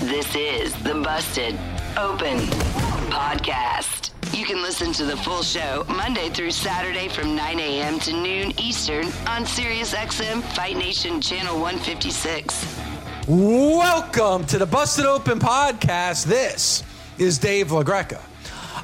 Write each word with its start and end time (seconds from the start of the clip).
This 0.00 0.34
is 0.34 0.74
the 0.82 0.94
Busted 0.94 1.54
Open 1.96 2.38
Podcast. 3.10 4.10
You 4.36 4.44
can 4.44 4.60
listen 4.60 4.92
to 4.94 5.04
the 5.04 5.16
full 5.16 5.44
show 5.44 5.84
Monday 5.88 6.28
through 6.30 6.50
Saturday 6.50 7.06
from 7.06 7.36
9 7.36 7.60
a.m. 7.60 8.00
to 8.00 8.12
noon 8.12 8.52
Eastern 8.60 9.04
on 9.28 9.44
SiriusXM 9.44 10.42
Fight 10.42 10.76
Nation 10.76 11.20
Channel 11.20 11.60
156. 11.60 12.76
Welcome 13.28 14.44
to 14.46 14.58
the 14.58 14.66
Busted 14.66 15.06
Open 15.06 15.38
Podcast. 15.38 16.26
This 16.26 16.82
is 17.18 17.38
Dave 17.38 17.68
LaGreca. 17.68 18.20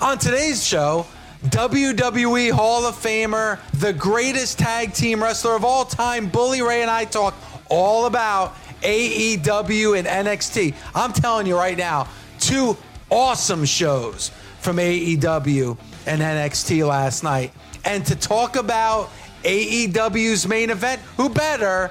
On 0.01 0.17
today's 0.17 0.65
show, 0.65 1.07
WWE 1.47 2.53
Hall 2.53 2.87
of 2.87 2.95
Famer, 2.95 3.59
the 3.81 3.93
greatest 3.93 4.61
tag 4.61 4.95
team 4.95 5.21
wrestler 5.21 5.57
of 5.57 5.65
all 5.65 5.85
time, 5.85 6.29
Bully 6.29 6.63
Ray, 6.63 6.83
and 6.83 6.91
I 6.91 7.05
talk 7.05 7.35
all 7.69 8.07
about 8.07 8.55
AEW 8.83 9.99
and 9.99 10.07
NXT. 10.07 10.75
I'm 10.95 11.13
telling 11.13 11.47
you 11.47 11.57
right 11.57 11.77
now, 11.77 12.09
two 12.39 12.77
awesome 13.11 13.65
shows 13.65 14.31
from 14.61 14.77
AEW 14.77 15.77
and 16.07 16.21
NXT 16.21 16.87
last 16.87 17.23
night. 17.23 17.53
And 17.85 18.05
to 18.07 18.17
talk 18.17 18.57
about 18.57 19.11
AEW's 19.43 20.47
main 20.47 20.71
event, 20.71 21.01
who 21.17 21.29
better 21.29 21.91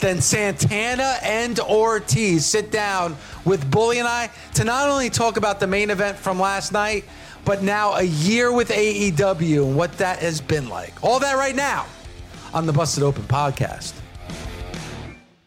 than 0.00 0.20
Santana 0.20 1.16
and 1.22 1.58
Ortiz 1.60 2.44
sit 2.44 2.70
down 2.70 3.16
with 3.44 3.70
Bully 3.70 3.98
and 3.98 4.08
I 4.08 4.30
to 4.54 4.64
not 4.64 4.88
only 4.88 5.08
talk 5.08 5.36
about 5.36 5.60
the 5.60 5.66
main 5.66 5.90
event 5.90 6.18
from 6.18 6.40
last 6.40 6.72
night, 6.72 7.04
but 7.44 7.62
now 7.62 7.94
a 7.94 8.02
year 8.02 8.52
with 8.52 8.70
AEW 8.70 9.66
and 9.66 9.76
what 9.76 9.92
that 9.98 10.18
has 10.18 10.40
been 10.40 10.68
like. 10.68 11.02
All 11.02 11.20
that 11.20 11.36
right 11.36 11.54
now 11.54 11.86
on 12.52 12.66
the 12.66 12.72
Busted 12.72 13.02
Open 13.02 13.22
podcast. 13.24 14.01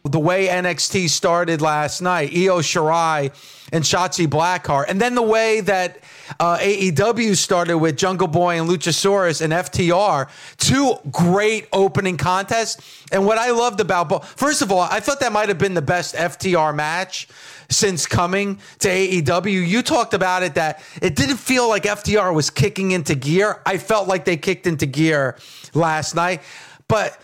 The 0.08 0.18
way 0.18 0.46
NXT 0.46 1.10
started 1.10 1.60
last 1.60 2.00
night, 2.00 2.30
Io 2.32 2.60
Shirai 2.60 3.32
and 3.72 3.82
Shotzi 3.82 4.26
Blackheart, 4.26 4.86
and 4.88 5.00
then 5.00 5.14
the 5.14 5.22
way 5.22 5.60
that 5.62 5.98
uh, 6.38 6.58
AEW 6.58 7.36
started 7.36 7.78
with 7.78 7.96
Jungle 7.96 8.28
Boy 8.28 8.60
and 8.60 8.68
Luchasaurus 8.68 9.40
and 9.40 9.52
FTR, 9.52 10.28
two 10.58 10.94
great 11.10 11.68
opening 11.72 12.16
contests. 12.16 13.04
And 13.10 13.26
what 13.26 13.38
I 13.38 13.50
loved 13.50 13.80
about 13.80 14.08
both, 14.08 14.28
first 14.38 14.62
of 14.62 14.70
all, 14.70 14.80
I 14.80 15.00
thought 15.00 15.20
that 15.20 15.32
might 15.32 15.48
have 15.48 15.58
been 15.58 15.74
the 15.74 15.82
best 15.82 16.14
FTR 16.14 16.74
match 16.74 17.28
since 17.68 18.06
coming 18.06 18.60
to 18.80 18.88
AEW. 18.88 19.66
You 19.66 19.82
talked 19.82 20.14
about 20.14 20.42
it 20.42 20.54
that 20.54 20.82
it 21.02 21.16
didn't 21.16 21.38
feel 21.38 21.68
like 21.68 21.84
FTR 21.84 22.32
was 22.34 22.50
kicking 22.50 22.92
into 22.92 23.14
gear. 23.14 23.60
I 23.66 23.78
felt 23.78 24.08
like 24.08 24.24
they 24.24 24.36
kicked 24.36 24.66
into 24.66 24.86
gear 24.86 25.36
last 25.74 26.14
night, 26.14 26.42
but 26.88 27.20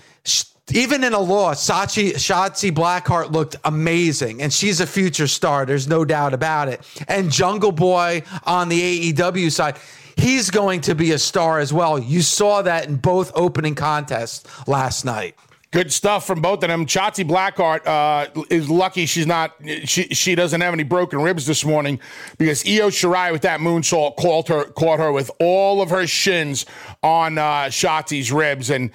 even 0.70 1.02
in 1.02 1.12
a 1.12 1.18
loss, 1.18 1.68
Sachi, 1.68 2.12
Shotzi 2.12 2.70
Blackheart 2.70 3.32
looked 3.32 3.56
amazing, 3.64 4.40
and 4.40 4.52
she's 4.52 4.80
a 4.80 4.86
future 4.86 5.26
star. 5.26 5.66
There's 5.66 5.88
no 5.88 6.04
doubt 6.04 6.34
about 6.34 6.68
it. 6.68 6.80
And 7.08 7.30
Jungle 7.30 7.72
Boy 7.72 8.22
on 8.44 8.68
the 8.68 9.12
AEW 9.12 9.50
side, 9.50 9.76
he's 10.16 10.50
going 10.50 10.80
to 10.82 10.94
be 10.94 11.12
a 11.12 11.18
star 11.18 11.58
as 11.58 11.72
well. 11.72 11.98
You 11.98 12.22
saw 12.22 12.62
that 12.62 12.86
in 12.86 12.96
both 12.96 13.32
opening 13.34 13.74
contests 13.74 14.68
last 14.68 15.04
night. 15.04 15.34
Good 15.72 15.90
stuff 15.90 16.26
from 16.26 16.42
both 16.42 16.62
of 16.62 16.68
them. 16.68 16.84
Shotzi 16.84 17.26
Blackheart 17.26 17.86
uh, 17.86 18.44
is 18.50 18.68
lucky 18.68 19.06
she's 19.06 19.26
not 19.26 19.54
she 19.84 20.02
she 20.08 20.34
doesn't 20.34 20.60
have 20.60 20.74
any 20.74 20.82
broken 20.82 21.22
ribs 21.22 21.46
this 21.46 21.64
morning 21.64 21.98
because 22.36 22.62
Io 22.66 22.90
Shirai 22.90 23.32
with 23.32 23.40
that 23.42 23.58
moonsault 23.60 24.16
caught 24.16 24.48
her 24.48 24.64
caught 24.64 24.98
her 24.98 25.10
with 25.10 25.30
all 25.40 25.80
of 25.80 25.88
her 25.88 26.06
shins 26.06 26.66
on 27.02 27.38
uh, 27.38 27.64
Shotzi's 27.70 28.30
ribs 28.30 28.68
and 28.68 28.90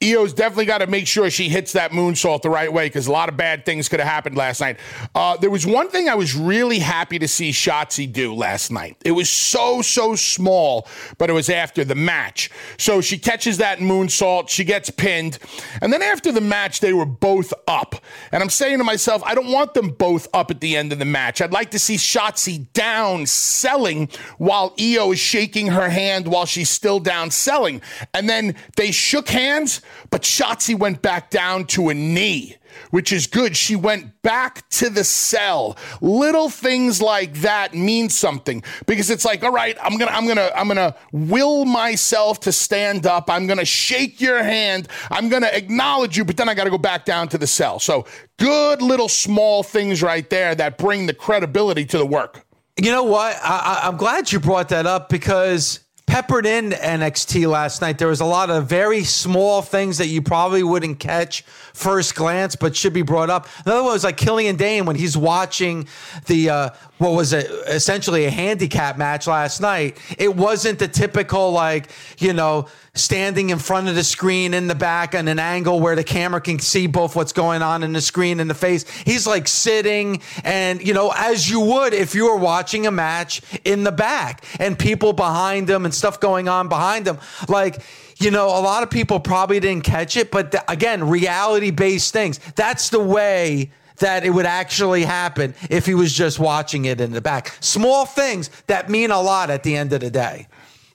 Io's 0.00 0.32
definitely 0.32 0.66
got 0.66 0.78
to 0.78 0.86
make 0.86 1.08
sure 1.08 1.28
she 1.28 1.48
hits 1.48 1.72
that 1.72 1.90
moonsault 1.90 2.42
the 2.42 2.50
right 2.50 2.72
way 2.72 2.86
because 2.86 3.08
a 3.08 3.12
lot 3.12 3.28
of 3.28 3.36
bad 3.36 3.66
things 3.66 3.88
could 3.88 3.98
have 3.98 4.08
happened 4.08 4.36
last 4.36 4.60
night. 4.60 4.78
Uh, 5.12 5.36
there 5.36 5.50
was 5.50 5.66
one 5.66 5.88
thing 5.88 6.08
I 6.08 6.14
was 6.14 6.36
really 6.36 6.78
happy 6.78 7.18
to 7.18 7.26
see 7.26 7.50
Shotzi 7.50 8.10
do 8.10 8.32
last 8.32 8.70
night. 8.70 8.96
It 9.04 9.10
was 9.10 9.28
so, 9.28 9.82
so 9.82 10.14
small, 10.14 10.86
but 11.18 11.30
it 11.30 11.32
was 11.32 11.50
after 11.50 11.84
the 11.84 11.96
match. 11.96 12.48
So 12.78 13.00
she 13.00 13.18
catches 13.18 13.58
that 13.58 13.80
moonsault, 13.80 14.48
she 14.48 14.62
gets 14.62 14.88
pinned. 14.88 15.40
And 15.82 15.92
then 15.92 16.02
after 16.02 16.30
the 16.30 16.40
match, 16.40 16.78
they 16.78 16.92
were 16.92 17.04
both 17.04 17.52
up. 17.66 17.96
And 18.30 18.40
I'm 18.40 18.50
saying 18.50 18.78
to 18.78 18.84
myself, 18.84 19.20
I 19.24 19.34
don't 19.34 19.50
want 19.50 19.74
them 19.74 19.88
both 19.88 20.28
up 20.32 20.52
at 20.52 20.60
the 20.60 20.76
end 20.76 20.92
of 20.92 21.00
the 21.00 21.06
match. 21.06 21.42
I'd 21.42 21.52
like 21.52 21.72
to 21.72 21.78
see 21.80 21.96
Shotzi 21.96 22.72
down 22.72 23.26
selling 23.26 24.10
while 24.36 24.76
Io 24.80 25.10
is 25.10 25.18
shaking 25.18 25.66
her 25.68 25.88
hand 25.88 26.28
while 26.28 26.46
she's 26.46 26.70
still 26.70 27.00
down 27.00 27.32
selling. 27.32 27.82
And 28.14 28.28
then 28.28 28.54
they 28.76 28.92
shook 28.92 29.28
hands 29.30 29.80
but 30.10 30.22
Shotzi 30.22 30.78
went 30.78 31.02
back 31.02 31.30
down 31.30 31.64
to 31.66 31.88
a 31.88 31.94
knee, 31.94 32.56
which 32.90 33.12
is 33.12 33.26
good. 33.26 33.56
She 33.56 33.76
went 33.76 34.22
back 34.22 34.68
to 34.70 34.90
the 34.90 35.04
cell. 35.04 35.76
Little 36.00 36.48
things 36.48 37.02
like 37.02 37.34
that 37.40 37.74
mean 37.74 38.08
something 38.08 38.62
because 38.86 39.10
it's 39.10 39.24
like, 39.24 39.42
all 39.42 39.52
right, 39.52 39.76
I'm 39.82 39.98
gonna, 39.98 40.10
I'm 40.10 40.26
gonna, 40.26 40.50
I'm 40.54 40.68
gonna 40.68 40.94
will 41.12 41.64
myself 41.64 42.40
to 42.40 42.52
stand 42.52 43.06
up. 43.06 43.30
I'm 43.30 43.46
gonna 43.46 43.64
shake 43.64 44.20
your 44.20 44.42
hand. 44.42 44.88
I'm 45.10 45.28
gonna 45.28 45.50
acknowledge 45.52 46.16
you, 46.16 46.24
but 46.24 46.36
then 46.36 46.48
I 46.48 46.54
gotta 46.54 46.70
go 46.70 46.78
back 46.78 47.04
down 47.04 47.28
to 47.28 47.38
the 47.38 47.46
cell. 47.46 47.78
So 47.78 48.06
good 48.38 48.82
little 48.82 49.08
small 49.08 49.62
things 49.62 50.02
right 50.02 50.28
there 50.30 50.54
that 50.54 50.78
bring 50.78 51.06
the 51.06 51.14
credibility 51.14 51.84
to 51.86 51.98
the 51.98 52.06
work. 52.06 52.44
You 52.80 52.92
know 52.92 53.02
what? 53.02 53.36
I, 53.42 53.80
I'm 53.84 53.96
glad 53.96 54.30
you 54.30 54.38
brought 54.38 54.68
that 54.68 54.86
up 54.86 55.08
because 55.08 55.80
peppered 56.08 56.46
in 56.46 56.70
NXT 56.70 57.48
last 57.48 57.82
night. 57.82 57.98
There 57.98 58.08
was 58.08 58.20
a 58.20 58.24
lot 58.24 58.48
of 58.48 58.66
very 58.66 59.04
small 59.04 59.60
things 59.60 59.98
that 59.98 60.06
you 60.06 60.22
probably 60.22 60.62
wouldn't 60.62 60.98
catch 60.98 61.42
first 61.42 62.14
glance, 62.14 62.56
but 62.56 62.74
should 62.74 62.94
be 62.94 63.02
brought 63.02 63.28
up. 63.28 63.46
Another 63.66 63.82
one 63.82 63.92
was 63.92 64.04
like 64.04 64.16
Killian 64.16 64.56
Dain 64.56 64.86
when 64.86 64.96
he's 64.96 65.18
watching 65.18 65.86
the 66.26 66.48
uh, 66.48 66.70
what 66.96 67.10
was 67.10 67.34
it, 67.34 67.50
essentially 67.68 68.24
a 68.24 68.30
handicap 68.30 68.96
match 68.96 69.26
last 69.26 69.60
night. 69.60 69.98
It 70.16 70.34
wasn't 70.34 70.78
the 70.78 70.88
typical 70.88 71.52
like 71.52 71.90
you 72.18 72.32
know 72.32 72.68
standing 72.98 73.50
in 73.50 73.58
front 73.58 73.88
of 73.88 73.94
the 73.94 74.04
screen 74.04 74.54
in 74.54 74.66
the 74.66 74.74
back 74.74 75.14
on 75.14 75.28
an 75.28 75.38
angle 75.38 75.80
where 75.80 75.96
the 75.96 76.04
camera 76.04 76.40
can 76.40 76.58
see 76.58 76.86
both 76.86 77.14
what's 77.16 77.32
going 77.32 77.62
on 77.62 77.82
in 77.82 77.92
the 77.92 78.00
screen 78.00 78.40
and 78.40 78.50
the 78.50 78.54
face. 78.54 78.88
He's 78.90 79.26
like 79.26 79.48
sitting 79.48 80.20
and, 80.44 80.86
you 80.86 80.94
know, 80.94 81.12
as 81.16 81.48
you 81.48 81.60
would 81.60 81.94
if 81.94 82.14
you 82.14 82.24
were 82.24 82.36
watching 82.36 82.86
a 82.86 82.90
match 82.90 83.40
in 83.64 83.84
the 83.84 83.92
back 83.92 84.44
and 84.58 84.78
people 84.78 85.12
behind 85.12 85.70
him 85.70 85.84
and 85.84 85.94
stuff 85.98 86.20
going 86.20 86.48
on 86.48 86.68
behind 86.68 87.06
him. 87.06 87.18
Like, 87.48 87.82
you 88.18 88.30
know, 88.30 88.46
a 88.46 88.62
lot 88.62 88.82
of 88.82 88.90
people 88.90 89.20
probably 89.20 89.60
didn't 89.60 89.84
catch 89.84 90.16
it, 90.16 90.30
but 90.30 90.52
the, 90.52 90.70
again, 90.70 91.08
reality 91.08 91.70
based 91.70 92.12
things. 92.12 92.38
That's 92.56 92.88
the 92.90 93.00
way 93.00 93.70
that 93.98 94.24
it 94.24 94.30
would 94.30 94.46
actually 94.46 95.04
happen 95.04 95.54
if 95.70 95.84
he 95.84 95.94
was 95.94 96.12
just 96.12 96.38
watching 96.38 96.84
it 96.84 97.00
in 97.00 97.12
the 97.12 97.20
back. 97.20 97.52
Small 97.60 98.06
things 98.06 98.48
that 98.68 98.88
mean 98.88 99.10
a 99.10 99.20
lot 99.20 99.50
at 99.50 99.62
the 99.64 99.76
end 99.76 99.92
of 99.92 100.00
the 100.00 100.10
day 100.10 100.46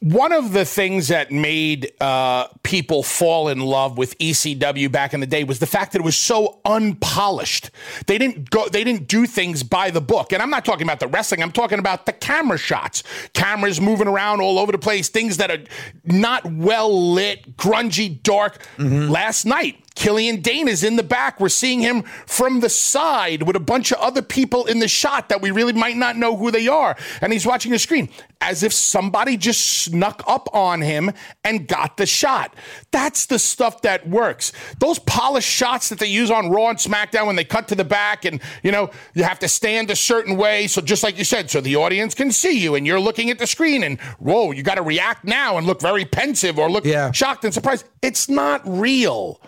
one 0.04 0.34
of 0.34 0.52
the 0.52 0.66
things 0.66 1.08
that 1.08 1.32
made 1.32 1.94
uh, 2.02 2.48
people 2.64 3.04
fall 3.04 3.48
in 3.48 3.62
love 3.62 3.98
with 3.98 4.18
ECW 4.18 4.92
back 4.92 5.14
in 5.14 5.22
the 5.22 5.26
day 5.26 5.46
was 5.46 5.60
the 5.60 5.66
fact 5.66 5.94
that 5.94 6.00
it 6.00 6.04
was 6.04 6.18
so 6.18 6.60
unpolished. 6.66 7.72
They 8.08 8.18
didn't 8.18 8.50
go, 8.50 8.68
they 8.68 8.84
didn't 8.84 9.08
do 9.08 9.26
things 9.26 9.64
by 9.64 9.92
the 9.92 10.02
book. 10.02 10.34
And 10.34 10.42
I'm 10.42 10.50
not 10.50 10.66
talking 10.66 10.86
about 10.86 11.00
the 11.00 11.08
wrestling. 11.08 11.42
I'm 11.42 11.54
talking 11.54 11.80
about 11.80 12.06
the 12.06 12.12
camera 12.12 12.58
shots, 12.58 13.04
cameras 13.34 13.80
moving 13.80 14.10
around 14.10 14.42
all 14.42 14.60
over 14.60 14.74
the 14.74 14.78
place, 14.78 15.08
things 15.08 15.38
that 15.38 15.50
are 15.50 15.64
not 16.04 16.44
well 16.52 17.14
lit, 17.14 17.56
grungy, 17.56 18.22
dark. 18.22 18.62
Mm-hmm. 18.76 19.10
Last 19.10 19.46
night, 19.46 19.83
Killian 19.96 20.42
Dain 20.42 20.68
is 20.68 20.84
in 20.84 20.96
the 20.96 21.04
back. 21.04 21.40
We're 21.40 21.50
seeing 21.50 21.80
him 21.80 22.04
from 22.26 22.60
the 22.60 22.70
side 22.70 23.44
with 23.44 23.56
a 23.56 23.60
bunch 23.60 23.92
of 23.92 24.00
other 24.00 24.22
people 24.22 24.66
in 24.66 24.80
the 24.80 24.88
shot 24.88 25.30
that 25.30 25.42
we 25.42 25.52
really 25.52 25.74
might 25.74 25.98
not 25.98 26.18
know 26.18 26.36
who 26.36 26.52
they 26.52 26.68
are. 26.68 26.96
And 27.22 27.32
he's 27.32 27.46
watching 27.46 27.72
the 27.72 27.80
screen 27.80 28.10
as 28.42 28.64
if 28.64 28.74
somebody 28.74 29.38
just 29.38 29.84
snuck 29.84 30.24
up 30.28 30.50
on 30.54 30.82
him 30.82 31.12
and 31.44 31.68
got 31.68 31.98
the 31.98 32.06
shot. 32.06 32.54
That's 32.92 33.28
the 33.28 33.40
stuff 33.40 33.82
that 33.84 34.08
works. 34.08 34.52
Those 34.80 35.00
polished 35.00 35.50
shots 35.50 35.90
that 35.90 36.00
they 36.00 36.08
use 36.08 36.32
on 36.32 36.50
Raw 36.50 36.70
and 36.70 36.78
SmackDown 36.78 37.28
when 37.28 37.36
they 37.36 37.46
cut 37.46 37.68
to 37.70 37.76
the 37.76 37.86
back 37.86 38.26
and, 38.26 38.42
you 38.64 38.72
know, 38.72 38.90
you 39.14 39.24
have 39.24 39.40
to 39.40 39.48
stand 39.48 39.92
a 39.92 39.96
certain 39.96 40.38
way. 40.38 40.68
So 40.68 40.82
just 40.82 41.04
like 41.04 41.18
you 41.18 41.24
said, 41.24 41.50
so 41.50 41.62
the 41.62 41.76
audience 41.76 42.16
can 42.16 42.32
see 42.32 42.60
you 42.60 42.76
and 42.76 42.86
you're 42.86 43.00
looking 43.00 43.30
at 43.30 43.40
the 43.40 43.48
screen 43.48 43.84
and, 43.84 44.00
whoa, 44.20 44.52
you 44.52 44.64
got 44.64 44.76
to 44.76 44.82
react 44.82 45.24
now 45.24 45.58
and 45.58 45.68
look 45.68 45.82
very 45.82 46.04
pensive 46.04 46.58
or 46.58 46.70
look 46.70 46.84
yeah. 46.84 47.12
shocked 47.12 47.46
and 47.46 47.54
surprised. 47.54 47.86
It's 48.02 48.28
not 48.28 48.62
real 48.66 49.40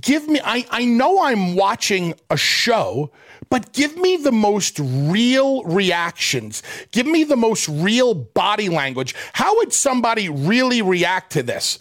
give 0.00 0.28
me 0.28 0.40
I, 0.44 0.66
I 0.70 0.84
know 0.84 1.22
I'm 1.22 1.54
watching 1.54 2.14
a 2.30 2.36
show, 2.36 3.10
but 3.50 3.72
give 3.72 3.96
me 3.96 4.16
the 4.16 4.32
most 4.32 4.78
real 4.78 5.62
reactions. 5.64 6.62
Give 6.92 7.06
me 7.06 7.24
the 7.24 7.36
most 7.36 7.68
real 7.68 8.14
body 8.14 8.68
language. 8.68 9.14
How 9.32 9.56
would 9.58 9.72
somebody 9.72 10.28
really 10.28 10.82
react 10.82 11.32
to 11.32 11.42
this? 11.42 11.78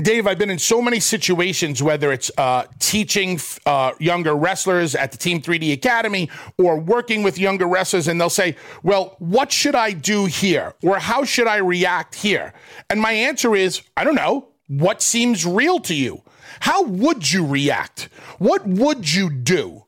Dave, 0.00 0.26
I've 0.26 0.38
been 0.38 0.48
in 0.48 0.58
so 0.58 0.80
many 0.80 1.00
situations, 1.00 1.82
whether 1.82 2.12
it's 2.12 2.30
uh, 2.38 2.64
teaching 2.78 3.38
uh, 3.66 3.92
younger 3.98 4.34
wrestlers 4.34 4.94
at 4.94 5.12
the 5.12 5.18
Team 5.18 5.42
3D 5.42 5.74
Academy 5.74 6.30
or 6.56 6.80
working 6.80 7.22
with 7.22 7.38
younger 7.38 7.66
wrestlers, 7.66 8.08
and 8.08 8.18
they'll 8.18 8.30
say, 8.30 8.56
Well, 8.82 9.16
what 9.18 9.52
should 9.52 9.74
I 9.74 9.92
do 9.92 10.24
here? 10.24 10.72
Or 10.82 10.98
how 10.98 11.24
should 11.24 11.46
I 11.46 11.58
react 11.58 12.14
here? 12.14 12.54
And 12.88 13.02
my 13.02 13.12
answer 13.12 13.54
is, 13.54 13.82
I 13.94 14.04
don't 14.04 14.14
know. 14.14 14.48
What 14.68 15.02
seems 15.02 15.44
real 15.44 15.78
to 15.80 15.94
you? 15.94 16.22
How 16.62 16.84
would 16.84 17.32
you 17.32 17.44
react? 17.44 18.08
What 18.38 18.64
would 18.64 19.12
you 19.12 19.30
do? 19.30 19.84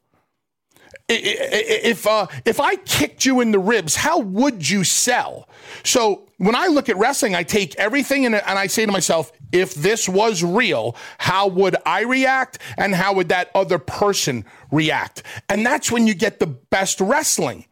If 1.08 2.04
uh, 2.04 2.26
if 2.44 2.58
I 2.58 2.74
kicked 2.76 3.24
you 3.24 3.40
in 3.40 3.52
the 3.52 3.60
ribs, 3.60 3.94
how 3.94 4.18
would 4.18 4.68
you 4.68 4.82
sell? 4.82 5.48
So 5.84 6.26
when 6.38 6.56
I 6.56 6.66
look 6.66 6.88
at 6.88 6.96
wrestling, 6.96 7.36
I 7.36 7.44
take 7.44 7.76
everything 7.76 8.26
and 8.26 8.34
I 8.34 8.66
say 8.66 8.86
to 8.86 8.90
myself, 8.90 9.30
if 9.52 9.74
this 9.74 10.08
was 10.08 10.42
real, 10.42 10.96
how 11.18 11.46
would 11.46 11.76
I 11.86 12.00
react, 12.02 12.58
and 12.76 12.92
how 12.92 13.14
would 13.14 13.28
that 13.28 13.52
other 13.54 13.78
person 13.78 14.44
react? 14.72 15.22
And 15.48 15.64
that's 15.64 15.92
when 15.92 16.08
you 16.08 16.14
get 16.14 16.40
the 16.40 16.48
best 16.48 17.00
wrestling, 17.00 17.66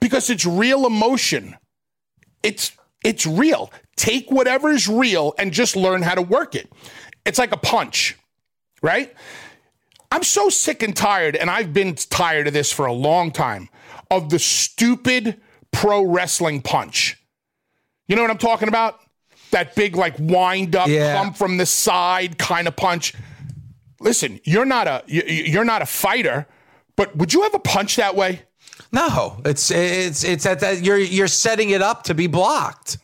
because 0.00 0.30
it's 0.30 0.46
real 0.46 0.86
emotion. 0.86 1.54
It's 2.42 2.72
it's 3.04 3.26
real. 3.26 3.70
Take 3.96 4.30
whatever 4.30 4.70
is 4.70 4.88
real 4.88 5.34
and 5.38 5.52
just 5.52 5.76
learn 5.76 6.00
how 6.00 6.14
to 6.14 6.22
work 6.22 6.54
it. 6.54 6.72
It's 7.26 7.38
like 7.38 7.52
a 7.52 7.58
punch, 7.58 8.16
right? 8.82 9.14
I'm 10.10 10.22
so 10.22 10.48
sick 10.48 10.82
and 10.82 10.96
tired, 10.96 11.36
and 11.36 11.50
I've 11.50 11.72
been 11.72 11.94
tired 11.94 12.46
of 12.46 12.54
this 12.54 12.72
for 12.72 12.86
a 12.86 12.92
long 12.92 13.30
time, 13.30 13.68
of 14.10 14.30
the 14.30 14.38
stupid 14.38 15.40
pro 15.70 16.02
wrestling 16.02 16.62
punch. 16.62 17.22
You 18.06 18.16
know 18.16 18.22
what 18.22 18.30
I'm 18.30 18.38
talking 18.38 18.68
about? 18.68 19.00
That 19.50 19.74
big, 19.74 19.96
like, 19.96 20.14
wind 20.18 20.76
up, 20.76 20.88
yeah. 20.88 21.16
come 21.16 21.34
from 21.34 21.56
the 21.58 21.66
side 21.66 22.38
kind 22.38 22.66
of 22.66 22.76
punch. 22.76 23.14
Listen, 24.00 24.40
you're 24.44 24.64
not 24.64 24.86
a 24.86 25.02
you're 25.06 25.64
not 25.64 25.82
a 25.82 25.86
fighter, 25.86 26.46
but 26.96 27.16
would 27.16 27.34
you 27.34 27.44
ever 27.44 27.58
punch 27.58 27.96
that 27.96 28.14
way? 28.14 28.42
No, 28.92 29.42
it's 29.44 29.70
it's 29.70 30.22
it's 30.24 30.46
at 30.46 30.60
that 30.60 30.82
you're 30.84 30.98
you're 30.98 31.28
setting 31.28 31.70
it 31.70 31.82
up 31.82 32.04
to 32.04 32.14
be 32.14 32.26
blocked 32.26 32.98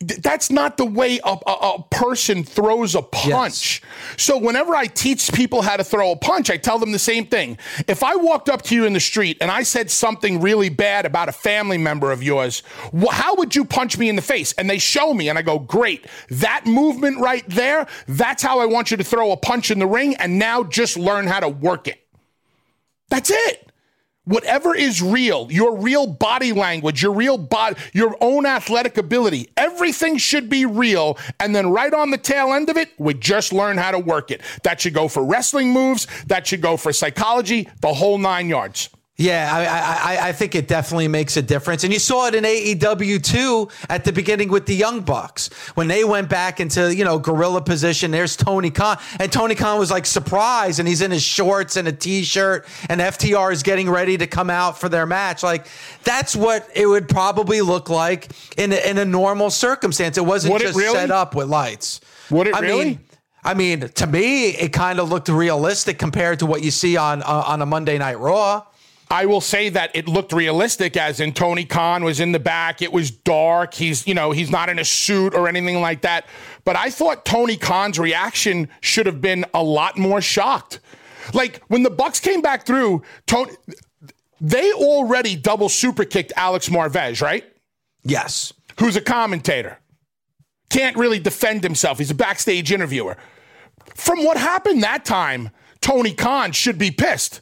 that's 0.00 0.50
not 0.50 0.78
the 0.78 0.86
way 0.86 1.20
a, 1.22 1.36
a, 1.46 1.52
a 1.52 1.84
person 1.90 2.42
throws 2.42 2.94
a 2.94 3.02
punch. 3.02 3.82
Yes. 3.82 4.16
So 4.16 4.38
whenever 4.38 4.74
I 4.74 4.86
teach 4.86 5.30
people 5.32 5.60
how 5.60 5.76
to 5.76 5.84
throw 5.84 6.12
a 6.12 6.16
punch, 6.16 6.50
I 6.50 6.56
tell 6.56 6.78
them 6.78 6.92
the 6.92 6.98
same 6.98 7.26
thing. 7.26 7.58
If 7.86 8.02
I 8.02 8.16
walked 8.16 8.48
up 8.48 8.62
to 8.62 8.74
you 8.74 8.86
in 8.86 8.94
the 8.94 9.00
street 9.00 9.36
and 9.42 9.50
I 9.50 9.62
said 9.62 9.90
something 9.90 10.40
really 10.40 10.70
bad 10.70 11.04
about 11.04 11.28
a 11.28 11.32
family 11.32 11.76
member 11.76 12.12
of 12.12 12.22
yours, 12.22 12.62
wh- 12.98 13.12
how 13.12 13.34
would 13.36 13.54
you 13.54 13.66
punch 13.66 13.98
me 13.98 14.08
in 14.08 14.16
the 14.16 14.22
face? 14.22 14.54
And 14.54 14.70
they 14.70 14.78
show 14.78 15.12
me, 15.12 15.28
and 15.28 15.38
I 15.38 15.42
go, 15.42 15.58
"Great, 15.58 16.06
that 16.30 16.64
movement 16.64 17.20
right 17.20 17.44
there. 17.46 17.86
That's 18.08 18.42
how 18.42 18.58
I 18.60 18.66
want 18.66 18.90
you 18.90 18.96
to 18.96 19.04
throw 19.04 19.32
a 19.32 19.36
punch 19.36 19.70
in 19.70 19.78
the 19.78 19.86
ring. 19.86 20.16
And 20.16 20.38
now 20.38 20.64
just 20.64 20.96
learn 20.96 21.26
how 21.26 21.40
to 21.40 21.48
work 21.48 21.88
it. 21.88 22.00
That's 23.10 23.30
it." 23.30 23.69
Whatever 24.30 24.74
is 24.74 25.02
real, 25.02 25.48
your 25.50 25.76
real 25.76 26.06
body 26.06 26.52
language, 26.52 27.02
your 27.02 27.12
real 27.12 27.36
body, 27.36 27.76
your 27.92 28.16
own 28.20 28.46
athletic 28.46 28.96
ability, 28.96 29.48
everything 29.56 30.16
should 30.16 30.48
be 30.48 30.64
real. 30.64 31.18
And 31.40 31.54
then 31.54 31.70
right 31.70 31.92
on 31.92 32.10
the 32.10 32.18
tail 32.18 32.52
end 32.52 32.70
of 32.70 32.76
it, 32.76 32.90
we 32.96 33.14
just 33.14 33.52
learn 33.52 33.76
how 33.76 33.90
to 33.90 33.98
work 33.98 34.30
it. 34.30 34.40
That 34.62 34.80
should 34.80 34.94
go 34.94 35.08
for 35.08 35.24
wrestling 35.24 35.72
moves. 35.72 36.06
That 36.26 36.46
should 36.46 36.62
go 36.62 36.76
for 36.76 36.92
psychology, 36.92 37.68
the 37.80 37.92
whole 37.92 38.18
nine 38.18 38.48
yards. 38.48 38.88
Yeah, 39.20 39.50
I, 39.52 40.14
I, 40.16 40.28
I 40.28 40.32
think 40.32 40.54
it 40.54 40.66
definitely 40.66 41.06
makes 41.06 41.36
a 41.36 41.42
difference, 41.42 41.84
and 41.84 41.92
you 41.92 41.98
saw 41.98 42.28
it 42.28 42.34
in 42.34 42.42
AEW 42.42 43.22
too 43.22 43.68
at 43.90 44.02
the 44.02 44.12
beginning 44.14 44.48
with 44.48 44.64
the 44.64 44.74
Young 44.74 45.02
Bucks 45.02 45.48
when 45.74 45.88
they 45.88 46.04
went 46.04 46.30
back 46.30 46.58
into 46.58 46.94
you 46.94 47.04
know 47.04 47.18
gorilla 47.18 47.60
position. 47.60 48.12
There's 48.12 48.34
Tony 48.34 48.70
Khan, 48.70 48.96
and 49.18 49.30
Tony 49.30 49.54
Khan 49.54 49.78
was 49.78 49.90
like 49.90 50.06
surprised, 50.06 50.78
and 50.78 50.88
he's 50.88 51.02
in 51.02 51.10
his 51.10 51.22
shorts 51.22 51.76
and 51.76 51.86
a 51.86 51.92
t-shirt, 51.92 52.66
and 52.88 52.98
FTR 52.98 53.52
is 53.52 53.62
getting 53.62 53.90
ready 53.90 54.16
to 54.16 54.26
come 54.26 54.48
out 54.48 54.80
for 54.80 54.88
their 54.88 55.04
match. 55.04 55.42
Like 55.42 55.66
that's 56.02 56.34
what 56.34 56.66
it 56.74 56.86
would 56.86 57.06
probably 57.06 57.60
look 57.60 57.90
like 57.90 58.32
in 58.56 58.72
a, 58.72 58.88
in 58.88 58.96
a 58.96 59.04
normal 59.04 59.50
circumstance. 59.50 60.16
It 60.16 60.24
wasn't 60.24 60.54
would 60.54 60.62
just 60.62 60.78
it 60.78 60.80
really? 60.80 60.94
set 60.94 61.10
up 61.10 61.34
with 61.34 61.46
lights. 61.46 62.00
Would 62.30 62.46
it 62.46 62.54
I 62.54 62.60
really? 62.60 62.84
Mean, 62.86 63.00
I 63.44 63.52
mean, 63.52 63.80
to 63.80 64.06
me, 64.06 64.48
it 64.48 64.72
kind 64.72 64.98
of 64.98 65.10
looked 65.10 65.28
realistic 65.28 65.98
compared 65.98 66.38
to 66.38 66.46
what 66.46 66.62
you 66.62 66.70
see 66.70 66.96
on 66.96 67.22
uh, 67.22 67.44
on 67.46 67.60
a 67.60 67.66
Monday 67.66 67.98
Night 67.98 68.18
Raw. 68.18 68.64
I 69.10 69.26
will 69.26 69.40
say 69.40 69.68
that 69.70 69.90
it 69.94 70.06
looked 70.06 70.32
realistic, 70.32 70.96
as 70.96 71.18
in 71.18 71.32
Tony 71.32 71.64
Khan 71.64 72.04
was 72.04 72.20
in 72.20 72.30
the 72.30 72.38
back. 72.38 72.80
It 72.80 72.92
was 72.92 73.10
dark. 73.10 73.74
He's, 73.74 74.06
you 74.06 74.14
know, 74.14 74.30
he's 74.30 74.50
not 74.50 74.68
in 74.68 74.78
a 74.78 74.84
suit 74.84 75.34
or 75.34 75.48
anything 75.48 75.80
like 75.80 76.02
that. 76.02 76.26
But 76.64 76.76
I 76.76 76.90
thought 76.90 77.24
Tony 77.24 77.56
Khan's 77.56 77.98
reaction 77.98 78.68
should 78.80 79.06
have 79.06 79.20
been 79.20 79.44
a 79.52 79.64
lot 79.64 79.98
more 79.98 80.20
shocked. 80.20 80.78
Like 81.34 81.60
when 81.66 81.82
the 81.82 81.90
Bucks 81.90 82.20
came 82.20 82.40
back 82.40 82.64
through, 82.64 83.02
Tony, 83.26 83.52
they 84.40 84.72
already 84.72 85.34
double 85.34 85.68
super 85.68 86.04
kicked 86.04 86.32
Alex 86.36 86.68
Marvez, 86.68 87.20
right? 87.20 87.44
Yes. 88.04 88.52
Who's 88.78 88.94
a 88.94 89.00
commentator. 89.00 89.78
Can't 90.70 90.96
really 90.96 91.18
defend 91.18 91.64
himself. 91.64 91.98
He's 91.98 92.12
a 92.12 92.14
backstage 92.14 92.70
interviewer. 92.70 93.16
From 93.96 94.24
what 94.24 94.36
happened 94.36 94.84
that 94.84 95.04
time, 95.04 95.50
Tony 95.80 96.14
Khan 96.14 96.52
should 96.52 96.78
be 96.78 96.92
pissed, 96.92 97.40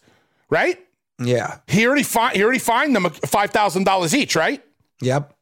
right? 0.48 0.78
Yeah. 1.18 1.58
He 1.66 1.86
already 1.86 2.02
fi- 2.04 2.32
he 2.34 2.42
already 2.42 2.58
fined 2.58 2.94
them 2.94 3.08
five 3.10 3.50
thousand 3.50 3.84
dollars 3.84 4.14
each, 4.14 4.36
right? 4.36 4.62
Yep. 5.00 5.34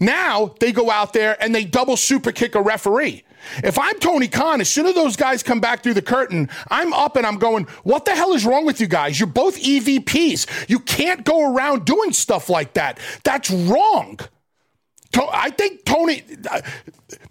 Now 0.00 0.54
they 0.60 0.72
go 0.72 0.90
out 0.90 1.12
there 1.12 1.36
and 1.42 1.54
they 1.54 1.64
double 1.64 1.96
super 1.96 2.32
kick 2.32 2.54
a 2.54 2.62
referee. 2.62 3.24
If 3.64 3.78
I'm 3.78 3.98
Tony 4.00 4.28
Khan, 4.28 4.60
as 4.60 4.68
soon 4.68 4.86
as 4.86 4.94
those 4.94 5.16
guys 5.16 5.42
come 5.42 5.60
back 5.60 5.82
through 5.82 5.94
the 5.94 6.02
curtain, 6.02 6.48
I'm 6.70 6.92
up 6.92 7.16
and 7.16 7.26
I'm 7.26 7.38
going, 7.38 7.64
what 7.84 8.04
the 8.04 8.14
hell 8.14 8.34
is 8.34 8.44
wrong 8.44 8.66
with 8.66 8.80
you 8.80 8.86
guys? 8.86 9.18
You're 9.18 9.26
both 9.28 9.58
EVPs. 9.58 10.68
You 10.68 10.78
can't 10.80 11.24
go 11.24 11.54
around 11.54 11.86
doing 11.86 12.12
stuff 12.12 12.50
like 12.50 12.74
that. 12.74 12.98
That's 13.24 13.50
wrong. 13.50 14.20
I 15.32 15.50
think 15.50 15.84
Tony, 15.84 16.22
uh, 16.50 16.60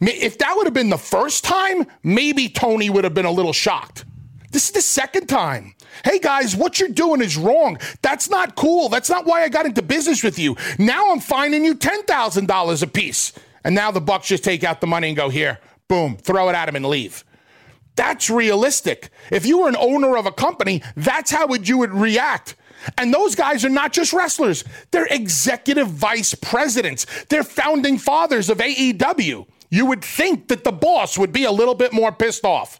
if 0.01 0.37
that 0.39 0.53
would 0.57 0.65
have 0.67 0.73
been 0.73 0.89
the 0.89 0.97
first 0.97 1.43
time, 1.43 1.85
maybe 2.03 2.49
Tony 2.49 2.89
would 2.89 3.03
have 3.03 3.13
been 3.13 3.25
a 3.25 3.31
little 3.31 3.53
shocked. 3.53 4.03
This 4.51 4.65
is 4.65 4.71
the 4.71 4.81
second 4.81 5.27
time. 5.27 5.75
Hey 6.03 6.19
guys, 6.19 6.55
what 6.55 6.79
you're 6.79 6.89
doing 6.89 7.21
is 7.21 7.37
wrong. 7.37 7.77
That's 8.01 8.29
not 8.29 8.55
cool. 8.55 8.89
That's 8.89 9.09
not 9.09 9.25
why 9.25 9.43
I 9.43 9.49
got 9.49 9.65
into 9.65 9.81
business 9.81 10.23
with 10.23 10.39
you. 10.39 10.55
Now 10.77 11.11
I'm 11.11 11.19
fining 11.19 11.65
you 11.65 11.75
$10,000 11.75 12.83
a 12.83 12.87
piece. 12.87 13.33
And 13.63 13.75
now 13.75 13.91
the 13.91 14.01
Bucks 14.01 14.27
just 14.27 14.43
take 14.43 14.63
out 14.63 14.81
the 14.81 14.87
money 14.87 15.09
and 15.09 15.17
go 15.17 15.29
here, 15.29 15.59
boom, 15.87 16.17
throw 16.17 16.49
it 16.49 16.55
at 16.55 16.69
him 16.69 16.75
and 16.75 16.85
leave. 16.85 17.25
That's 17.95 18.29
realistic. 18.29 19.09
If 19.29 19.45
you 19.45 19.59
were 19.59 19.67
an 19.67 19.75
owner 19.77 20.15
of 20.15 20.25
a 20.25 20.31
company, 20.31 20.81
that's 20.95 21.31
how 21.31 21.47
would 21.47 21.67
you 21.67 21.77
would 21.79 21.91
react. 21.91 22.55
And 22.97 23.13
those 23.13 23.35
guys 23.35 23.65
are 23.65 23.69
not 23.69 23.91
just 23.91 24.13
wrestlers. 24.13 24.63
They're 24.91 25.07
executive 25.09 25.89
vice 25.89 26.33
presidents. 26.33 27.05
They're 27.25 27.43
founding 27.43 27.97
fathers 27.97 28.49
of 28.49 28.59
AEW. 28.59 29.45
You 29.69 29.85
would 29.85 30.03
think 30.03 30.47
that 30.47 30.63
the 30.63 30.71
boss 30.71 31.17
would 31.17 31.33
be 31.33 31.43
a 31.43 31.51
little 31.51 31.75
bit 31.75 31.91
more 31.91 32.11
pissed 32.11 32.45
off. 32.45 32.79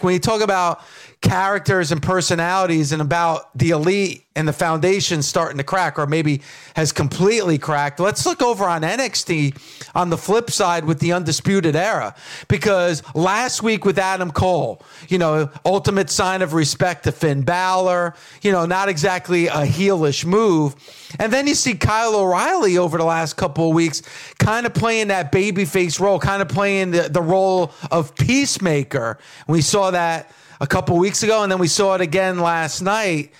When 0.00 0.12
you 0.12 0.20
talk 0.20 0.42
about 0.42 0.82
characters 1.22 1.90
and 1.90 2.02
personalities 2.02 2.92
and 2.92 3.00
about 3.00 3.56
the 3.56 3.70
elite 3.70 4.26
and 4.36 4.46
the 4.46 4.52
foundation 4.52 5.22
starting 5.22 5.56
to 5.56 5.64
crack 5.64 5.98
or 5.98 6.06
maybe 6.06 6.42
has 6.76 6.92
completely 6.92 7.56
cracked. 7.56 7.98
Let's 7.98 8.26
look 8.26 8.42
over 8.42 8.66
on 8.66 8.82
NXT 8.82 9.90
on 9.94 10.10
the 10.10 10.18
flip 10.18 10.50
side 10.50 10.84
with 10.84 11.00
the 11.00 11.14
Undisputed 11.14 11.74
Era 11.74 12.14
because 12.48 13.02
last 13.14 13.62
week 13.62 13.86
with 13.86 13.98
Adam 13.98 14.30
Cole, 14.30 14.82
you 15.08 15.16
know, 15.16 15.50
ultimate 15.64 16.10
sign 16.10 16.42
of 16.42 16.52
respect 16.52 17.04
to 17.04 17.12
Finn 17.12 17.42
Balor, 17.42 18.14
you 18.42 18.52
know, 18.52 18.66
not 18.66 18.90
exactly 18.90 19.46
a 19.46 19.64
heelish 19.64 20.24
move. 20.26 20.76
And 21.18 21.32
then 21.32 21.46
you 21.46 21.54
see 21.54 21.74
Kyle 21.74 22.14
O'Reilly 22.14 22.76
over 22.76 22.98
the 22.98 23.04
last 23.04 23.36
couple 23.38 23.70
of 23.70 23.74
weeks 23.74 24.02
kind 24.38 24.66
of 24.66 24.74
playing 24.74 25.08
that 25.08 25.32
babyface 25.32 25.98
role, 25.98 26.18
kind 26.18 26.42
of 26.42 26.48
playing 26.48 26.90
the, 26.90 27.08
the 27.08 27.22
role 27.22 27.72
of 27.90 28.14
peacemaker. 28.14 29.18
We 29.48 29.62
saw 29.62 29.85
that 29.90 30.32
a 30.60 30.66
couple 30.66 30.96
weeks 30.98 31.22
ago, 31.22 31.42
and 31.42 31.50
then 31.50 31.58
we 31.58 31.68
saw 31.68 31.94
it 31.94 32.00
again 32.00 32.38
last 32.38 32.80
night. 32.80 33.32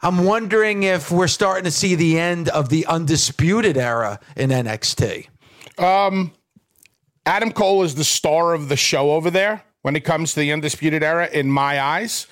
I'm 0.00 0.24
wondering 0.24 0.84
if 0.84 1.10
we're 1.10 1.28
starting 1.28 1.64
to 1.64 1.70
see 1.70 1.94
the 1.94 2.18
end 2.18 2.48
of 2.48 2.68
the 2.68 2.86
undisputed 2.86 3.76
era 3.76 4.20
in 4.36 4.50
NXT. 4.50 5.28
Adam 7.26 7.52
Cole 7.52 7.82
is 7.82 7.94
the 7.94 8.04
star 8.04 8.54
of 8.54 8.68
the 8.68 8.76
show 8.76 9.12
over 9.12 9.30
there 9.30 9.62
when 9.82 9.96
it 9.96 10.00
comes 10.00 10.34
to 10.34 10.40
the 10.40 10.52
Undisputed 10.52 11.02
Era, 11.02 11.28
in 11.32 11.50
my 11.50 11.80
eyes. 11.80 12.26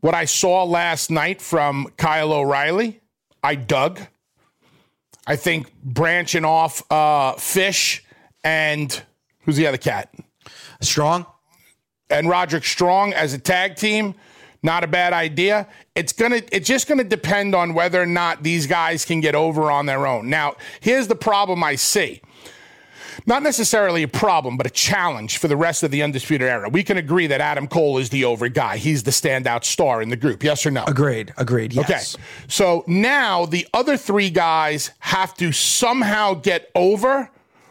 What 0.00 0.14
I 0.14 0.24
saw 0.24 0.64
last 0.64 1.10
night 1.10 1.40
from 1.40 1.88
Kyle 1.96 2.32
O'Reilly, 2.32 3.00
I 3.42 3.54
dug. 3.54 4.00
I 5.26 5.36
think 5.36 5.72
branching 5.82 6.44
off 6.44 6.82
uh, 6.90 7.34
Fish 7.34 8.04
and 8.42 9.02
who's 9.40 9.56
the 9.56 9.66
other 9.66 9.78
cat? 9.78 10.12
Strong? 10.80 11.26
And 12.10 12.28
Roderick 12.28 12.64
Strong 12.64 13.12
as 13.12 13.32
a 13.32 13.38
tag 13.38 13.76
team, 13.76 14.14
not 14.62 14.84
a 14.84 14.86
bad 14.86 15.12
idea. 15.12 15.66
It's 15.94 16.12
gonna 16.12 16.42
it's 16.52 16.68
just 16.68 16.86
gonna 16.86 17.04
depend 17.04 17.54
on 17.54 17.74
whether 17.74 18.00
or 18.00 18.06
not 18.06 18.42
these 18.42 18.66
guys 18.66 19.04
can 19.04 19.20
get 19.20 19.34
over 19.34 19.70
on 19.70 19.86
their 19.86 20.06
own. 20.06 20.28
Now, 20.28 20.56
here's 20.80 21.08
the 21.08 21.16
problem 21.16 21.64
I 21.64 21.76
see. 21.76 22.20
Not 23.26 23.42
necessarily 23.42 24.02
a 24.02 24.08
problem, 24.08 24.56
but 24.56 24.66
a 24.66 24.70
challenge 24.70 25.38
for 25.38 25.48
the 25.48 25.56
rest 25.56 25.82
of 25.82 25.90
the 25.90 26.02
Undisputed 26.02 26.48
Era. 26.48 26.68
We 26.68 26.82
can 26.82 26.96
agree 26.96 27.26
that 27.26 27.40
Adam 27.40 27.66
Cole 27.66 27.98
is 27.98 28.08
the 28.10 28.24
over 28.24 28.48
guy. 28.48 28.76
He's 28.76 29.02
the 29.02 29.10
standout 29.10 29.64
star 29.64 30.00
in 30.00 30.08
the 30.08 30.16
group. 30.16 30.42
Yes 30.42 30.64
or 30.64 30.70
no? 30.70 30.84
Agreed. 30.86 31.34
Agreed. 31.36 31.72
Yes. 31.72 32.14
Okay. 32.14 32.24
So 32.48 32.84
now 32.86 33.46
the 33.46 33.66
other 33.74 33.96
three 33.96 34.30
guys 34.30 34.92
have 35.00 35.34
to 35.34 35.52
somehow 35.52 36.34
get 36.34 36.70
over 36.74 37.30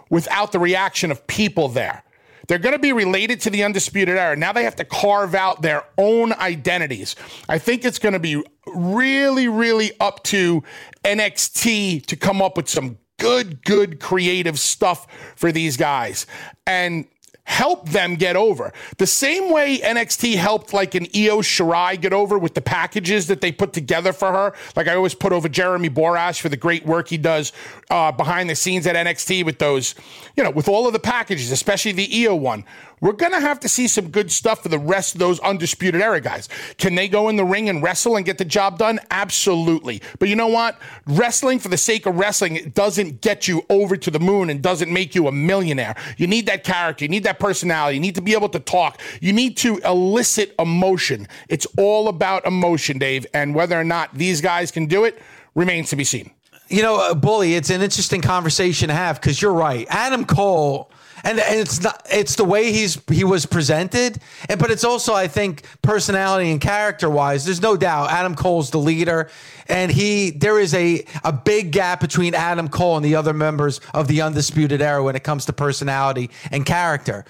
without 0.09 0.51
the 0.51 0.59
reaction 0.59 1.11
of 1.11 1.25
people 1.27 1.67
there. 1.67 2.03
They're 2.49 2.57
going 2.57 2.73
to 2.73 2.79
be 2.79 2.93
related 2.93 3.41
to 3.41 3.51
the 3.51 3.63
Undisputed 3.63 4.17
Era. 4.17 4.35
Now 4.35 4.51
they 4.51 4.63
have 4.63 4.75
to 4.77 4.83
carve 4.83 5.35
out 5.35 5.61
their 5.61 5.83
own 5.99 6.33
identities. 6.33 7.15
I 7.47 7.59
think 7.59 7.85
it's 7.85 7.99
going 7.99 8.13
to 8.13 8.19
be 8.19 8.43
really, 8.65 9.47
really 9.47 9.91
up 9.99 10.23
to 10.23 10.63
NXT 11.05 12.07
to 12.07 12.15
come 12.15 12.41
up 12.41 12.57
with 12.57 12.67
some 12.67 12.97
good, 13.19 13.63
good 13.63 13.99
creative 13.99 14.57
stuff 14.57 15.05
for 15.35 15.51
these 15.51 15.77
guys. 15.77 16.25
And 16.65 17.05
help 17.49 17.89
them 17.89 18.13
get 18.13 18.35
over. 18.35 18.71
The 18.99 19.07
same 19.07 19.51
way 19.51 19.79
NXT 19.79 20.35
helped 20.35 20.71
like 20.71 20.93
an 20.93 21.05
Io 21.15 21.41
Shirai 21.41 21.99
get 21.99 22.13
over 22.13 22.37
with 22.37 22.53
the 22.53 22.61
packages 22.61 23.25
that 23.25 23.41
they 23.41 23.51
put 23.51 23.73
together 23.73 24.13
for 24.13 24.31
her. 24.31 24.53
Like 24.75 24.87
I 24.87 24.93
always 24.93 25.15
put 25.15 25.33
over 25.33 25.49
Jeremy 25.49 25.89
Borash 25.89 26.39
for 26.39 26.49
the 26.49 26.55
great 26.55 26.85
work 26.85 27.07
he 27.07 27.17
does 27.17 27.51
uh, 27.89 28.11
behind 28.11 28.51
the 28.51 28.55
scenes 28.55 28.85
at 28.85 28.95
NXT 28.95 29.45
with 29.45 29.57
those, 29.57 29.95
you 30.37 30.43
know, 30.43 30.51
with 30.51 30.67
all 30.67 30.85
of 30.85 30.93
the 30.93 30.99
packages, 30.99 31.51
especially 31.51 31.91
the 31.91 32.23
Io 32.23 32.35
one. 32.35 32.65
We're 33.01 33.13
going 33.13 33.31
to 33.31 33.39
have 33.39 33.59
to 33.61 33.69
see 33.69 33.87
some 33.87 34.09
good 34.09 34.31
stuff 34.31 34.63
for 34.63 34.69
the 34.69 34.79
rest 34.79 35.15
of 35.15 35.19
those 35.19 35.39
undisputed 35.39 36.01
era 36.01 36.19
guys. 36.19 36.49
Can 36.77 36.95
they 36.95 37.07
go 37.07 37.29
in 37.29 37.35
the 37.35 37.45
ring 37.45 37.69
and 37.69 37.81
wrestle 37.81 38.17
and 38.17 38.25
get 38.25 38.37
the 38.37 38.45
job 38.45 38.77
done? 38.77 38.99
Absolutely. 39.09 40.01
But 40.19 40.29
you 40.29 40.35
know 40.35 40.47
what? 40.47 40.79
Wrestling 41.07 41.59
for 41.59 41.69
the 41.69 41.77
sake 41.77 42.05
of 42.05 42.15
wrestling 42.15 42.71
doesn't 42.75 43.21
get 43.21 43.47
you 43.47 43.65
over 43.69 43.95
to 43.95 44.11
the 44.11 44.19
moon 44.19 44.49
and 44.49 44.61
doesn't 44.61 44.91
make 44.91 45.15
you 45.15 45.27
a 45.27 45.31
millionaire. 45.31 45.95
You 46.17 46.27
need 46.27 46.45
that 46.47 46.63
character. 46.63 47.05
You 47.05 47.09
need 47.09 47.23
that 47.23 47.38
personality. 47.39 47.95
You 47.95 48.01
need 48.01 48.15
to 48.15 48.21
be 48.21 48.33
able 48.33 48.49
to 48.49 48.59
talk. 48.59 48.99
You 49.21 49.33
need 49.33 49.57
to 49.57 49.77
elicit 49.79 50.53
emotion. 50.59 51.27
It's 51.47 51.67
all 51.77 52.07
about 52.07 52.45
emotion, 52.45 52.97
Dave. 52.97 53.25
And 53.33 53.55
whether 53.55 53.79
or 53.79 53.83
not 53.83 54.13
these 54.13 54.41
guys 54.41 54.71
can 54.71 54.85
do 54.85 55.03
it 55.05 55.21
remains 55.55 55.89
to 55.89 55.95
be 55.95 56.03
seen. 56.03 56.31
You 56.69 56.83
know, 56.83 56.97
uh, 56.97 57.15
Bully, 57.15 57.55
it's 57.55 57.71
an 57.71 57.81
interesting 57.81 58.21
conversation 58.21 58.89
to 58.89 58.93
have 58.93 59.19
because 59.19 59.41
you're 59.41 59.53
right. 59.53 59.87
Adam 59.89 60.23
Cole, 60.25 60.91
and, 61.23 61.39
and 61.39 61.59
it's 61.59 61.81
not 61.81 62.05
it's 62.11 62.35
the 62.35 62.43
way 62.43 62.71
he's 62.71 63.01
he 63.09 63.23
was 63.23 63.45
presented, 63.45 64.19
and 64.47 64.59
but 64.59 64.71
it's 64.71 64.83
also 64.83 65.13
I 65.13 65.27
think 65.27 65.63
personality 65.81 66.51
and 66.51 66.61
character 66.61 67.09
wise. 67.09 67.45
There's 67.45 67.61
no 67.61 67.77
doubt 67.77 68.11
Adam 68.11 68.35
Cole's 68.35 68.71
the 68.71 68.79
leader, 68.79 69.29
and 69.67 69.91
he 69.91 70.31
there 70.31 70.59
is 70.59 70.73
a 70.73 71.05
a 71.23 71.33
big 71.33 71.71
gap 71.71 71.99
between 71.99 72.33
Adam 72.35 72.69
Cole 72.69 72.97
and 72.97 73.05
the 73.05 73.15
other 73.15 73.33
members 73.33 73.81
of 73.93 74.07
the 74.07 74.21
Undisputed 74.21 74.81
Era 74.81 75.03
when 75.03 75.15
it 75.15 75.23
comes 75.23 75.45
to 75.45 75.53
personality 75.53 76.29
and 76.51 76.65
character. 76.65 77.25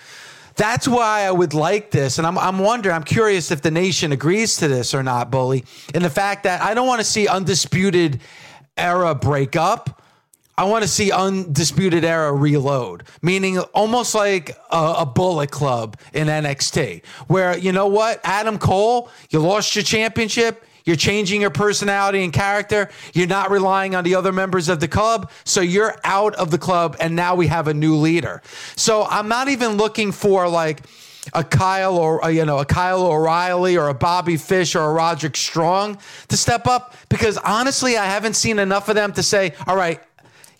That's 0.55 0.89
why 0.89 1.21
I 1.21 1.31
would 1.31 1.53
like 1.53 1.89
this. 1.89 2.17
And 2.17 2.27
I'm, 2.27 2.37
I'm 2.37 2.59
wondering, 2.59 2.93
I'm 2.93 3.05
curious 3.05 3.49
if 3.49 3.61
the 3.61 3.71
nation 3.71 4.11
agrees 4.11 4.57
to 4.57 4.67
this 4.67 4.93
or 4.93 5.01
not, 5.01 5.31
Bully. 5.31 5.63
And 5.93 6.03
the 6.03 6.09
fact 6.09 6.43
that 6.43 6.61
I 6.61 6.73
don't 6.73 6.85
want 6.85 6.99
to 6.99 7.05
see 7.05 7.29
undisputed 7.29 8.19
era 8.75 9.15
break 9.15 9.55
up. 9.55 10.01
I 10.59 10.65
want 10.65 10.81
to 10.81 10.89
see 10.89 11.09
undisputed 11.09 12.03
era 12.03 12.33
reload, 12.33 13.03
meaning 13.21 13.59
almost 13.59 14.13
like 14.13 14.57
a, 14.69 14.95
a 14.97 15.05
bullet 15.05 15.51
club 15.51 15.95
in 16.11 16.27
NXT, 16.27 17.05
where 17.27 17.57
you 17.57 17.71
know 17.71 17.87
what, 17.87 18.19
Adam 18.25 18.57
Cole, 18.57 19.09
you 19.29 19.39
lost 19.39 19.73
your 19.77 19.83
championship. 19.83 20.65
You're 20.83 20.97
changing 20.97 21.39
your 21.39 21.49
personality 21.49 22.25
and 22.25 22.33
character. 22.33 22.89
You're 23.13 23.27
not 23.27 23.51
relying 23.51 23.95
on 23.95 24.03
the 24.03 24.15
other 24.15 24.33
members 24.33 24.67
of 24.67 24.81
the 24.81 24.89
club. 24.89 25.31
So 25.45 25.61
you're 25.61 25.95
out 26.03 26.35
of 26.35 26.51
the 26.51 26.57
club. 26.57 26.97
And 26.99 27.15
now 27.15 27.35
we 27.35 27.47
have 27.47 27.69
a 27.69 27.73
new 27.73 27.95
leader. 27.95 28.41
So 28.75 29.05
I'm 29.05 29.29
not 29.29 29.47
even 29.47 29.77
looking 29.77 30.11
for 30.11 30.49
like 30.49 30.81
a 31.33 31.43
Kyle 31.43 31.97
or 31.97 32.19
a, 32.23 32.31
you 32.31 32.45
know 32.45 32.59
a 32.59 32.65
Kyle 32.65 33.03
O'Reilly 33.03 33.77
or 33.77 33.87
a 33.87 33.93
Bobby 33.93 34.37
Fish 34.37 34.75
or 34.75 34.81
a 34.81 34.93
Roderick 34.93 35.35
Strong 35.35 35.99
to 36.29 36.37
step 36.37 36.67
up 36.67 36.95
because 37.09 37.37
honestly 37.37 37.97
I 37.97 38.05
haven't 38.05 38.35
seen 38.35 38.59
enough 38.59 38.89
of 38.89 38.95
them 38.95 39.13
to 39.13 39.23
say 39.23 39.53
all 39.67 39.75
right 39.75 40.01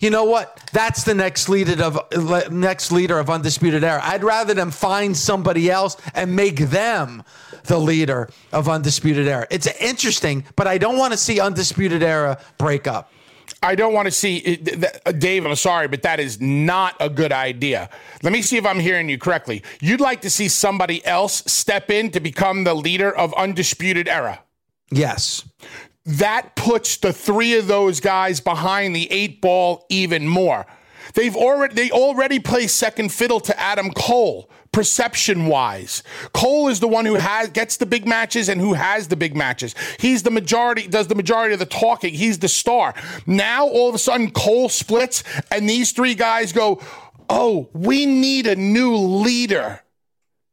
you 0.00 0.10
know 0.10 0.24
what 0.24 0.58
that's 0.72 1.04
the 1.04 1.14
next 1.14 1.48
leader 1.48 1.82
of 1.82 2.52
next 2.52 2.90
leader 2.90 3.18
of 3.18 3.30
undisputed 3.30 3.84
era 3.84 4.00
I'd 4.02 4.24
rather 4.24 4.54
them 4.54 4.70
find 4.70 5.16
somebody 5.16 5.70
else 5.70 5.96
and 6.14 6.34
make 6.34 6.56
them 6.56 7.22
the 7.64 7.78
leader 7.78 8.28
of 8.52 8.68
undisputed 8.68 9.28
era 9.28 9.46
it's 9.50 9.66
interesting 9.80 10.44
but 10.56 10.66
I 10.66 10.78
don't 10.78 10.96
want 10.96 11.12
to 11.12 11.18
see 11.18 11.40
undisputed 11.40 12.02
era 12.02 12.38
break 12.58 12.86
up 12.86 13.12
I 13.62 13.74
don't 13.74 13.92
want 13.92 14.06
to 14.06 14.10
see 14.10 14.58
uh, 15.04 15.12
Dave. 15.12 15.44
I'm 15.44 15.54
sorry, 15.54 15.88
but 15.88 16.02
that 16.02 16.18
is 16.18 16.40
not 16.40 16.94
a 16.98 17.10
good 17.10 17.32
idea. 17.32 17.90
Let 18.22 18.32
me 18.32 18.42
see 18.42 18.56
if 18.56 18.64
I'm 18.64 18.78
hearing 18.78 19.08
you 19.08 19.18
correctly. 19.18 19.62
You'd 19.80 20.00
like 20.00 20.22
to 20.22 20.30
see 20.30 20.48
somebody 20.48 21.04
else 21.04 21.42
step 21.46 21.90
in 21.90 22.10
to 22.12 22.20
become 22.20 22.64
the 22.64 22.74
leader 22.74 23.14
of 23.14 23.34
Undisputed 23.34 24.08
Era. 24.08 24.40
yes 24.90 25.44
That 26.06 26.56
puts 26.56 26.96
the 26.96 27.12
three 27.12 27.56
of 27.56 27.66
those 27.66 28.00
guys 28.00 28.40
behind 28.40 28.96
the 28.96 29.10
eight 29.12 29.40
ball 29.40 29.86
even 29.88 30.26
more. 30.26 30.66
They've 31.14 31.36
already 31.36 31.74
they 31.74 31.90
already 31.90 32.38
play 32.38 32.66
second 32.66 33.12
fiddle 33.12 33.40
to 33.40 33.58
Adam 33.58 33.90
Cole 33.90 34.50
perception 34.72 35.46
wise. 35.46 36.02
Cole 36.32 36.68
is 36.68 36.80
the 36.80 36.88
one 36.88 37.04
who 37.04 37.14
has 37.14 37.48
gets 37.50 37.76
the 37.76 37.86
big 37.86 38.06
matches 38.06 38.48
and 38.48 38.60
who 38.60 38.74
has 38.74 39.08
the 39.08 39.16
big 39.16 39.36
matches. 39.36 39.74
He's 39.98 40.22
the 40.22 40.30
majority 40.30 40.86
does 40.86 41.08
the 41.08 41.14
majority 41.14 41.54
of 41.54 41.58
the 41.58 41.66
talking. 41.66 42.14
He's 42.14 42.38
the 42.38 42.48
star. 42.48 42.94
Now 43.26 43.66
all 43.66 43.88
of 43.88 43.94
a 43.94 43.98
sudden 43.98 44.30
Cole 44.30 44.68
splits 44.68 45.24
and 45.50 45.68
these 45.68 45.92
three 45.92 46.14
guys 46.14 46.52
go, 46.52 46.80
"Oh, 47.28 47.68
we 47.72 48.06
need 48.06 48.46
a 48.46 48.56
new 48.56 48.94
leader." 48.96 49.82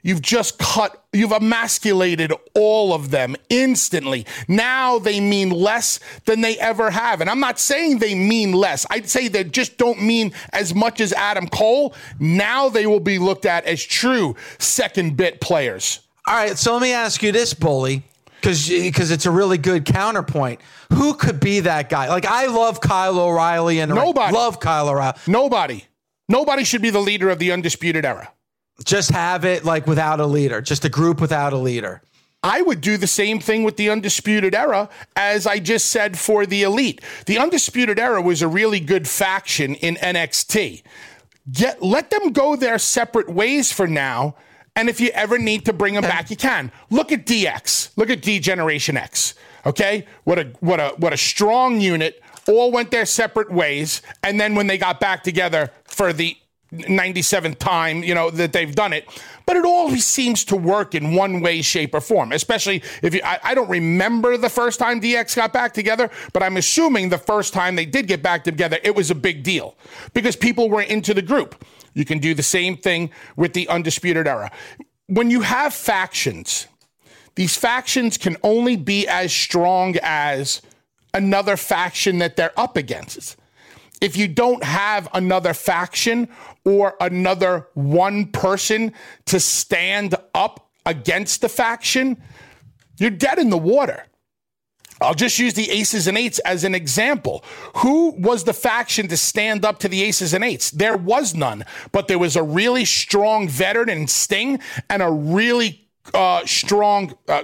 You've 0.04 0.22
just 0.22 0.58
cut, 0.60 1.04
you've 1.12 1.32
emasculated 1.34 2.32
all 2.54 2.94
of 2.94 3.12
them 3.12 3.36
instantly. 3.50 4.25
Now 4.48 5.00
they 5.00 5.20
mean 5.20 5.50
less 5.50 6.00
than 6.25 6.42
they 6.42 6.58
ever 6.60 6.92
have. 6.92 7.20
And 7.20 7.30
I'm 7.30 7.39
not 7.42 7.60
saying 7.60 7.98
they 8.00 8.16
mean 8.16 8.54
less. 8.54 8.86
I'd 8.89 9.10
say 9.10 9.27
they 9.27 9.44
just 9.44 9.77
don't 9.77 10.01
mean 10.01 10.32
as 10.54 10.74
much 10.74 11.01
as 11.01 11.12
Adam 11.13 11.48
Cole. 11.48 11.94
Now 12.20 12.70
they 12.70 12.86
will 12.88 13.00
be 13.01 13.20
looked 13.20 13.46
at 13.46 13.66
as 13.66 13.84
true 13.84 14.36
second 14.60 15.18
bit 15.18 15.42
players. 15.42 16.00
All 16.25 16.36
right, 16.36 16.58
so 16.58 16.74
let 16.74 16.82
me 16.82 16.94
ask 16.94 17.22
you 17.24 17.32
this, 17.32 17.54
Bully, 17.54 18.04
because 18.39 18.70
because 18.70 19.12
it's 19.12 19.25
a 19.25 19.32
really 19.32 19.58
good 19.58 19.84
counterpoint. 19.86 20.62
Who 20.94 21.16
could 21.16 21.39
be 21.39 21.62
that 21.62 21.89
guy? 21.89 22.08
Like 22.10 22.25
I 22.25 22.48
love 22.48 22.80
Kyle 22.82 23.20
O'Reilly 23.20 23.80
and 23.80 23.94
Nobody. 23.94 24.34
love 24.34 24.60
Kyle 24.60 24.89
O'Reilly. 24.89 25.18
Nobody, 25.25 25.86
nobody 26.30 26.63
should 26.63 26.82
be 26.82 26.89
the 26.92 27.00
leader 27.00 27.30
of 27.30 27.39
the 27.39 27.51
Undisputed 27.51 28.06
Era. 28.06 28.32
Just 28.84 29.12
have 29.12 29.43
it 29.43 29.65
like 29.65 29.88
without 29.88 30.19
a 30.19 30.25
leader, 30.25 30.62
just 30.62 30.86
a 30.86 30.89
group 30.89 31.19
without 31.19 31.53
a 31.53 31.57
leader. 31.57 32.01
I 32.43 32.62
would 32.62 32.81
do 32.81 32.98
the 32.98 33.07
same 33.07 33.39
thing 33.39 33.63
with 33.63 33.77
the 33.77 33.89
Undisputed 33.89 34.53
Era 34.53 34.89
as 35.15 35.48
I 35.48 35.60
just 35.60 35.88
said 35.88 36.17
for 36.17 36.46
the 36.46 36.63
Elite. 36.63 37.01
The 37.25 37.39
Undisputed 37.39 38.00
Era 38.00 38.22
was 38.22 38.41
a 38.41 38.48
really 38.48 38.79
good 38.79 39.07
faction 39.07 39.75
in 39.75 39.96
NXT. 39.96 40.84
Get 41.51 41.81
let 41.81 42.10
them 42.10 42.31
go 42.31 42.55
their 42.55 42.77
separate 42.77 43.29
ways 43.29 43.72
for 43.72 43.88
now. 43.88 44.36
And 44.75 44.89
if 44.89 45.01
you 45.01 45.10
ever 45.10 45.39
need 45.39 45.65
to 45.65 45.74
bring 45.74 45.96
them 45.96 46.03
back, 46.03 46.29
you 46.29 46.36
can. 46.36 46.72
Look 46.91 47.12
at 47.12 47.25
DX. 47.25 47.98
Look 47.98 48.12
at 48.12 48.22
D 48.22 48.39
Generation 48.39 48.96
X. 48.96 49.34
Okay? 49.65 50.05
What 50.24 50.38
a 50.38 50.43
what 50.60 50.79
a 50.79 50.89
what 50.98 51.13
a 51.13 51.17
strong 51.17 51.81
unit. 51.81 52.22
All 52.48 52.72
went 52.72 52.91
their 52.91 53.05
separate 53.05 53.51
ways. 53.51 54.01
And 54.24 54.39
then 54.39 54.55
when 54.55 54.67
they 54.67 54.77
got 54.77 55.00
back 55.00 55.24
together 55.24 55.72
for 55.86 56.13
the 56.13 56.38
97th 56.74 57.58
time, 57.60 58.04
you 58.04 58.14
know, 58.14 58.30
that 58.30 58.52
they've 58.52 58.74
done 58.76 58.94
it. 58.94 59.08
But 59.46 59.56
it 59.56 59.66
always 59.66 60.06
seems 60.06 60.44
to 60.46 60.56
work 60.58 60.94
in 60.94 61.16
one 61.16 61.40
way, 61.40 61.62
shape, 61.62 61.94
or 61.94 62.02
form, 62.02 62.34
especially 62.34 62.84
if 63.02 63.14
you, 63.14 63.22
I, 63.24 63.40
I 63.44 63.56
don't 63.56 63.70
remember 63.70 64.36
the 64.38 64.50
first 64.50 64.78
time 64.78 65.00
DX 65.00 65.36
got 65.36 65.54
back 65.54 65.74
together, 65.74 66.10
but 66.34 66.44
I'm 66.44 66.58
assuming 66.58 67.10
the 67.10 67.18
first 67.18 67.54
time 67.54 67.76
they 67.76 67.86
did 67.86 68.08
get 68.08 68.22
back 68.22 68.44
together, 68.44 68.80
it 68.84 68.96
was 68.96 69.10
a 69.10 69.16
big 69.16 69.44
deal 69.44 69.78
because 70.14 70.36
people 70.36 70.70
were 70.70 70.82
into 70.82 71.14
the 71.14 71.22
group. 71.22 71.64
You 71.94 72.06
can 72.06 72.20
do 72.20 72.34
the 72.34 72.44
same 72.44 72.76
thing 72.76 73.12
with 73.38 73.54
the 73.54 73.68
Undisputed 73.70 74.28
Era. 74.28 74.52
When 75.08 75.32
you 75.32 75.42
have 75.42 75.74
factions, 75.74 76.68
these 77.36 77.56
factions 77.56 78.18
can 78.18 78.36
only 78.44 78.76
be 78.76 79.08
as 79.08 79.32
strong 79.32 79.96
as 80.04 80.62
another 81.14 81.56
faction 81.56 82.18
that 82.18 82.36
they're 82.36 82.58
up 82.60 82.76
against. 82.76 83.38
If 84.01 84.16
you 84.16 84.27
don't 84.27 84.63
have 84.63 85.08
another 85.13 85.54
faction 85.54 86.30
or 86.63 86.96
another 87.01 87.68
one 87.74 88.27
person 88.27 88.94
to 89.25 89.39
stand 89.39 90.16
up 90.34 90.70
against 90.86 91.42
the 91.42 91.50
faction, 91.50 92.22
you're 92.98 93.10
dead 93.10 93.39
in 93.39 93.50
the 93.50 93.58
water. 93.58 94.06
I'll 95.00 95.13
just 95.13 95.38
use 95.38 95.54
the 95.54 95.70
aces 95.70 96.08
and 96.08 96.18
eights 96.18 96.39
as 96.39 96.63
an 96.63 96.74
example. 96.74 97.44
Who 97.77 98.12
was 98.18 98.44
the 98.46 98.54
faction 98.54 99.08
to 99.10 99.18
stand 99.18 99.63
up 99.63 99.80
to 99.80 99.88
the 99.88 100.04
aces 100.04 100.34
and 100.34 100.44
eights? 100.44 100.72
There 100.72 100.98
was 100.98 101.36
none, 101.36 101.66
but 101.92 102.08
there 102.08 102.18
was 102.18 102.36
a 102.36 102.44
really 102.44 102.86
strong 102.86 103.48
veteran 103.48 103.89
in 103.89 104.08
Sting 104.08 104.60
and 104.89 105.01
a 105.04 105.12
really 105.12 105.88
uh, 106.13 106.46
strong, 106.46 107.16
uh, 107.27 107.44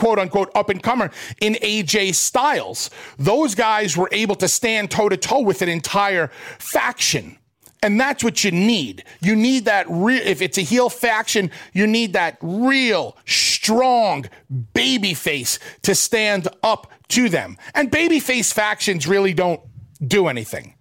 quote 0.00 0.18
unquote, 0.18 0.50
up 0.54 0.70
and 0.70 0.82
comer 0.82 1.10
in 1.40 1.54
AJ 1.54 2.14
Styles. 2.14 2.90
Those 3.18 3.54
guys 3.54 3.96
were 3.96 4.08
able 4.10 4.34
to 4.36 4.48
stand 4.48 4.90
toe 4.90 5.08
to 5.08 5.16
toe 5.16 5.42
with 5.42 5.62
an 5.62 5.68
entire 5.68 6.28
faction. 6.58 7.36
And 7.82 7.98
that's 7.98 8.22
what 8.24 8.44
you 8.44 8.50
need. 8.50 9.04
You 9.20 9.36
need 9.36 9.66
that 9.66 9.86
real, 9.88 10.20
if 10.24 10.42
it's 10.42 10.58
a 10.58 10.62
heel 10.62 10.90
faction, 10.90 11.50
you 11.72 11.86
need 11.86 12.14
that 12.14 12.36
real, 12.42 13.16
strong 13.26 14.26
baby 14.74 15.14
face 15.14 15.58
to 15.82 15.94
stand 15.94 16.48
up 16.62 16.90
to 17.08 17.28
them. 17.28 17.56
And 17.74 17.90
baby 17.90 18.20
face 18.20 18.52
factions 18.52 19.06
really 19.06 19.32
don't 19.32 19.60
do 20.06 20.28
anything. 20.28 20.74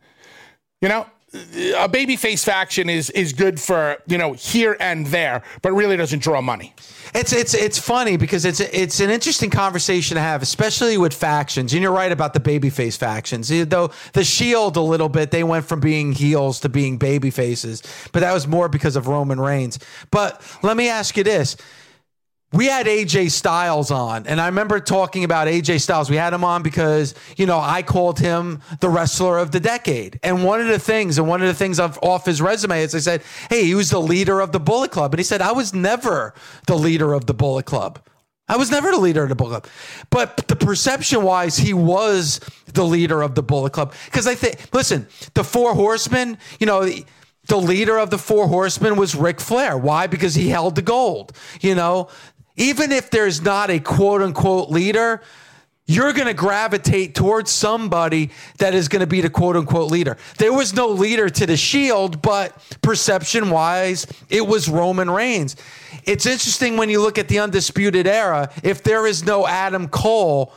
You 0.81 0.89
know, 0.89 1.05
a 1.33 1.87
babyface 1.87 2.43
faction 2.43 2.89
is 2.89 3.09
is 3.11 3.33
good 3.33 3.59
for 3.59 3.97
you 4.07 4.17
know 4.17 4.33
here 4.33 4.75
and 4.79 5.07
there, 5.07 5.43
but 5.61 5.73
really 5.73 5.95
doesn't 5.95 6.23
draw 6.23 6.41
money. 6.41 6.73
It's 7.13 7.33
it's 7.33 7.53
it's 7.53 7.77
funny 7.77 8.17
because 8.17 8.45
it's 8.45 8.59
it's 8.59 8.99
an 8.99 9.09
interesting 9.09 9.49
conversation 9.49 10.15
to 10.15 10.21
have, 10.21 10.41
especially 10.41 10.97
with 10.97 11.13
factions. 11.13 11.73
And 11.73 11.81
you're 11.81 11.91
right 11.91 12.11
about 12.11 12.33
the 12.33 12.39
babyface 12.39 12.97
factions. 12.97 13.49
Though 13.49 13.91
the 14.13 14.23
Shield 14.23 14.75
a 14.77 14.81
little 14.81 15.09
bit, 15.09 15.31
they 15.31 15.43
went 15.43 15.65
from 15.65 15.79
being 15.79 16.13
heels 16.13 16.59
to 16.61 16.69
being 16.69 16.97
baby 16.97 17.29
faces, 17.29 17.83
but 18.11 18.21
that 18.21 18.33
was 18.33 18.47
more 18.47 18.67
because 18.67 18.95
of 18.95 19.07
Roman 19.07 19.39
Reigns. 19.39 19.79
But 20.11 20.41
let 20.63 20.77
me 20.77 20.89
ask 20.89 21.15
you 21.15 21.23
this: 21.23 21.57
we 22.51 22.65
had 22.65 22.87
AJ 22.87 23.29
Styles 23.29 23.91
on, 23.91 24.25
and 24.25 24.41
I 24.41 24.47
remember 24.47 24.79
talking 24.79 25.23
about 25.23 25.47
AJ 25.47 25.81
Styles. 25.81 26.09
We 26.09 26.15
had 26.15 26.33
him 26.33 26.43
on 26.43 26.63
because, 26.63 27.13
you 27.37 27.45
know, 27.45 27.59
I 27.59 27.83
called 27.83 28.17
him 28.17 28.61
the 28.79 28.89
wrestler 28.89 29.37
of 29.37 29.51
the 29.51 29.59
decade. 29.59 30.19
And 30.23 30.43
one 30.43 30.59
of 30.59 30.67
the 30.67 30.79
things, 30.79 31.19
and 31.19 31.27
one 31.27 31.41
of 31.41 31.47
the 31.47 31.53
things 31.53 31.79
of, 31.79 31.99
off 32.01 32.25
his 32.25 32.41
resume 32.41 32.81
is 32.81 32.95
I 32.95 32.99
said, 32.99 33.21
hey, 33.51 33.65
he 33.65 33.75
was 33.75 33.91
the 33.91 34.01
leader 34.01 34.39
of 34.39 34.51
the 34.51 34.59
Bullet 34.59 34.89
Club. 34.89 35.13
And 35.13 35.19
he 35.19 35.23
said, 35.23 35.41
I 35.41 35.51
was 35.51 35.75
never 35.75 36.33
the 36.65 36.75
leader 36.75 37.13
of 37.13 37.27
the 37.27 37.35
Bullet 37.35 37.67
Club. 37.67 37.99
I 38.47 38.57
was 38.57 38.71
never 38.71 38.89
the 38.89 38.97
leader 38.97 39.21
of 39.21 39.29
the 39.29 39.35
Bullet 39.35 39.61
Club. 39.61 39.67
But 40.09 40.47
the 40.47 40.55
perception 40.55 41.21
wise, 41.21 41.55
he 41.55 41.75
was 41.75 42.39
the 42.73 42.83
leader 42.83 43.21
of 43.21 43.35
the 43.35 43.43
Bullet 43.43 43.73
Club. 43.73 43.93
Because 44.05 44.25
I 44.25 44.33
think, 44.33 44.73
listen, 44.73 45.07
the 45.35 45.43
Four 45.43 45.75
Horsemen, 45.75 46.39
you 46.59 46.65
know, 46.65 46.89
the 47.47 47.57
leader 47.57 47.99
of 47.99 48.09
the 48.09 48.17
Four 48.17 48.47
Horsemen 48.47 48.95
was 48.95 49.13
Ric 49.13 49.39
Flair. 49.39 49.77
Why? 49.77 50.07
Because 50.07 50.33
he 50.33 50.49
held 50.49 50.73
the 50.73 50.81
gold. 50.81 51.31
You 51.61 51.75
know, 51.75 52.09
even 52.59 52.91
if 52.91 53.09
there's 53.09 53.41
not 53.41 53.71
a 53.71 53.79
quote 53.79 54.21
unquote 54.21 54.69
leader, 54.69 55.21
you're 55.87 56.13
going 56.13 56.27
to 56.27 56.35
gravitate 56.35 57.15
towards 57.15 57.49
somebody 57.49 58.29
that 58.59 58.75
is 58.75 58.87
going 58.87 58.99
to 58.99 59.07
be 59.07 59.21
the 59.21 59.29
quote 59.29 59.55
unquote 59.55 59.89
leader. 59.89 60.17
There 60.37 60.53
was 60.53 60.73
no 60.75 60.89
leader 60.89 61.29
to 61.29 61.45
the 61.47 61.57
Shield, 61.57 62.21
but 62.21 62.55
perception 62.83 63.49
wise, 63.49 64.05
it 64.29 64.45
was 64.45 64.69
Roman 64.69 65.09
Reigns. 65.09 65.55
It's 66.03 66.27
interesting 66.27 66.77
when 66.77 66.89
you 66.89 67.01
look 67.01 67.17
at 67.17 67.27
the 67.27 67.39
Undisputed 67.39 68.05
Era, 68.05 68.51
if 68.61 68.83
there 68.83 69.07
is 69.07 69.25
no 69.25 69.47
Adam 69.47 69.87
Cole, 69.87 70.53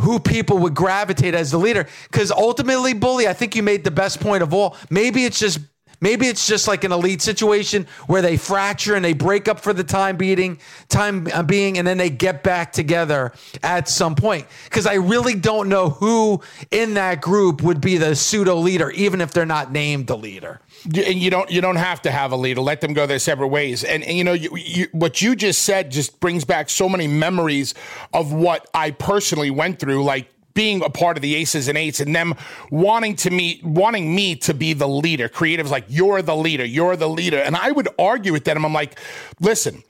who 0.00 0.20
people 0.20 0.58
would 0.58 0.74
gravitate 0.74 1.34
as 1.34 1.50
the 1.50 1.58
leader. 1.58 1.86
Because 2.10 2.30
ultimately, 2.30 2.92
Bully, 2.92 3.28
I 3.28 3.32
think 3.32 3.56
you 3.56 3.62
made 3.62 3.84
the 3.84 3.90
best 3.90 4.20
point 4.20 4.42
of 4.42 4.52
all. 4.52 4.76
Maybe 4.90 5.24
it's 5.24 5.38
just 5.38 5.60
Maybe 6.02 6.26
it's 6.26 6.46
just 6.46 6.68
like 6.68 6.84
an 6.84 6.92
elite 6.92 7.22
situation 7.22 7.86
where 8.06 8.20
they 8.20 8.36
fracture 8.36 8.94
and 8.94 9.02
they 9.04 9.14
break 9.14 9.48
up 9.48 9.60
for 9.60 9.72
the 9.72 9.84
time 9.84 10.18
being, 10.18 10.58
time 10.90 11.28
uh, 11.32 11.42
being, 11.42 11.78
and 11.78 11.86
then 11.86 11.96
they 11.96 12.10
get 12.10 12.42
back 12.42 12.72
together 12.72 13.32
at 13.62 13.88
some 13.88 14.14
point. 14.14 14.46
Because 14.64 14.86
I 14.86 14.94
really 14.94 15.34
don't 15.34 15.70
know 15.70 15.88
who 15.88 16.42
in 16.70 16.94
that 16.94 17.22
group 17.22 17.62
would 17.62 17.80
be 17.80 17.96
the 17.96 18.14
pseudo 18.14 18.56
leader, 18.56 18.90
even 18.90 19.22
if 19.22 19.30
they're 19.30 19.46
not 19.46 19.72
named 19.72 20.08
the 20.08 20.18
leader 20.18 20.60
and 20.84 21.14
you 21.14 21.30
don't 21.30 21.50
you 21.50 21.60
don't 21.60 21.76
have 21.76 22.02
to 22.02 22.10
have 22.10 22.32
a 22.32 22.36
leader. 22.36 22.60
Let 22.60 22.80
them 22.80 22.92
go 22.92 23.06
their 23.06 23.18
separate 23.18 23.48
ways. 23.48 23.84
And, 23.84 24.02
and 24.02 24.16
you 24.16 24.24
know 24.24 24.32
you, 24.32 24.56
you, 24.56 24.88
what 24.92 25.22
you 25.22 25.36
just 25.36 25.62
said 25.62 25.90
just 25.90 26.20
brings 26.20 26.44
back 26.44 26.70
so 26.70 26.88
many 26.88 27.06
memories 27.06 27.74
of 28.12 28.32
what 28.32 28.68
I 28.74 28.90
personally 28.90 29.50
went 29.50 29.78
through. 29.78 30.04
Like 30.04 30.31
being 30.54 30.82
a 30.82 30.90
part 30.90 31.16
of 31.16 31.22
the 31.22 31.34
aces 31.34 31.68
and 31.68 31.78
eights 31.78 32.00
and 32.00 32.14
them 32.14 32.34
wanting 32.70 33.16
to 33.16 33.30
me 33.30 33.60
wanting 33.62 34.14
me 34.14 34.36
to 34.36 34.54
be 34.54 34.72
the 34.72 34.88
leader 34.88 35.28
creatives 35.28 35.70
like 35.70 35.84
you're 35.88 36.22
the 36.22 36.36
leader 36.36 36.64
you're 36.64 36.96
the 36.96 37.08
leader 37.08 37.38
and 37.38 37.56
i 37.56 37.70
would 37.70 37.88
argue 37.98 38.32
with 38.32 38.44
them 38.44 38.64
i'm 38.64 38.72
like 38.72 38.98
listen 39.40 39.82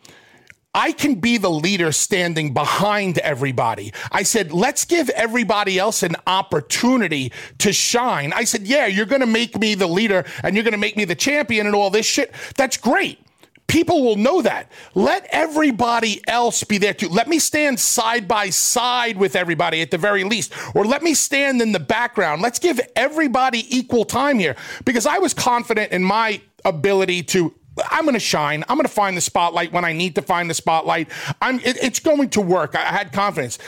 I 0.75 0.93
can 0.93 1.17
be 1.17 1.37
the 1.37 1.51
leader 1.51 1.93
standing 1.93 2.55
behind 2.55 3.19
everybody. 3.19 3.93
I 4.11 4.23
said, 4.23 4.53
let's 4.53 4.87
give 4.87 5.11
everybody 5.11 5.79
else 5.79 6.03
an 6.03 6.17
opportunity 6.27 7.31
to 7.59 7.75
shine. 7.75 8.33
I 8.33 8.45
said, 8.45 8.63
yeah, 8.63 8.87
you're 8.87 9.05
going 9.05 9.21
to 9.21 9.27
make 9.27 9.59
me 9.59 9.75
the 9.75 9.87
leader 9.87 10.25
and 10.43 10.57
you're 10.57 10.65
going 10.65 10.73
to 10.73 10.79
make 10.79 10.97
me 10.97 11.05
the 11.05 11.15
champion 11.15 11.67
and 11.67 11.77
all 11.77 11.91
this 11.91 12.07
shit. 12.07 12.33
That's 12.57 12.79
great 12.79 13.19
people 13.67 14.03
will 14.03 14.17
know 14.17 14.43
that. 14.43 14.71
Let 14.95 15.27
everybody 15.31 16.21
else 16.29 16.63
be 16.65 16.79
there 16.79 16.95
too. 16.95 17.09
Let 17.09 17.29
me 17.29 17.39
stand 17.39 17.81
side 17.81 18.29
by 18.29 18.51
side 18.51 19.17
with 19.17 19.35
everybody 19.35 19.81
at 19.81 19.91
the 19.91 19.99
very 19.99 20.25
least, 20.25 20.53
or 20.75 20.85
let 20.85 21.03
me 21.03 21.15
stand 21.15 21.63
in 21.63 21.73
the 21.73 21.81
background. 21.81 22.43
Let's 22.43 22.59
give 22.59 22.81
everybody 22.95 23.65
equal 23.77 24.05
time 24.05 24.39
here 24.39 24.57
because 24.85 25.07
I 25.07 25.19
was 25.19 25.35
confident 25.35 25.93
in 25.93 26.03
my 26.05 26.41
ability 26.65 27.23
to 27.25 27.55
I'm 27.91 28.03
going 28.03 28.15
to 28.15 28.21
shine. 28.21 28.65
I'm 28.69 28.77
going 28.77 28.87
to 28.87 28.93
find 28.93 29.17
the 29.17 29.23
spotlight 29.23 29.73
when 29.73 29.85
I 29.85 29.93
need 29.93 30.15
to 30.17 30.23
find 30.23 30.51
the 30.51 30.55
spotlight. 30.55 31.09
I'm. 31.41 31.59
It, 31.61 31.83
it's 31.83 32.01
going 32.01 32.29
to 32.31 32.41
work. 32.41 32.75
I 32.75 32.81
had 32.81 33.13
confidence. 33.13 33.59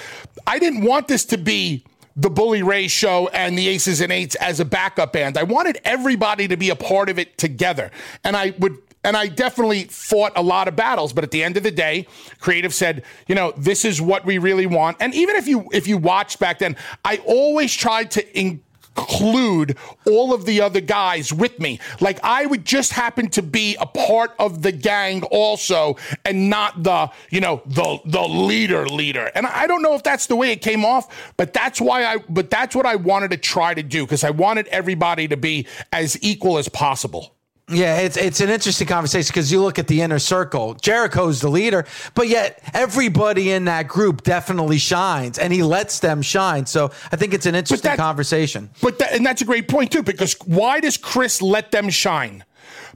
I 0.46 0.58
didn't 0.58 0.82
want 0.82 1.08
this 1.08 1.24
to 1.26 1.38
be 1.38 1.84
the 2.16 2.30
Bully 2.30 2.62
Ray 2.62 2.86
show 2.86 3.28
and 3.28 3.58
the 3.58 3.68
Aces 3.68 4.00
and 4.00 4.12
Eights 4.12 4.34
as 4.36 4.60
a 4.60 4.64
backup 4.64 5.12
band. 5.12 5.36
I 5.36 5.42
wanted 5.42 5.80
everybody 5.84 6.46
to 6.48 6.56
be 6.56 6.70
a 6.70 6.76
part 6.76 7.08
of 7.08 7.18
it 7.18 7.38
together, 7.38 7.90
and 8.22 8.36
I 8.36 8.54
would 8.58 8.78
and 9.04 9.16
I 9.16 9.28
definitely 9.28 9.84
fought 9.84 10.32
a 10.34 10.42
lot 10.42 10.66
of 10.66 10.74
battles, 10.74 11.12
but 11.12 11.22
at 11.22 11.30
the 11.30 11.44
end 11.44 11.56
of 11.56 11.62
the 11.62 11.70
day, 11.70 12.06
creative 12.40 12.74
said, 12.74 13.04
you 13.28 13.34
know, 13.34 13.52
this 13.56 13.84
is 13.84 14.00
what 14.00 14.24
we 14.24 14.38
really 14.38 14.66
want. 14.66 14.96
And 15.00 15.14
even 15.14 15.36
if 15.36 15.46
you 15.46 15.68
if 15.72 15.86
you 15.86 15.98
watched 15.98 16.40
back 16.40 16.58
then, 16.58 16.76
I 17.04 17.18
always 17.26 17.72
tried 17.74 18.10
to 18.12 18.38
include 18.38 19.76
all 20.06 20.32
of 20.32 20.46
the 20.46 20.60
other 20.60 20.80
guys 20.80 21.32
with 21.32 21.58
me. 21.58 21.80
Like 22.00 22.18
I 22.22 22.46
would 22.46 22.64
just 22.64 22.92
happen 22.92 23.28
to 23.30 23.42
be 23.42 23.76
a 23.78 23.86
part 23.86 24.32
of 24.38 24.62
the 24.62 24.72
gang 24.72 25.22
also 25.24 25.96
and 26.24 26.48
not 26.48 26.82
the, 26.82 27.10
you 27.30 27.40
know, 27.40 27.62
the 27.66 28.00
the 28.06 28.22
leader 28.22 28.86
leader. 28.86 29.30
And 29.34 29.46
I 29.46 29.66
don't 29.66 29.82
know 29.82 29.94
if 29.94 30.02
that's 30.02 30.26
the 30.26 30.36
way 30.36 30.52
it 30.52 30.62
came 30.62 30.84
off, 30.84 31.34
but 31.36 31.52
that's 31.52 31.80
why 31.80 32.06
I 32.06 32.18
but 32.28 32.50
that's 32.50 32.74
what 32.74 32.86
I 32.86 32.96
wanted 32.96 33.32
to 33.32 33.36
try 33.36 33.74
to 33.74 33.82
do 33.82 34.04
because 34.04 34.24
I 34.24 34.30
wanted 34.30 34.66
everybody 34.68 35.28
to 35.28 35.36
be 35.36 35.66
as 35.92 36.16
equal 36.22 36.58
as 36.58 36.68
possible. 36.68 37.34
Yeah, 37.68 38.00
it's 38.00 38.18
it's 38.18 38.40
an 38.40 38.50
interesting 38.50 38.86
conversation 38.86 39.32
because 39.32 39.50
you 39.50 39.62
look 39.62 39.78
at 39.78 39.86
the 39.86 40.02
inner 40.02 40.18
circle. 40.18 40.74
Jericho's 40.74 41.40
the 41.40 41.48
leader, 41.48 41.86
but 42.14 42.28
yet 42.28 42.62
everybody 42.74 43.52
in 43.52 43.64
that 43.64 43.88
group 43.88 44.22
definitely 44.22 44.76
shines, 44.76 45.38
and 45.38 45.50
he 45.50 45.62
lets 45.62 46.00
them 46.00 46.20
shine. 46.20 46.66
So 46.66 46.90
I 47.10 47.16
think 47.16 47.32
it's 47.32 47.46
an 47.46 47.54
interesting 47.54 47.88
that, 47.88 47.96
conversation. 47.96 48.68
But 48.82 48.98
that, 48.98 49.14
and 49.14 49.24
that's 49.24 49.40
a 49.40 49.46
great 49.46 49.66
point 49.66 49.92
too, 49.92 50.02
because 50.02 50.34
why 50.44 50.80
does 50.80 50.98
Chris 50.98 51.40
let 51.40 51.70
them 51.72 51.88
shine? 51.88 52.44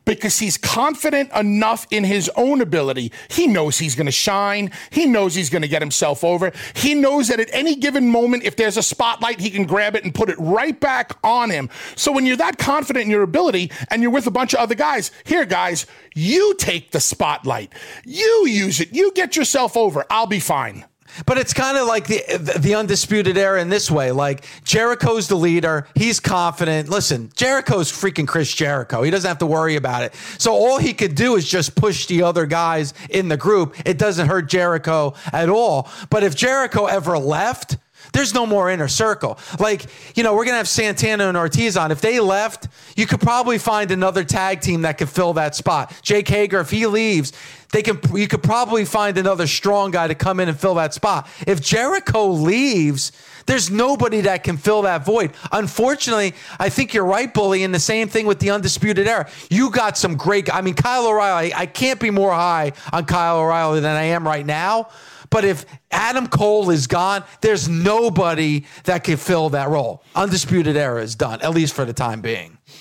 Because 0.09 0.38
he's 0.38 0.57
confident 0.57 1.31
enough 1.33 1.87
in 1.90 2.03
his 2.03 2.31
own 2.35 2.62
ability. 2.62 3.12
He 3.29 3.47
knows 3.47 3.79
he's 3.79 3.94
going 3.94 4.07
to 4.07 4.11
shine. 4.11 4.73
He 4.88 5.05
knows 5.05 5.35
he's 5.35 5.51
going 5.51 5.61
to 5.61 5.68
get 5.68 5.83
himself 5.83 6.25
over. 6.25 6.51
He 6.75 6.94
knows 6.94 7.29
that 7.29 7.40
at 7.40 7.51
any 7.53 7.77
given 7.77 8.09
moment, 8.09 8.44
if 8.44 8.57
there's 8.57 8.79
a 8.79 8.83
spotlight, 8.83 9.38
he 9.38 9.51
can 9.51 9.66
grab 9.66 9.94
it 9.94 10.05
and 10.05 10.14
put 10.14 10.31
it 10.31 10.38
right 10.38 10.81
back 10.81 11.18
on 11.23 11.51
him. 11.51 11.68
So 11.94 12.11
when 12.11 12.25
you're 12.25 12.38
that 12.38 12.57
confident 12.57 13.05
in 13.05 13.11
your 13.11 13.23
ability 13.23 13.71
and 13.90 14.01
you're 14.01 14.11
with 14.11 14.27
a 14.27 14.31
bunch 14.31 14.55
of 14.55 14.61
other 14.61 14.75
guys, 14.75 15.11
here, 15.25 15.44
guys, 15.44 15.85
you 16.14 16.55
take 16.55 16.92
the 16.92 17.01
spotlight. 17.01 17.75
You 18.07 18.47
use 18.47 18.81
it. 18.81 18.94
You 18.94 19.12
get 19.12 19.37
yourself 19.37 19.77
over. 19.77 20.07
I'll 20.09 20.27
be 20.27 20.40
fine. 20.40 20.87
But 21.27 21.38
it's 21.38 21.53
kind 21.53 21.77
of 21.77 21.87
like 21.87 22.07
the 22.07 22.23
the 22.59 22.75
undisputed 22.75 23.37
era 23.37 23.61
in 23.61 23.68
this 23.68 23.90
way. 23.90 24.12
Like 24.12 24.44
Jericho's 24.64 25.29
the 25.29 25.37
leader. 25.37 25.87
He's 25.94 26.21
confident. 26.21 26.88
Listen, 26.88 27.31
Jericho's 27.35 27.90
freaking 27.90 28.27
Chris 28.27 28.55
Jericho. 28.55 29.03
He 29.03 29.11
doesn't 29.11 29.29
have 29.29 29.38
to 29.38 29.47
worry 29.47 29.77
about 29.77 30.03
it. 30.03 30.14
So 30.38 30.53
all 30.53 30.79
he 30.79 30.92
could 30.92 31.14
do 31.14 31.37
is 31.37 31.49
just 31.49 31.75
push 31.75 32.07
the 32.07 32.23
other 32.23 32.47
guys 32.47 32.94
in 33.11 33.29
the 33.29 33.37
group. 33.37 33.75
It 33.85 33.99
doesn't 33.99 34.29
hurt 34.29 34.49
Jericho 34.49 35.14
at 35.33 35.49
all. 35.49 35.88
But 36.11 36.23
if 36.23 36.35
Jericho 36.35 36.87
ever 36.87 37.18
left, 37.18 37.77
there's 38.12 38.35
no 38.35 38.47
more 38.47 38.71
inner 38.71 38.88
circle. 38.88 39.38
Like, 39.59 39.87
you 40.16 40.23
know, 40.23 40.35
we're 40.35 40.44
going 40.44 40.55
to 40.55 40.59
have 40.59 40.68
Santana 40.68 41.29
and 41.29 41.37
Ortiz 41.37 41.77
on. 41.77 41.90
If 41.90 42.01
they 42.01 42.21
left, 42.21 42.68
you 42.97 43.07
could 43.07 43.21
probably 43.21 43.59
find 43.59 43.90
another 43.90 44.25
tag 44.25 44.61
team 44.61 44.83
that 44.83 44.99
could 44.99 45.09
fill 45.09 45.35
that 45.35 45.55
spot. 45.55 45.94
Jake 46.03 46.29
Hager, 46.29 46.61
if 46.61 46.71
he 46.71 46.87
leaves, 46.87 47.33
they 47.71 47.83
can 47.83 48.01
you 48.14 48.27
could 48.29 48.42
probably 48.42 48.85
find 48.85 49.18
another 49.18 49.47
strong 49.47 49.90
guy 49.90 50.09
to 50.09 50.14
come 50.14 50.40
in 50.40 50.49
and 50.49 50.59
fill 50.59 50.75
that 50.77 50.94
spot. 50.94 51.29
If 51.47 51.61
Jericho 51.61 52.29
leaves, 52.29 53.12
there's 53.47 53.71
nobody 53.71 54.23
that 54.23 54.42
can 54.42 54.57
fill 54.57 54.83
that 54.83 55.05
void. 55.05 55.33
Unfortunately, 55.53 56.35
I 56.59 56.71
think 56.71 56.94
you're 56.94 57.05
right, 57.05 57.33
Bully, 57.33 57.64
and 57.64 57.75
the 57.75 57.81
same 57.81 58.09
thing 58.09 58.27
with 58.27 58.40
the 58.40 58.51
Undisputed 58.51 59.07
Era. 59.07 59.29
You 59.51 59.71
got 59.71 59.99
some 59.99 60.16
great 60.16 60.53
I 60.53 60.62
mean, 60.62 60.75
Kyle 60.75 61.07
O'Reilly, 61.07 61.53
I 61.53 61.66
can't 61.66 62.01
be 62.01 62.11
more 62.11 62.33
high 62.33 62.73
on 62.92 63.05
Kyle 63.05 63.38
O'Reilly 63.38 63.81
than 63.81 63.97
I 63.97 64.05
am 64.05 64.27
right 64.27 64.47
now. 64.47 64.88
But 65.31 65.45
if 65.45 65.64
Adam 65.91 66.27
Cole 66.27 66.71
is 66.71 66.87
gone, 66.87 67.25
there's 67.41 67.69
nobody 67.69 68.64
that 68.85 69.05
can 69.05 69.17
fill 69.17 69.51
that 69.51 69.69
role. 69.69 70.03
Undisputed 70.14 70.77
Era 70.77 71.03
is 71.03 71.14
done, 71.14 71.41
at 71.43 71.53
least 71.55 71.75
for 71.75 71.85
the 71.85 71.93
time 71.93 72.21
being. 72.21 72.58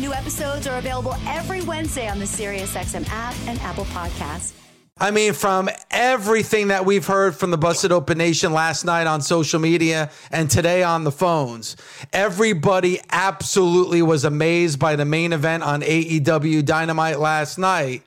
New 0.00 0.12
episodes 0.12 0.66
are 0.66 0.78
available 0.78 1.14
every 1.26 1.62
Wednesday 1.62 2.08
on 2.08 2.18
the 2.18 2.24
SiriusXM 2.24 3.06
app 3.10 3.34
and 3.46 3.58
Apple 3.60 3.84
Podcasts. 3.86 4.52
I 4.98 5.10
mean, 5.10 5.32
from 5.32 5.68
everything 5.90 6.68
that 6.68 6.84
we've 6.84 7.06
heard 7.06 7.34
from 7.34 7.50
the 7.50 7.58
Busted 7.58 7.92
Open 7.92 8.18
Nation 8.18 8.52
last 8.52 8.84
night 8.84 9.06
on 9.06 9.20
social 9.20 9.58
media 9.58 10.10
and 10.30 10.50
today 10.50 10.82
on 10.82 11.04
the 11.04 11.10
phones, 11.10 11.76
everybody 12.12 13.00
absolutely 13.10 14.02
was 14.02 14.24
amazed 14.24 14.78
by 14.78 14.96
the 14.96 15.04
main 15.04 15.32
event 15.32 15.62
on 15.62 15.82
AEW 15.82 16.64
Dynamite 16.64 17.18
last 17.18 17.58
night. 17.58 18.02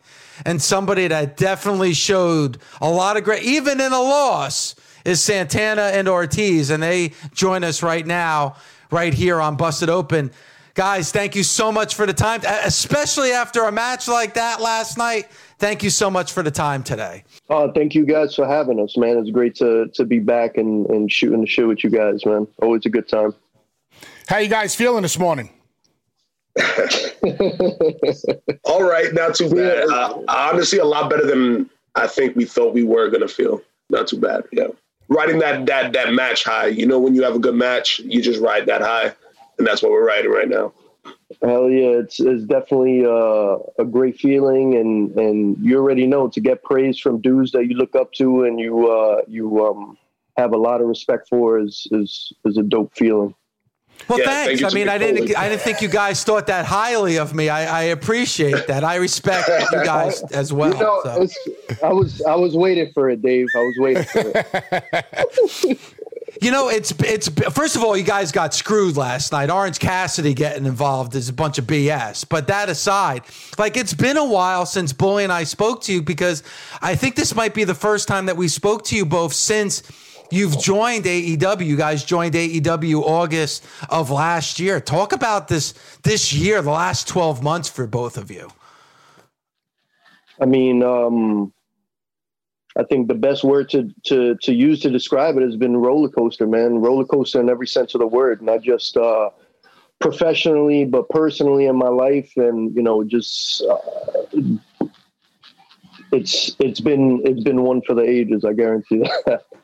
And 0.45 0.61
somebody 0.61 1.07
that 1.07 1.37
definitely 1.37 1.93
showed 1.93 2.59
a 2.81 2.89
lot 2.89 3.17
of 3.17 3.23
great, 3.23 3.43
even 3.43 3.79
in 3.79 3.91
a 3.91 4.01
loss, 4.01 4.75
is 5.05 5.21
Santana 5.21 5.91
and 5.93 6.07
Ortiz. 6.07 6.69
And 6.69 6.81
they 6.81 7.13
join 7.33 7.63
us 7.63 7.83
right 7.83 8.05
now, 8.05 8.55
right 8.91 9.13
here 9.13 9.39
on 9.39 9.55
Busted 9.55 9.89
Open. 9.89 10.31
Guys, 10.75 11.09
thank 11.09 11.35
you 11.37 11.43
so 11.43 11.71
much 11.71 11.95
for 11.95 12.05
the 12.05 12.13
time, 12.13 12.41
especially 12.65 13.31
after 13.31 13.63
a 13.63 13.71
match 13.71 14.09
like 14.09 14.33
that 14.33 14.59
last 14.59 14.97
night. 14.97 15.29
Thank 15.57 15.83
you 15.83 15.89
so 15.89 16.11
much 16.11 16.33
for 16.33 16.43
the 16.43 16.51
time 16.51 16.83
today. 16.83 17.23
Oh, 17.49 17.71
thank 17.71 17.95
you 17.95 18.05
guys 18.05 18.35
for 18.35 18.45
having 18.45 18.81
us, 18.81 18.97
man. 18.97 19.17
It's 19.17 19.29
great 19.29 19.55
to 19.55 19.87
to 19.93 20.03
be 20.03 20.19
back 20.19 20.57
and, 20.57 20.85
and 20.87 21.09
shooting 21.09 21.39
the 21.39 21.47
show 21.47 21.69
with 21.69 21.81
you 21.81 21.89
guys, 21.89 22.25
man. 22.25 22.45
Always 22.61 22.85
a 22.85 22.89
good 22.89 23.07
time. 23.07 23.33
How 24.27 24.39
you 24.39 24.49
guys 24.49 24.75
feeling 24.75 25.03
this 25.03 25.17
morning? 25.17 25.49
All 28.65 28.83
right, 28.83 29.13
not 29.13 29.35
too 29.35 29.49
bad. 29.49 29.87
Uh, 29.87 30.23
honestly, 30.27 30.79
a 30.79 30.85
lot 30.85 31.09
better 31.09 31.25
than 31.25 31.69
I 31.95 32.05
think 32.07 32.35
we 32.35 32.43
thought 32.43 32.73
we 32.73 32.83
were 32.83 33.09
gonna 33.09 33.29
feel. 33.29 33.61
Not 33.89 34.07
too 34.07 34.19
bad. 34.19 34.43
Yeah, 34.51 34.67
riding 35.07 35.39
that 35.39 35.67
that 35.67 35.93
that 35.93 36.11
match 36.11 36.43
high. 36.43 36.67
You 36.67 36.85
know, 36.85 36.99
when 36.99 37.15
you 37.15 37.23
have 37.23 37.35
a 37.35 37.39
good 37.39 37.55
match, 37.55 37.99
you 37.99 38.21
just 38.21 38.41
ride 38.41 38.65
that 38.65 38.81
high 38.81 39.13
and 39.57 39.67
that's 39.67 39.81
what 39.81 39.91
we're 39.91 40.05
writing 40.05 40.31
right 40.31 40.49
now. 40.49 40.73
Hell 41.41 41.69
yeah, 41.69 41.99
it's 41.99 42.19
it's 42.19 42.45
definitely 42.45 43.05
uh, 43.05 43.57
a 43.79 43.85
great 43.85 44.17
feeling, 44.17 44.75
and 44.75 45.15
and 45.17 45.57
you 45.59 45.77
already 45.77 46.07
know 46.07 46.27
to 46.27 46.39
get 46.39 46.63
praise 46.63 46.99
from 46.99 47.21
dudes 47.21 47.51
that 47.51 47.67
you 47.67 47.75
look 47.75 47.95
up 47.95 48.11
to 48.13 48.43
and 48.43 48.59
you 48.59 48.89
uh, 48.89 49.21
you 49.27 49.65
um, 49.65 49.97
have 50.37 50.53
a 50.53 50.57
lot 50.57 50.81
of 50.81 50.87
respect 50.87 51.27
for 51.29 51.59
is 51.59 51.87
is 51.91 52.33
is 52.45 52.57
a 52.57 52.63
dope 52.63 52.95
feeling. 52.95 53.35
Well, 54.07 54.19
yeah, 54.19 54.25
thanks. 54.25 54.61
Thank 54.61 54.73
I 54.73 54.75
mean, 54.75 54.89
I 54.89 54.97
didn't. 54.97 55.35
I 55.35 55.49
didn't 55.49 55.61
think 55.61 55.81
you 55.81 55.87
guys 55.87 56.23
thought 56.23 56.47
that 56.47 56.65
highly 56.65 57.17
of 57.17 57.33
me. 57.33 57.49
I, 57.49 57.81
I 57.81 57.83
appreciate 57.85 58.67
that. 58.67 58.83
I 58.83 58.95
respect 58.95 59.47
you 59.71 59.83
guys 59.83 60.21
as 60.31 60.53
well. 60.53 60.73
You 60.73 60.79
know, 60.79 61.01
so. 61.03 61.27
I 61.83 61.91
was 61.91 62.21
I 62.21 62.35
was 62.35 62.55
waiting 62.55 62.91
for 62.93 63.09
it, 63.09 63.21
Dave. 63.21 63.47
I 63.55 63.59
was 63.59 63.75
waiting 63.79 64.03
for 64.03 64.31
it. 65.63 65.79
You 66.45 66.51
know, 66.51 66.69
it's 66.69 66.91
it's 66.99 67.27
first 67.27 67.75
of 67.75 67.83
all, 67.83 67.97
you 67.97 68.03
guys 68.03 68.31
got 68.31 68.53
screwed 68.53 68.97
last 68.97 69.31
night. 69.31 69.49
Orange 69.49 69.79
Cassidy 69.79 70.35
getting 70.35 70.67
involved 70.67 71.15
is 71.15 71.27
a 71.27 71.33
bunch 71.33 71.57
of 71.57 71.65
BS. 71.65 72.23
But 72.29 72.45
that 72.49 72.69
aside, 72.69 73.23
like 73.57 73.75
it's 73.75 73.95
been 73.95 74.15
a 74.15 74.23
while 74.23 74.67
since 74.67 74.93
Bully 74.93 75.23
and 75.23 75.33
I 75.33 75.43
spoke 75.43 75.81
to 75.85 75.93
you 75.93 76.03
because 76.03 76.43
I 76.83 76.93
think 76.93 77.15
this 77.15 77.33
might 77.33 77.55
be 77.55 77.63
the 77.63 77.73
first 77.73 78.07
time 78.07 78.27
that 78.27 78.37
we 78.37 78.47
spoke 78.47 78.85
to 78.85 78.95
you 78.95 79.07
both 79.07 79.33
since 79.33 79.81
you've 80.29 80.59
joined 80.59 81.05
AEW. 81.05 81.65
You 81.65 81.77
guys 81.77 82.03
joined 82.03 82.35
AEW 82.35 83.01
August 83.01 83.65
of 83.89 84.11
last 84.11 84.59
year. 84.59 84.79
Talk 84.79 85.13
about 85.13 85.47
this 85.47 85.73
this 86.03 86.31
year, 86.31 86.61
the 86.61 86.69
last 86.69 87.07
12 87.07 87.41
months 87.41 87.69
for 87.69 87.87
both 87.87 88.17
of 88.19 88.29
you. 88.29 88.49
I 90.39 90.45
mean, 90.45 90.83
um, 90.83 91.53
I 92.77 92.83
think 92.83 93.07
the 93.07 93.15
best 93.15 93.43
word 93.43 93.69
to, 93.69 93.89
to, 94.03 94.35
to 94.41 94.53
use 94.53 94.81
to 94.81 94.89
describe 94.89 95.37
it 95.37 95.43
has 95.43 95.55
been 95.55 95.77
roller 95.77 96.09
coaster, 96.09 96.45
man. 96.45 96.79
Roller 96.79 97.05
coaster 97.05 97.39
in 97.39 97.49
every 97.49 97.67
sense 97.67 97.95
of 97.95 98.01
the 98.01 98.07
word, 98.07 98.41
not 98.41 98.61
just 98.61 98.97
uh, 98.97 99.29
professionally, 99.99 100.83
but 100.83 101.07
personally 101.09 101.67
in 101.67 101.77
my 101.77 101.87
life. 101.87 102.31
And, 102.35 102.75
you 102.75 102.83
know, 102.83 103.03
just 103.03 103.63
uh, 103.63 103.77
it's 106.11 106.55
it's 106.59 106.81
been 106.81 107.21
it's 107.23 107.43
been 107.43 107.63
one 107.63 107.81
for 107.81 107.93
the 107.93 108.03
ages, 108.03 108.43
I 108.43 108.53
guarantee 108.53 108.99
that. 108.99 109.45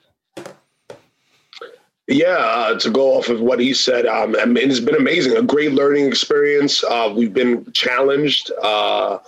Yeah, 2.08 2.36
uh, 2.36 2.78
to 2.80 2.90
go 2.90 3.18
off 3.18 3.30
of 3.30 3.40
what 3.40 3.60
he 3.62 3.74
said, 3.74 4.06
um, 4.06 4.36
I 4.38 4.44
mean, 4.44 4.70
it's 4.70 4.82
been 4.82 4.96
amazing. 4.96 5.38
A 5.38 5.42
great 5.42 5.72
learning 5.72 6.08
experience. 6.08 6.84
Uh, 6.84 7.14
we've 7.16 7.34
been 7.34 7.72
challenged. 7.72 8.52
Uh, 8.62 9.20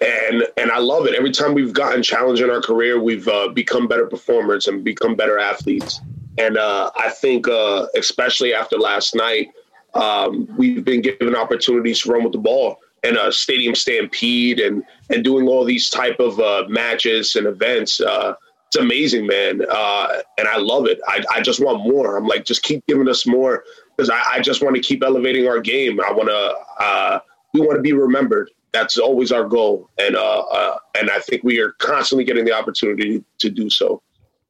and 0.00 0.44
and 0.56 0.70
I 0.70 0.78
love 0.78 1.06
it. 1.06 1.14
Every 1.14 1.30
time 1.30 1.54
we've 1.54 1.72
gotten 1.72 2.02
challenged 2.02 2.42
in 2.42 2.50
our 2.50 2.60
career, 2.60 3.00
we've 3.00 3.26
uh, 3.28 3.48
become 3.48 3.88
better 3.88 4.06
performers 4.06 4.66
and 4.66 4.84
become 4.84 5.14
better 5.14 5.38
athletes. 5.38 6.00
And 6.38 6.58
uh, 6.58 6.90
I 6.96 7.08
think, 7.08 7.48
uh, 7.48 7.86
especially 7.96 8.52
after 8.52 8.76
last 8.76 9.14
night, 9.14 9.52
um, 9.94 10.46
we've 10.58 10.84
been 10.84 11.00
given 11.00 11.34
opportunities 11.34 12.00
to 12.02 12.12
run 12.12 12.24
with 12.24 12.32
the 12.32 12.38
ball 12.38 12.80
and 13.04 13.16
a 13.16 13.32
stadium 13.32 13.74
stampede 13.74 14.60
and 14.60 14.82
and 15.08 15.24
doing 15.24 15.48
all 15.48 15.64
these 15.64 15.88
type 15.88 16.20
of 16.20 16.38
uh, 16.40 16.64
matches 16.68 17.34
and 17.34 17.46
events. 17.46 18.00
Uh, 18.00 18.34
it's 18.66 18.76
amazing, 18.76 19.26
man, 19.26 19.62
uh, 19.70 20.08
and 20.36 20.48
I 20.48 20.58
love 20.58 20.86
it. 20.86 21.00
I, 21.06 21.22
I 21.32 21.40
just 21.40 21.60
want 21.60 21.86
more. 21.86 22.16
I'm 22.16 22.26
like, 22.26 22.44
just 22.44 22.64
keep 22.64 22.84
giving 22.86 23.08
us 23.08 23.24
more 23.24 23.62
because 23.96 24.10
I, 24.10 24.20
I, 24.32 24.40
just 24.40 24.60
want 24.60 24.74
to 24.74 24.82
keep 24.82 25.04
elevating 25.04 25.46
our 25.46 25.60
game. 25.60 26.00
I 26.00 26.10
want 26.10 26.28
to. 26.28 27.22
we 27.54 27.60
want 27.60 27.76
to 27.76 27.82
be 27.82 27.92
remembered 27.92 28.50
that's 28.76 28.98
always 28.98 29.32
our 29.32 29.44
goal, 29.44 29.88
and 29.98 30.16
uh, 30.16 30.40
uh, 30.40 30.76
and 30.98 31.10
I 31.10 31.18
think 31.20 31.42
we 31.42 31.60
are 31.60 31.72
constantly 31.72 32.24
getting 32.24 32.44
the 32.44 32.52
opportunity 32.52 33.24
to 33.38 33.48
do 33.48 33.70
so, 33.70 34.02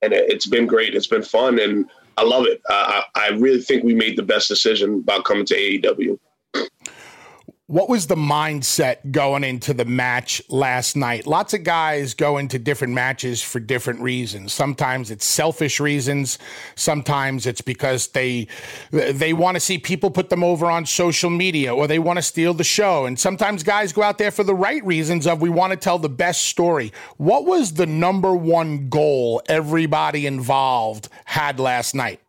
and 0.03 0.13
it's 0.13 0.47
been 0.47 0.67
great. 0.67 0.97
It's 0.97 1.07
been 1.07 1.23
fun, 1.23 1.61
and 1.61 1.89
I 2.17 2.25
love 2.25 2.45
it. 2.47 2.61
Uh, 2.69 3.03
I 3.15 3.29
really 3.29 3.63
think 3.63 3.85
we 3.85 3.95
made 3.95 4.17
the 4.19 4.25
best 4.25 4.49
decision 4.49 4.95
about 4.95 5.25
coming 5.25 5.47
to 5.47 5.55
AEW. 5.55 6.19
What 7.69 7.89
was 7.89 8.07
the 8.07 8.15
mindset 8.15 9.11
going 9.11 9.43
into 9.43 9.75
the 9.75 9.85
match 9.85 10.41
last 10.49 10.95
night? 10.95 11.27
Lots 11.27 11.53
of 11.53 11.65
guys 11.65 12.15
go 12.15 12.39
into 12.39 12.61
different 12.61 12.95
matches 12.95 13.43
for 13.43 13.59
different 13.59 14.01
reasons. 14.03 14.53
Sometimes 14.53 15.11
it's 15.11 15.27
selfish 15.27 15.81
reasons. 15.81 16.39
Sometimes 16.77 17.45
it's 17.45 17.61
because 17.61 18.07
they 18.09 18.47
they 18.93 19.33
want 19.33 19.57
to 19.57 19.61
see 19.61 19.79
people 19.79 20.13
put 20.13 20.31
them 20.31 20.45
over 20.45 20.67
on 20.67 20.87
social 20.87 21.29
media 21.29 21.75
or 21.75 21.89
they 21.89 21.99
want 21.99 22.19
to 22.19 22.23
steal 22.23 22.55
the 22.55 22.63
show. 22.63 23.05
And 23.05 23.19
sometimes 23.19 23.65
guys 23.65 23.93
go 23.93 24.03
out 24.03 24.19
there 24.19 24.31
for 24.31 24.45
the 24.45 24.55
right 24.55 24.85
reasons 24.87 25.27
of 25.27 25.41
we 25.41 25.51
want 25.51 25.73
to 25.73 25.77
tell 25.77 25.99
the 25.99 26.09
best 26.09 26.45
story. 26.45 26.93
What 27.17 27.47
was 27.47 27.75
the 27.75 27.87
number 27.87 28.33
one 28.33 28.89
goal 28.89 29.43
everybody 29.49 30.25
involved 30.29 31.09
had 31.25 31.59
last 31.59 31.97
night? 31.97 32.21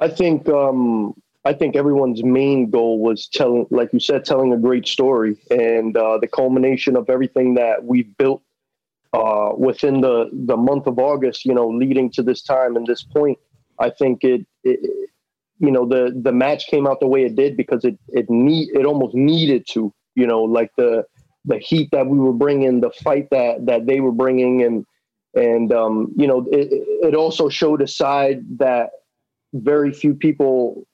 I 0.00 0.08
think 0.08 0.48
um 0.48 1.14
I 1.44 1.54
think 1.54 1.74
everyone's 1.74 2.22
main 2.22 2.68
goal 2.70 3.00
was 3.00 3.26
telling, 3.26 3.66
like 3.70 3.92
you 3.92 4.00
said, 4.00 4.24
telling 4.24 4.52
a 4.52 4.58
great 4.58 4.86
story, 4.86 5.38
and 5.50 5.96
uh, 5.96 6.18
the 6.18 6.28
culmination 6.28 6.96
of 6.96 7.08
everything 7.08 7.54
that 7.54 7.84
we've 7.84 8.14
built 8.18 8.42
uh, 9.14 9.50
within 9.56 10.02
the 10.02 10.28
the 10.32 10.56
month 10.56 10.86
of 10.86 10.98
August. 10.98 11.46
You 11.46 11.54
know, 11.54 11.68
leading 11.68 12.10
to 12.12 12.22
this 12.22 12.42
time 12.42 12.76
and 12.76 12.86
this 12.86 13.02
point, 13.02 13.38
I 13.78 13.88
think 13.88 14.22
it, 14.22 14.46
it 14.64 14.80
you 15.60 15.70
know, 15.70 15.86
the 15.86 16.14
the 16.22 16.32
match 16.32 16.66
came 16.66 16.86
out 16.86 17.00
the 17.00 17.06
way 17.06 17.24
it 17.24 17.36
did 17.36 17.56
because 17.56 17.84
it 17.84 17.98
it 18.08 18.28
need 18.28 18.68
it 18.74 18.84
almost 18.84 19.14
needed 19.14 19.66
to. 19.70 19.92
You 20.14 20.26
know, 20.26 20.42
like 20.42 20.70
the 20.76 21.06
the 21.46 21.58
heat 21.58 21.88
that 21.92 22.06
we 22.06 22.18
were 22.18 22.34
bringing, 22.34 22.80
the 22.80 22.90
fight 22.90 23.28
that 23.30 23.64
that 23.64 23.86
they 23.86 24.00
were 24.00 24.12
bringing, 24.12 24.62
and 24.62 24.84
and 25.34 25.72
um, 25.72 26.12
you 26.16 26.26
know, 26.26 26.46
it, 26.52 26.68
it 27.02 27.14
also 27.14 27.48
showed 27.48 27.80
a 27.80 27.88
side 27.88 28.44
that 28.58 28.90
very 29.54 29.92
few 29.92 30.14
people 30.14 30.86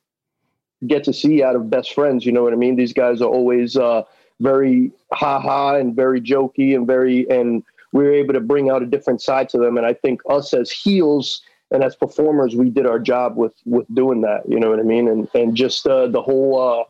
get 0.87 1.05
to 1.05 1.13
see 1.13 1.43
out 1.43 1.57
of 1.57 1.71
best 1.71 1.95
friends. 1.95 2.27
You 2.27 2.33
know 2.33 2.43
what 2.43 2.53
I 2.53 2.57
mean? 2.57 2.77
These 2.77 2.93
guys 2.93 3.21
are 3.21 3.29
always 3.29 3.77
uh, 3.77 4.03
very 4.41 4.93
ha 5.13 5.41
ha 5.41 5.77
and 5.77 5.95
very 5.95 6.21
jokey 6.21 6.75
and 6.75 6.87
very 6.87 7.29
and 7.31 7.63
we 7.93 8.05
were 8.05 8.13
able 8.13 8.35
to 8.35 8.41
bring 8.41 8.71
out 8.71 8.83
a 8.83 8.87
different 8.87 9.23
side 9.23 9.49
to 9.51 9.59
them. 9.59 9.77
And 9.77 9.87
I 9.87 9.95
think 9.95 10.21
us 10.29 10.53
as 10.53 10.71
heels 10.71 11.41
and 11.71 11.83
as 11.83 11.97
performers, 11.97 12.55
we 12.55 12.71
did 12.71 12.87
our 12.87 12.99
job 12.99 13.37
with 13.37 13.55
with 13.65 13.87
doing 13.95 14.21
that. 14.23 14.49
You 14.49 14.61
know 14.61 14.71
what 14.71 14.79
I 14.79 14.85
mean? 14.85 15.09
And 15.09 15.29
and 15.35 15.57
just 15.57 15.87
uh, 15.87 16.07
the 16.09 16.23
whole 16.23 16.61
uh, 16.61 16.85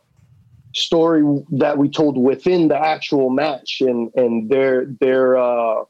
story 0.75 1.23
that 1.51 1.79
we 1.79 1.89
told 1.89 2.19
within 2.19 2.69
the 2.69 2.79
actual 2.79 3.31
match 3.31 3.81
and 3.81 4.11
and 4.15 4.51
their 4.51 4.87
their 5.01 5.37
uh, 5.37 5.85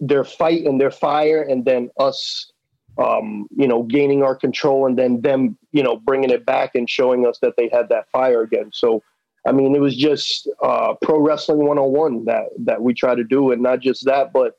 their 0.00 0.24
fight 0.24 0.64
and 0.64 0.80
their 0.80 0.90
fire, 0.90 1.42
and 1.42 1.64
then 1.64 1.90
us. 1.98 2.50
Um, 2.98 3.46
you 3.54 3.68
know, 3.68 3.82
gaining 3.82 4.22
our 4.22 4.34
control 4.34 4.86
and 4.86 4.98
then 4.98 5.20
them, 5.20 5.58
you 5.72 5.82
know, 5.82 5.96
bringing 5.96 6.30
it 6.30 6.46
back 6.46 6.74
and 6.74 6.88
showing 6.88 7.26
us 7.26 7.38
that 7.40 7.54
they 7.58 7.68
had 7.68 7.90
that 7.90 8.10
fire 8.10 8.40
again. 8.40 8.70
So, 8.72 9.02
I 9.46 9.52
mean, 9.52 9.74
it 9.74 9.80
was 9.80 9.94
just 9.94 10.48
uh, 10.62 10.94
pro 11.02 11.20
wrestling 11.20 11.58
101 11.58 12.24
that 12.24 12.46
that 12.60 12.80
we 12.80 12.94
try 12.94 13.14
to 13.14 13.22
do, 13.22 13.52
and 13.52 13.62
not 13.62 13.80
just 13.80 14.06
that, 14.06 14.32
but 14.32 14.58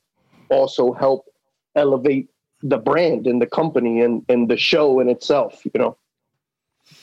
also 0.50 0.94
help 0.94 1.26
elevate 1.76 2.30
the 2.62 2.78
brand 2.78 3.28
and 3.28 3.42
the 3.42 3.48
company 3.48 4.02
and 4.02 4.24
and 4.30 4.50
the 4.50 4.58
show 4.58 5.00
in 5.00 5.10
itself. 5.10 5.62
You 5.66 5.72
know. 5.76 5.98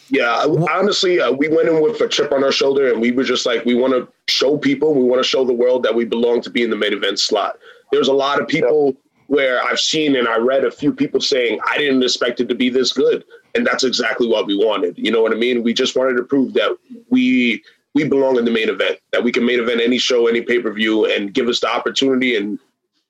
Yeah, 0.09 0.47
honestly, 0.71 1.21
uh, 1.21 1.33
we 1.33 1.49
went 1.49 1.69
in 1.69 1.83
with 1.83 2.01
a 2.01 2.09
chip 2.09 2.33
on 2.33 2.45
our 2.45 2.53
shoulder, 2.53 2.93
and 2.93 3.01
we 3.01 3.11
were 3.11 3.25
just 3.25 3.47
like, 3.47 3.65
we 3.65 3.75
want 3.75 3.93
to 3.93 4.09
show 4.33 4.57
people, 4.57 4.95
we 4.95 5.03
want 5.03 5.21
to 5.21 5.29
show 5.29 5.45
the 5.45 5.53
world 5.53 5.83
that 5.83 5.95
we 5.95 6.05
belong 6.05 6.41
to 6.43 6.51
be 6.51 6.63
in 6.63 6.71
the 6.71 6.77
main 6.77 6.93
event 6.93 7.19
slot. 7.19 7.59
There's 7.91 8.09
a 8.09 8.13
lot 8.13 8.41
of 8.41 8.49
people. 8.49 8.97
Yeah 9.29 9.35
where 9.35 9.63
I've 9.65 9.81
seen 9.81 10.17
and 10.17 10.29
I 10.29 10.37
read 10.37 10.65
a 10.65 10.71
few 10.71 10.93
people 10.93 11.21
saying 11.21 11.59
I 11.67 11.79
didn't 11.79 12.03
expect 12.03 12.41
it 12.41 12.49
to 12.49 12.55
be 12.55 12.69
this 12.69 12.93
good, 12.93 13.25
and 13.55 13.67
that's 13.67 13.85
exactly 13.85 14.29
what 14.29 14.47
we 14.47 14.57
wanted. 14.57 14.97
You 14.99 15.11
know 15.11 15.23
what 15.23 15.33
I 15.33 15.37
mean? 15.37 15.63
We 15.63 15.73
just 15.73 15.97
wanted 15.97 16.17
to 16.17 16.25
prove 16.25 16.53
that 16.55 16.77
we 17.11 17.63
we 17.95 18.09
belong 18.09 18.37
in 18.39 18.45
the 18.45 18.51
main 18.51 18.69
event, 18.69 18.99
that 19.13 19.23
we 19.23 19.31
can 19.31 19.47
main 19.47 19.61
event 19.61 19.81
any 19.81 19.99
show, 19.99 20.27
any 20.27 20.43
pay 20.43 20.61
per 20.61 20.73
view, 20.73 21.11
and 21.11 21.33
give 21.33 21.49
us 21.49 21.61
the 21.61 21.69
opportunity. 21.69 22.37
And 22.37 22.59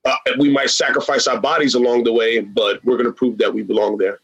uh, 0.04 0.16
we 0.38 0.50
might 0.50 0.70
sacrifice 0.70 1.26
our 1.26 1.40
bodies 1.40 1.74
along 1.74 2.04
the 2.04 2.12
way, 2.12 2.40
but 2.40 2.84
we're 2.84 2.96
going 2.96 3.06
to 3.06 3.12
prove 3.12 3.38
that 3.38 3.52
we 3.52 3.62
belong 3.62 3.96
there. 3.96 4.20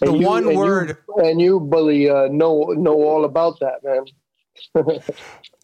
The 0.00 0.12
and 0.12 0.24
one 0.24 0.48
you, 0.48 0.56
word, 0.56 0.90
and 0.90 0.98
you, 1.08 1.30
and 1.30 1.40
you 1.40 1.60
Bully, 1.60 2.08
uh, 2.08 2.28
know 2.28 2.62
know 2.76 3.02
all 3.02 3.24
about 3.24 3.60
that, 3.60 3.84
man. 3.84 4.04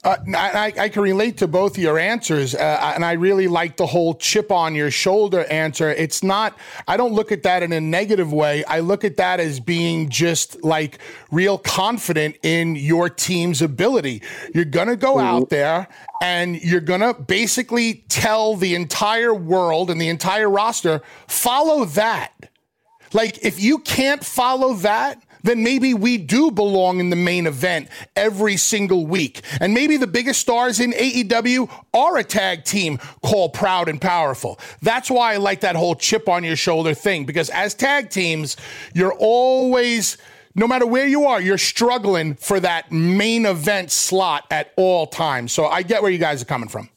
Uh, 0.05 0.17
I, 0.33 0.73
I, 0.79 0.89
can 0.91 1.03
relate 1.03 1.39
to 1.39 1.49
both 1.49 1.77
your 1.77 1.99
answers, 1.99 2.55
uh, 2.55 2.93
and 2.95 3.05
I 3.05 3.15
really 3.15 3.49
like 3.49 3.77
the 3.77 3.87
whole 3.87 4.15
chip 4.15 4.53
on 4.53 4.77
your 4.77 4.93
shoulder 4.93 5.45
answer. 5.47 5.91
It's 5.91 6.23
not, 6.23 6.57
I 6.87 6.97
don't 6.97 7.15
look 7.15 7.33
at 7.33 7.43
that 7.43 7.65
in 7.65 7.73
a 7.73 7.81
negative 7.81 8.33
way. 8.33 8.63
I 8.65 8.79
look 8.79 9.03
at 9.03 9.17
that 9.17 9.41
as 9.41 9.59
being 9.59 10.09
just 10.09 10.63
like 10.63 11.01
real 11.33 11.59
confident 11.59 12.37
in 12.45 12.77
your 12.77 13.11
team's 13.11 13.61
ability. 13.61 14.23
You're 14.55 14.67
going 14.67 14.87
to 14.87 14.95
go 14.95 15.17
mm-hmm. 15.17 15.27
out 15.27 15.51
there 15.51 15.89
and 16.23 16.63
you're 16.63 16.81
going 16.81 17.01
to 17.01 17.15
basically 17.15 18.05
tell 18.09 18.55
the 18.55 18.77
entire 18.77 19.35
world 19.35 19.91
and 19.91 20.01
the 20.01 20.09
entire 20.09 20.49
roster, 20.49 21.03
follow 21.27 21.85
that. 21.87 22.33
Like, 23.13 23.45
if 23.45 23.61
you 23.61 23.79
can't 23.79 24.25
follow 24.25 24.75
that, 24.75 25.21
then 25.49 25.63
maybe 25.63 25.95
we 25.95 26.19
do 26.19 26.51
belong 26.51 27.01
in 27.01 27.11
the 27.11 27.17
main 27.17 27.47
event 27.47 27.89
every 28.15 28.57
single 28.57 29.07
week. 29.07 29.41
And 29.61 29.73
maybe 29.73 29.97
the 29.97 30.07
biggest 30.07 30.41
stars 30.41 30.79
in 30.79 30.93
AEW 30.93 31.71
are 31.95 32.19
a 32.19 32.25
tag 32.25 32.65
team 32.65 32.99
called 33.23 33.55
Proud 33.55 33.89
and 33.89 34.01
Powerful. 34.01 34.59
That's 34.83 35.11
why 35.11 35.35
I 35.35 35.37
like 35.39 35.61
that 35.61 35.77
whole 35.77 35.95
chip 35.95 36.29
on 36.29 36.45
your 36.45 36.57
shoulder 36.57 36.95
thing, 36.95 37.25
because 37.25 37.51
as 37.51 37.75
tag 37.75 38.11
teams, 38.11 38.57
you're 38.95 39.15
always 39.15 40.19
no 40.55 40.67
matter 40.67 40.87
where 40.87 41.07
you 41.07 41.27
are, 41.27 41.41
you're 41.41 41.57
struggling 41.57 42.35
for 42.35 42.59
that 42.59 42.91
main 42.91 43.47
event 43.47 43.93
slot 43.93 44.45
at 44.51 44.73
all 44.77 45.07
times. 45.07 45.53
So 45.53 45.67
I 45.67 45.83
get 45.83 46.03
where 46.03 46.11
you 46.11 46.19
guys 46.19 46.43
are 46.43 46.47
coming 46.47 46.69
from. 46.69 46.91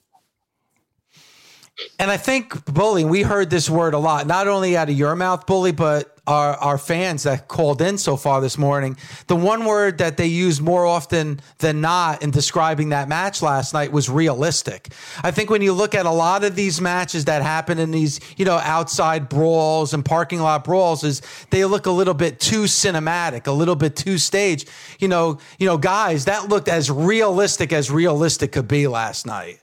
And 2.00 2.10
I 2.10 2.18
think 2.18 2.66
bullying, 2.66 3.10
we 3.10 3.22
heard 3.22 3.50
this 3.50 3.70
word 3.70 3.94
a 3.94 4.00
lot, 4.00 4.28
not 4.28 4.48
only 4.48 4.76
out 4.76 4.90
of 4.90 4.96
your 4.96 5.16
mouth, 5.16 5.46
bully, 5.46 5.72
but 5.72 6.18
our, 6.28 6.54
our 6.56 6.78
fans 6.78 7.24
that 7.24 7.48
called 7.48 7.82
in 7.82 7.98
so 7.98 8.16
far 8.16 8.42
this 8.42 8.58
morning. 8.58 8.96
The 9.28 9.36
one 9.36 9.66
word 9.66 9.98
that 9.98 10.18
they 10.18 10.28
used 10.28 10.62
more 10.62 10.86
often 10.86 11.40
than 11.58 11.82
not 11.82 12.22
in 12.22 12.32
describing 12.32 12.90
that 12.90 13.10
match 13.10 13.42
last 13.42 13.74
night 13.74 13.92
was 13.92 14.10
realistic. 14.10 14.94
I 15.24 15.32
think 15.32 15.50
when 15.50 15.62
you 15.62 15.74
look 15.74 15.96
at 15.96 16.06
a 16.06 16.12
lot 16.12 16.44
of 16.44 16.56
these 16.56 16.80
matches 16.80 17.26
that 17.26 17.42
happen 17.42 17.80
in 17.80 17.92
these, 17.92 18.20
you 18.38 18.46
know, 18.46 18.58
outside 18.58 19.30
brawls 19.30 19.94
and 19.94 20.06
parking 20.06 20.40
lot 20.40 20.64
brawls, 20.64 21.04
is 21.04 21.22
they 21.50 21.66
look 21.66 21.88
a 21.88 21.92
little 21.92 22.14
bit 22.14 22.40
too 22.40 22.64
cinematic, 22.64 23.48
a 23.48 23.52
little 23.52 23.76
bit 23.76 23.96
too 23.96 24.18
staged. 24.18 24.70
You 25.00 25.08
know, 25.08 25.40
you 25.58 25.66
know, 25.66 25.78
guys, 25.78 26.26
that 26.26 26.50
looked 26.50 26.68
as 26.68 26.92
realistic 26.92 27.74
as 27.74 27.90
realistic 27.90 28.52
could 28.52 28.68
be 28.68 28.88
last 28.88 29.26
night. 29.26 29.60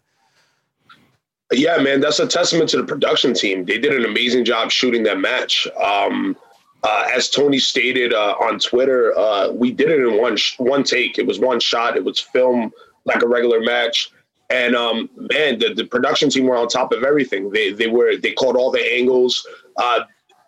Yeah, 1.51 1.79
man, 1.79 2.01
that's 2.01 2.19
a 2.19 2.27
testament 2.27 2.69
to 2.71 2.77
the 2.77 2.85
production 2.85 3.33
team. 3.33 3.65
They 3.65 3.79
did 3.79 3.95
an 3.95 4.05
amazing 4.05 4.45
job 4.45 4.71
shooting 4.71 5.03
that 5.05 5.19
match. 5.19 5.67
Um, 5.83 6.37
uh, 6.83 7.09
as 7.13 7.31
Tony 7.31 7.59
stated 7.59 8.13
uh, 8.13 8.35
on 8.41 8.59
Twitter, 8.59 9.17
uh, 9.19 9.51
we 9.51 9.73
did 9.73 9.91
it 9.91 10.01
in 10.01 10.19
one 10.19 10.37
sh- 10.37 10.59
one 10.59 10.85
take. 10.85 11.19
It 11.19 11.27
was 11.27 11.39
one 11.41 11.59
shot. 11.59 11.97
It 11.97 12.05
was 12.05 12.21
filmed 12.21 12.73
like 13.05 13.23
a 13.23 13.27
regular 13.29 13.61
match. 13.61 14.11
And 14.51 14.77
um, 14.77 15.11
man, 15.17 15.59
the, 15.59 15.75
the 15.75 15.85
production 15.85 16.31
team 16.31 16.47
were 16.47 16.57
on 16.57 16.69
top 16.69 16.93
of 16.93 17.03
everything. 17.03 17.51
They 17.51 17.73
they 17.73 17.87
were 17.89 18.17
they 18.17 18.33
caught 18.33 18.55
all 18.57 18.71
the 18.71 18.85
angles. 18.95 19.47
Uh, 19.77 20.01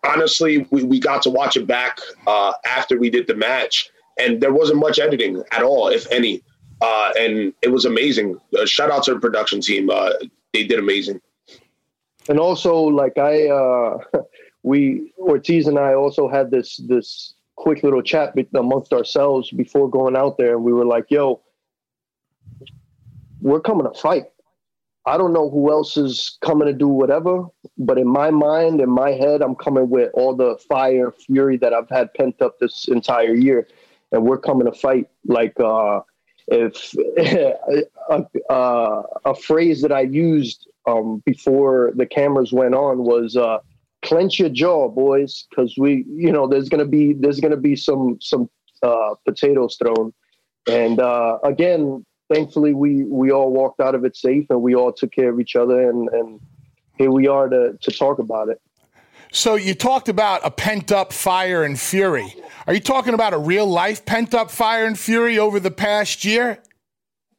honestly, 0.05 0.67
we, 0.71 0.85
we 0.85 1.01
got 1.01 1.23
to 1.23 1.31
watch 1.31 1.57
it 1.57 1.67
back 1.67 1.99
uh, 2.27 2.53
after 2.65 2.99
we 2.99 3.11
did 3.11 3.27
the 3.27 3.35
match, 3.35 3.91
and 4.19 4.41
there 4.41 4.53
wasn't 4.53 4.79
much 4.79 4.99
editing 4.99 5.43
at 5.51 5.63
all, 5.63 5.89
if 5.89 6.11
any. 6.13 6.43
Uh, 6.81 7.13
and 7.19 7.53
it 7.61 7.69
was 7.69 7.85
amazing. 7.85 8.41
shout 8.65 8.91
out 8.91 9.03
to 9.05 9.15
the 9.15 9.21
production 9.21 9.61
team 9.61 9.91
they 10.53 10.65
did 10.65 10.79
amazing. 10.79 11.21
And 12.29 12.39
also, 12.39 12.77
like 12.77 13.19
I, 13.19 13.49
uh, 13.49 13.99
we 14.63 15.13
Ortiz 15.19 15.67
and 15.67 15.79
I 15.79 15.95
also 15.95 16.29
had 16.29 16.51
this 16.51 16.77
this 16.89 17.35
quick 17.57 17.83
little 17.83 18.03
chat 18.03 18.35
amongst 18.55 18.93
ourselves 18.93 19.51
before 19.51 19.91
going 19.91 20.17
out 20.17 20.39
there, 20.39 20.55
and 20.55 20.65
we 20.65 20.73
were 20.73 20.85
like, 20.85 21.07
"Yo, 21.11 21.41
we're 23.41 23.61
coming 23.61 23.91
to 23.91 23.99
fight. 23.99 24.25
I 25.07 25.17
don't 25.17 25.33
know 25.33 25.49
who 25.49 25.71
else 25.71 25.97
is 25.97 26.39
coming 26.43 26.67
to 26.67 26.75
do 26.75 26.87
whatever, 26.87 27.47
but 27.79 27.97
in 27.99 28.07
my 28.07 28.31
mind, 28.31 28.81
in 28.81 28.91
my 28.91 29.13
head, 29.13 29.41
I'm 29.41 29.55
coming 29.55 29.89
with 29.89 30.11
all 30.13 30.37
the 30.37 30.59
fire 30.69 31.11
fury 31.11 31.57
that 31.57 31.73
I've 31.73 31.89
had 31.89 32.13
pent 32.15 32.43
up 32.43 32.59
this 32.59 32.87
entire 32.87 33.35
year, 33.35 33.67
and 34.13 34.25
we're 34.25 34.39
coming 34.39 34.67
to 34.67 34.73
fight. 34.73 35.09
Like 35.25 35.59
uh, 35.59 36.01
if 36.51 36.95
a, 38.11 38.53
uh, 38.53 39.03
a, 39.25 39.35
phrase 39.35 39.83
that 39.83 39.93
I 39.93 40.01
used 40.01 40.69
um, 40.87 41.23
before 41.25 41.93
the 41.95 42.07
cameras 42.07 42.53
went 42.53 42.75
on 42.75 43.05
was 43.05 43.37
uh, 43.37 43.59
"clench 44.03 44.39
your 44.39 44.49
jaw, 44.49 44.89
boys," 44.89 45.47
because 45.49 45.77
we, 45.79 46.05
you 46.09 46.33
know, 46.33 46.47
there's 46.49 46.69
gonna 46.69 46.85
be 46.85 47.13
there's 47.13 47.41
gonna 47.41 47.57
be 47.57 47.77
some 47.77 48.19
some 48.21 48.51
uh, 48.83 49.15
potatoes 49.25 49.77
thrown, 49.81 50.13
and 50.69 51.01
uh, 51.01 51.39
again, 51.45 52.05
thankfully 52.33 52.75
we 52.75 53.05
we 53.05 53.31
all 53.31 53.53
walked 53.53 53.81
out 53.81 53.95
of 53.95 54.05
it 54.05 54.17
safe 54.17 54.47
and 54.51 54.61
we 54.61 54.75
all 54.75 54.93
took 54.93 55.13
care 55.13 55.31
of 55.31 55.41
each 55.41 55.55
other, 55.55 55.89
and 55.89 56.09
and 56.09 56.41
here 56.99 57.13
we 57.13 57.29
are 57.29 57.49
to 57.49 57.79
to 57.81 57.91
talk 57.93 58.19
about 58.19 58.49
it. 58.49 58.61
So 59.33 59.55
you 59.55 59.75
talked 59.75 60.09
about 60.09 60.45
a 60.45 60.51
pent 60.51 60.91
up 60.91 61.13
fire 61.13 61.63
and 61.63 61.79
fury. 61.79 62.35
Are 62.71 62.75
you 62.75 62.79
talking 62.79 63.15
about 63.15 63.33
a 63.33 63.39
real 63.39 63.67
life 63.67 64.07
pent 64.07 64.33
up 64.33 64.49
fire 64.49 64.85
and 64.85 64.97
fury 64.97 65.41
over 65.41 65.59
the 65.59 65.73
past 65.73 66.25
year? 66.25 66.63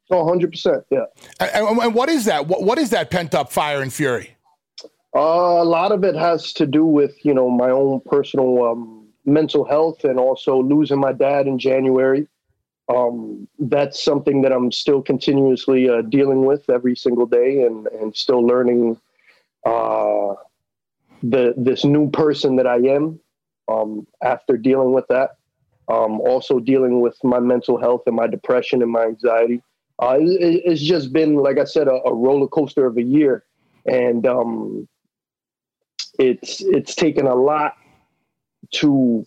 Oh, 0.10 0.26
100%. 0.26 0.84
Yeah. 0.89 1.06
And, 1.39 1.80
and 1.80 1.96
what 1.96 2.10
is 2.10 2.26
that? 2.26 2.48
What, 2.48 2.63
what 2.63 2.78
is 2.78 2.89
that 2.89 3.10
pent 3.10 3.34
up 3.34 3.50
fire 3.50 3.82
and 3.82 3.94
fury? 3.94 4.36
Uh, 5.15 5.20
a 5.62 5.63
lot 5.63 5.94
of 5.94 6.04
it 6.04 6.15
has 6.15 6.52
to 6.52 6.67
do 6.67 6.86
with, 6.86 7.15
you 7.24 7.34
know, 7.34 7.50
my 7.50 7.70
own 7.70 8.02
personal 8.02 8.62
um, 8.62 9.08
mental 9.24 9.63
health 9.63 10.04
and 10.04 10.20
also 10.20 10.62
losing 10.62 11.00
my 11.00 11.13
dad 11.13 11.48
in 11.48 11.58
January. 11.58 12.28
Um, 12.94 13.48
that's 13.58 14.04
something 14.04 14.41
that 14.41 14.52
I'm 14.52 14.70
still 14.70 15.02
continuously 15.02 15.88
uh, 15.88 16.02
dealing 16.02 16.46
with 16.46 16.70
every 16.70 16.98
single 16.98 17.26
day 17.26 17.62
and, 17.62 17.88
and 17.88 18.13
still 18.13 18.46
learning 18.46 19.00
uh, 19.65 20.34
the 21.24 21.54
this 21.56 21.86
new 21.86 22.10
person 22.10 22.58
that 22.58 22.67
I 22.67 22.80
am 22.80 23.22
um, 23.67 24.08
after 24.24 24.58
dealing 24.58 24.93
with 24.93 25.06
that. 25.10 25.32
Um, 25.88 26.21
also 26.21 26.60
dealing 26.60 27.02
with 27.02 27.17
my 27.24 27.39
mental 27.39 27.78
health 27.78 28.04
and 28.06 28.15
my 28.15 28.28
depression 28.28 28.82
and 28.82 28.91
my 28.91 29.04
anxiety. 29.04 29.62
Uh, 30.02 30.17
it, 30.19 30.62
it's 30.65 30.82
just 30.82 31.12
been, 31.12 31.36
like 31.36 31.58
I 31.60 31.65
said, 31.65 31.88
a, 31.88 32.00
a 32.06 32.13
roller 32.13 32.47
coaster 32.47 32.86
of 32.86 32.97
a 32.97 33.04
year, 33.04 33.43
and 33.86 34.26
um, 34.26 34.88
it's 36.17 36.62
it's 36.62 36.95
taken 36.95 37.28
a 37.28 37.36
lot 37.36 37.74
to 38.76 39.26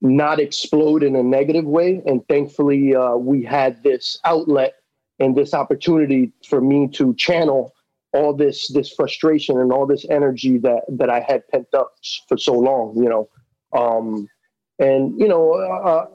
not 0.00 0.40
explode 0.40 1.02
in 1.02 1.16
a 1.16 1.22
negative 1.22 1.64
way. 1.64 2.02
And 2.06 2.26
thankfully, 2.28 2.94
uh, 2.94 3.16
we 3.16 3.42
had 3.42 3.82
this 3.82 4.18
outlet 4.24 4.74
and 5.18 5.36
this 5.36 5.54
opportunity 5.54 6.32
for 6.46 6.60
me 6.60 6.88
to 6.94 7.14
channel 7.14 7.72
all 8.12 8.34
this 8.34 8.68
this 8.72 8.92
frustration 8.92 9.58
and 9.58 9.72
all 9.72 9.86
this 9.86 10.04
energy 10.10 10.58
that 10.58 10.82
that 10.88 11.08
I 11.08 11.20
had 11.20 11.46
pent 11.48 11.68
up 11.74 11.94
for 12.28 12.36
so 12.36 12.54
long, 12.54 12.94
you 12.96 13.08
know. 13.08 13.28
Um, 13.72 14.28
and 14.78 15.18
you 15.18 15.28
know, 15.28 15.52
uh, 15.54 16.06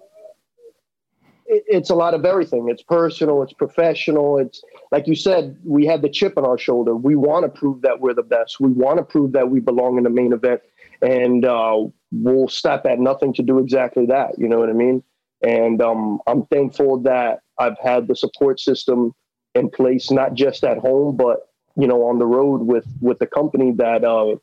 it's 1.47 1.89
a 1.89 1.95
lot 1.95 2.13
of 2.13 2.25
everything. 2.25 2.67
It's 2.69 2.83
personal, 2.83 3.41
it's 3.41 3.53
professional. 3.53 4.37
It's 4.37 4.61
like 4.91 5.07
you 5.07 5.15
said, 5.15 5.57
we 5.63 5.85
have 5.85 6.01
the 6.01 6.09
chip 6.09 6.37
on 6.37 6.45
our 6.45 6.57
shoulder. 6.57 6.95
We 6.95 7.15
want 7.15 7.43
to 7.45 7.49
prove 7.49 7.81
that 7.81 7.99
we're 8.01 8.13
the 8.13 8.23
best. 8.23 8.59
We 8.59 8.69
want 8.69 8.97
to 8.97 9.03
prove 9.03 9.31
that 9.31 9.49
we 9.49 9.59
belong 9.59 9.97
in 9.97 10.03
the 10.03 10.09
main 10.09 10.33
event, 10.33 10.61
and 11.01 11.45
uh, 11.45 11.85
we'll 12.11 12.49
stop 12.49 12.85
at 12.85 12.99
nothing 12.99 13.33
to 13.35 13.43
do 13.43 13.59
exactly 13.59 14.05
that. 14.07 14.37
You 14.37 14.49
know 14.49 14.59
what 14.59 14.69
I 14.69 14.73
mean? 14.73 15.03
And 15.41 15.81
um, 15.81 16.19
I'm 16.27 16.45
thankful 16.47 16.99
that 17.03 17.41
I've 17.57 17.77
had 17.79 18.07
the 18.07 18.15
support 18.15 18.59
system 18.59 19.13
in 19.55 19.69
place, 19.69 20.11
not 20.11 20.33
just 20.33 20.63
at 20.63 20.77
home, 20.77 21.15
but 21.15 21.49
you 21.77 21.87
know, 21.87 22.07
on 22.07 22.19
the 22.19 22.25
road 22.25 22.63
with 22.63 22.87
with 22.99 23.19
the 23.19 23.27
company 23.27 23.71
that 23.73 24.03
uh, 24.03 24.35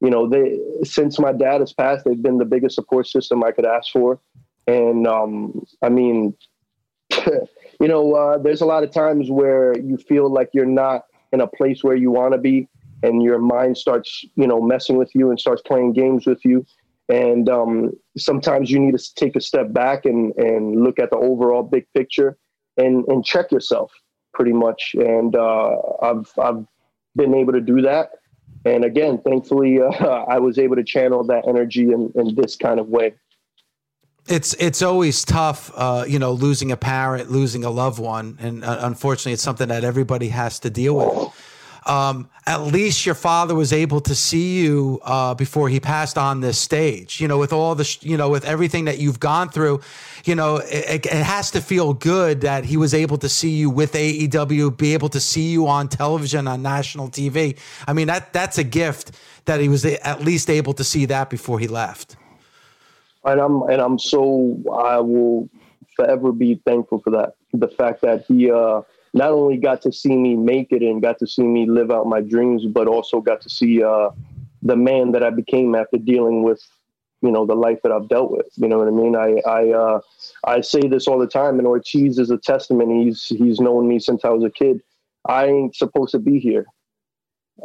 you 0.00 0.10
know 0.10 0.28
they 0.28 0.58
since 0.82 1.18
my 1.18 1.32
dad 1.32 1.60
has 1.60 1.72
passed, 1.72 2.04
they've 2.04 2.22
been 2.22 2.38
the 2.38 2.44
biggest 2.44 2.74
support 2.74 3.06
system 3.06 3.44
I 3.44 3.52
could 3.52 3.66
ask 3.66 3.92
for. 3.92 4.20
And 4.66 5.06
um, 5.06 5.64
I 5.82 5.88
mean, 5.88 6.34
you 7.80 7.88
know, 7.88 8.14
uh, 8.14 8.38
there's 8.38 8.60
a 8.60 8.66
lot 8.66 8.84
of 8.84 8.92
times 8.92 9.30
where 9.30 9.76
you 9.78 9.96
feel 9.96 10.30
like 10.30 10.50
you're 10.52 10.66
not 10.66 11.04
in 11.32 11.40
a 11.40 11.46
place 11.46 11.82
where 11.82 11.96
you 11.96 12.10
want 12.10 12.32
to 12.32 12.38
be, 12.38 12.68
and 13.02 13.22
your 13.22 13.38
mind 13.38 13.76
starts, 13.76 14.24
you 14.34 14.46
know, 14.46 14.60
messing 14.60 14.96
with 14.96 15.10
you 15.14 15.30
and 15.30 15.40
starts 15.40 15.62
playing 15.62 15.92
games 15.92 16.26
with 16.26 16.44
you. 16.44 16.64
And 17.08 17.48
um, 17.48 17.92
sometimes 18.16 18.70
you 18.70 18.78
need 18.78 18.96
to 18.96 19.14
take 19.14 19.34
a 19.34 19.40
step 19.40 19.72
back 19.72 20.04
and, 20.04 20.32
and 20.36 20.82
look 20.82 20.98
at 20.98 21.10
the 21.10 21.16
overall 21.16 21.62
big 21.62 21.86
picture 21.92 22.36
and, 22.76 23.04
and 23.08 23.24
check 23.24 23.50
yourself 23.50 23.92
pretty 24.32 24.52
much. 24.52 24.94
And 24.94 25.34
uh, 25.34 25.76
I've, 26.02 26.32
I've 26.38 26.64
been 27.16 27.34
able 27.34 27.52
to 27.54 27.60
do 27.60 27.82
that. 27.82 28.10
And 28.64 28.84
again, 28.84 29.18
thankfully, 29.18 29.80
uh, 29.80 29.86
I 30.28 30.38
was 30.38 30.58
able 30.58 30.76
to 30.76 30.84
channel 30.84 31.24
that 31.24 31.46
energy 31.48 31.92
in, 31.92 32.12
in 32.14 32.34
this 32.34 32.56
kind 32.56 32.80
of 32.80 32.88
way. 32.88 33.14
It's 34.28 34.54
it's 34.54 34.82
always 34.82 35.24
tough, 35.24 35.72
uh, 35.74 36.04
you 36.06 36.18
know, 36.18 36.32
losing 36.32 36.70
a 36.70 36.76
parent, 36.76 37.30
losing 37.30 37.64
a 37.64 37.70
loved 37.70 37.98
one, 37.98 38.36
and 38.38 38.62
uh, 38.62 38.80
unfortunately, 38.82 39.32
it's 39.32 39.42
something 39.42 39.68
that 39.68 39.82
everybody 39.82 40.28
has 40.28 40.60
to 40.60 40.70
deal 40.70 40.96
with 40.96 41.34
um, 41.86 42.28
at 42.46 42.62
least 42.62 43.06
your 43.06 43.14
father 43.14 43.54
was 43.54 43.72
able 43.72 44.00
to 44.02 44.14
see 44.14 44.60
you 44.60 45.00
uh, 45.02 45.34
before 45.34 45.68
he 45.68 45.80
passed 45.80 46.18
on 46.18 46.40
this 46.40 46.58
stage. 46.58 47.20
You 47.20 47.28
know, 47.28 47.38
with 47.38 47.52
all 47.52 47.74
the, 47.74 47.98
you 48.02 48.16
know, 48.16 48.28
with 48.28 48.44
everything 48.44 48.84
that 48.84 48.98
you've 48.98 49.20
gone 49.20 49.48
through, 49.48 49.80
you 50.24 50.34
know, 50.34 50.56
it, 50.56 51.06
it, 51.06 51.12
has 51.30 51.50
to 51.52 51.60
feel 51.60 51.94
good 51.94 52.42
that 52.42 52.64
he 52.64 52.76
was 52.76 52.92
able 52.92 53.16
to 53.18 53.28
see 53.28 53.50
you 53.50 53.70
with 53.70 53.92
AEW, 53.92 54.76
be 54.76 54.94
able 54.94 55.08
to 55.10 55.20
see 55.20 55.50
you 55.50 55.68
on 55.68 55.88
television 55.88 56.46
on 56.48 56.62
national 56.62 57.08
TV. 57.08 57.58
I 57.86 57.92
mean, 57.92 58.08
that 58.08 58.32
that's 58.32 58.58
a 58.58 58.64
gift 58.64 59.12
that 59.46 59.60
he 59.60 59.68
was 59.68 59.84
at 59.84 60.22
least 60.22 60.50
able 60.50 60.74
to 60.74 60.84
see 60.84 61.06
that 61.06 61.30
before 61.30 61.58
he 61.58 61.68
left. 61.68 62.16
And 63.24 63.40
I'm 63.40 63.62
and 63.62 63.80
I'm 63.80 63.98
so 63.98 64.58
I 64.72 64.98
will 64.98 65.48
forever 65.94 66.32
be 66.32 66.60
thankful 66.66 67.00
for 67.00 67.10
that. 67.10 67.34
The 67.52 67.68
fact 67.68 68.02
that 68.02 68.24
he. 68.26 68.50
Uh, 68.50 68.82
not 69.12 69.30
only 69.30 69.56
got 69.56 69.82
to 69.82 69.92
see 69.92 70.16
me 70.16 70.36
make 70.36 70.70
it 70.70 70.82
and 70.82 71.02
got 71.02 71.18
to 71.18 71.26
see 71.26 71.42
me 71.42 71.66
live 71.66 71.90
out 71.90 72.06
my 72.06 72.20
dreams, 72.20 72.64
but 72.66 72.86
also 72.86 73.20
got 73.20 73.40
to 73.42 73.50
see 73.50 73.82
uh, 73.82 74.10
the 74.62 74.76
man 74.76 75.12
that 75.12 75.22
I 75.22 75.30
became 75.30 75.74
after 75.74 75.98
dealing 75.98 76.42
with, 76.42 76.62
you 77.22 77.30
know, 77.30 77.44
the 77.44 77.54
life 77.54 77.78
that 77.82 77.92
I've 77.92 78.08
dealt 78.08 78.30
with. 78.30 78.46
You 78.56 78.68
know 78.68 78.78
what 78.78 78.88
I 78.88 78.92
mean? 78.92 79.16
I 79.16 79.40
I 79.48 79.70
uh, 79.70 80.00
I 80.44 80.60
say 80.60 80.86
this 80.86 81.08
all 81.08 81.18
the 81.18 81.26
time, 81.26 81.58
and 81.58 81.66
Ortiz 81.66 82.18
is 82.18 82.30
a 82.30 82.38
testament. 82.38 82.92
He's 82.92 83.26
he's 83.26 83.60
known 83.60 83.88
me 83.88 83.98
since 83.98 84.24
I 84.24 84.30
was 84.30 84.44
a 84.44 84.50
kid. 84.50 84.80
I 85.26 85.46
ain't 85.46 85.74
supposed 85.74 86.12
to 86.12 86.18
be 86.18 86.38
here. 86.38 86.66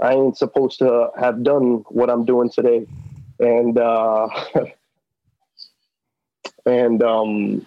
I 0.01 0.13
ain't 0.13 0.38
supposed 0.38 0.79
to 0.79 1.10
have 1.17 1.43
done 1.43 1.86
what 1.89 2.10
I'm 2.10 2.25
doing 2.25 2.49
today, 2.49 2.86
and 3.39 3.77
uh, 3.77 4.27
and 6.65 7.03
um, 7.03 7.65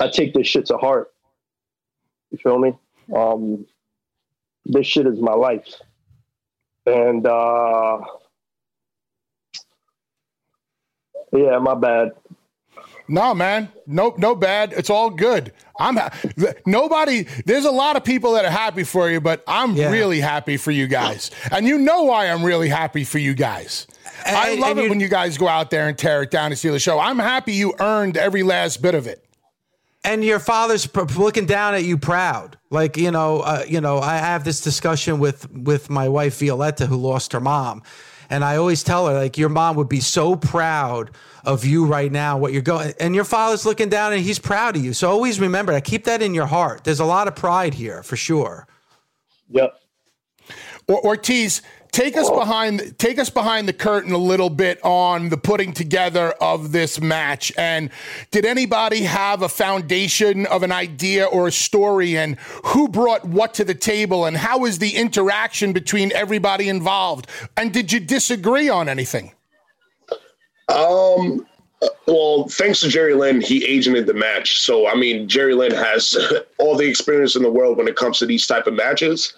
I 0.00 0.08
take 0.08 0.32
this 0.32 0.46
shit 0.46 0.66
to 0.66 0.78
heart. 0.78 1.12
You 2.30 2.38
feel 2.38 2.58
me? 2.58 2.72
Um, 3.14 3.66
this 4.64 4.86
shit 4.86 5.06
is 5.06 5.20
my 5.20 5.34
life. 5.34 5.66
And 6.86 7.26
uh, 7.26 7.98
yeah, 11.32 11.58
my 11.58 11.74
bad. 11.74 12.12
No, 13.08 13.34
man. 13.34 13.68
No, 13.86 14.14
no 14.16 14.34
bad. 14.36 14.72
It's 14.72 14.88
all 14.88 15.10
good. 15.10 15.52
I'm 15.78 15.96
ha- 15.96 16.10
nobody. 16.64 17.24
There's 17.44 17.64
a 17.64 17.70
lot 17.70 17.96
of 17.96 18.04
people 18.04 18.32
that 18.32 18.44
are 18.44 18.50
happy 18.50 18.84
for 18.84 19.10
you, 19.10 19.20
but 19.20 19.42
I'm 19.46 19.74
yeah. 19.74 19.90
really 19.90 20.20
happy 20.20 20.56
for 20.56 20.70
you 20.70 20.86
guys, 20.86 21.30
and 21.50 21.66
you 21.66 21.78
know 21.78 22.04
why 22.04 22.28
I'm 22.28 22.44
really 22.44 22.68
happy 22.68 23.02
for 23.02 23.18
you 23.18 23.34
guys. 23.34 23.88
And, 24.24 24.36
I 24.36 24.54
love 24.54 24.78
it 24.78 24.88
when 24.88 25.00
you 25.00 25.08
guys 25.08 25.38
go 25.38 25.48
out 25.48 25.70
there 25.70 25.88
and 25.88 25.98
tear 25.98 26.22
it 26.22 26.30
down 26.30 26.52
and 26.52 26.58
steal 26.58 26.72
the 26.72 26.78
show. 26.78 27.00
I'm 27.00 27.18
happy 27.18 27.54
you 27.54 27.74
earned 27.80 28.16
every 28.16 28.42
last 28.42 28.80
bit 28.80 28.94
of 28.94 29.06
it 29.06 29.24
and 30.04 30.24
your 30.24 30.38
father's 30.38 30.88
looking 31.16 31.46
down 31.46 31.74
at 31.74 31.84
you 31.84 31.98
proud. 31.98 32.58
Like 32.70 32.96
you 32.96 33.10
know 33.10 33.40
uh, 33.40 33.64
you 33.68 33.80
know 33.80 33.98
i 33.98 34.16
have 34.16 34.44
this 34.44 34.60
discussion 34.60 35.18
with 35.18 35.50
with 35.50 35.90
my 35.90 36.08
wife 36.08 36.38
violetta 36.38 36.86
who 36.86 36.96
lost 36.96 37.32
her 37.32 37.40
mom. 37.40 37.82
And 38.28 38.44
i 38.44 38.56
always 38.56 38.82
tell 38.82 39.06
her 39.08 39.14
like 39.14 39.36
your 39.36 39.48
mom 39.48 39.76
would 39.76 39.88
be 39.88 40.00
so 40.00 40.36
proud 40.36 41.10
of 41.44 41.64
you 41.64 41.86
right 41.86 42.12
now 42.12 42.36
what 42.36 42.52
you're 42.52 42.62
going 42.62 42.92
and 43.00 43.14
your 43.14 43.24
father's 43.24 43.64
looking 43.64 43.88
down 43.88 44.12
and 44.12 44.22
he's 44.22 44.38
proud 44.38 44.76
of 44.76 44.84
you. 44.84 44.92
So 44.92 45.10
always 45.10 45.40
remember 45.40 45.72
that. 45.72 45.84
Keep 45.84 46.04
that 46.04 46.22
in 46.22 46.34
your 46.34 46.46
heart. 46.46 46.84
There's 46.84 47.00
a 47.00 47.04
lot 47.04 47.28
of 47.28 47.34
pride 47.34 47.74
here 47.74 48.02
for 48.02 48.16
sure. 48.16 48.66
Yep. 49.50 49.74
Ortiz 50.88 51.62
take 51.90 52.16
us 52.16 52.30
behind 52.30 52.98
take 52.98 53.18
us 53.18 53.30
behind 53.30 53.68
the 53.68 53.72
curtain 53.72 54.12
a 54.12 54.18
little 54.18 54.50
bit 54.50 54.78
on 54.84 55.28
the 55.28 55.36
putting 55.36 55.72
together 55.72 56.30
of 56.40 56.72
this 56.72 57.00
match. 57.00 57.52
And 57.56 57.90
did 58.30 58.44
anybody 58.44 59.02
have 59.02 59.42
a 59.42 59.48
foundation 59.48 60.46
of 60.46 60.62
an 60.62 60.72
idea 60.72 61.26
or 61.26 61.48
a 61.48 61.52
story? 61.52 62.16
And 62.16 62.38
who 62.64 62.88
brought 62.88 63.24
what 63.24 63.54
to 63.54 63.64
the 63.64 63.74
table? 63.74 64.26
And 64.26 64.36
how 64.36 64.60
was 64.60 64.78
the 64.78 64.96
interaction 64.96 65.72
between 65.72 66.12
everybody 66.12 66.68
involved? 66.68 67.26
And 67.56 67.72
did 67.72 67.92
you 67.92 68.00
disagree 68.00 68.68
on 68.68 68.88
anything? 68.88 69.32
Um 70.68 71.46
well, 72.06 72.46
thanks 72.48 72.80
to 72.80 72.88
Jerry 72.88 73.14
Lynn, 73.14 73.40
he 73.40 73.66
agented 73.66 74.06
the 74.06 74.14
match. 74.14 74.60
So, 74.60 74.86
I 74.86 74.94
mean, 74.94 75.26
Jerry 75.28 75.54
Lynn 75.54 75.72
has 75.72 76.14
all 76.58 76.76
the 76.76 76.86
experience 76.86 77.36
in 77.36 77.42
the 77.42 77.50
world 77.50 77.78
when 77.78 77.88
it 77.88 77.96
comes 77.96 78.18
to 78.18 78.26
these 78.26 78.46
type 78.46 78.66
of 78.66 78.74
matches. 78.74 79.34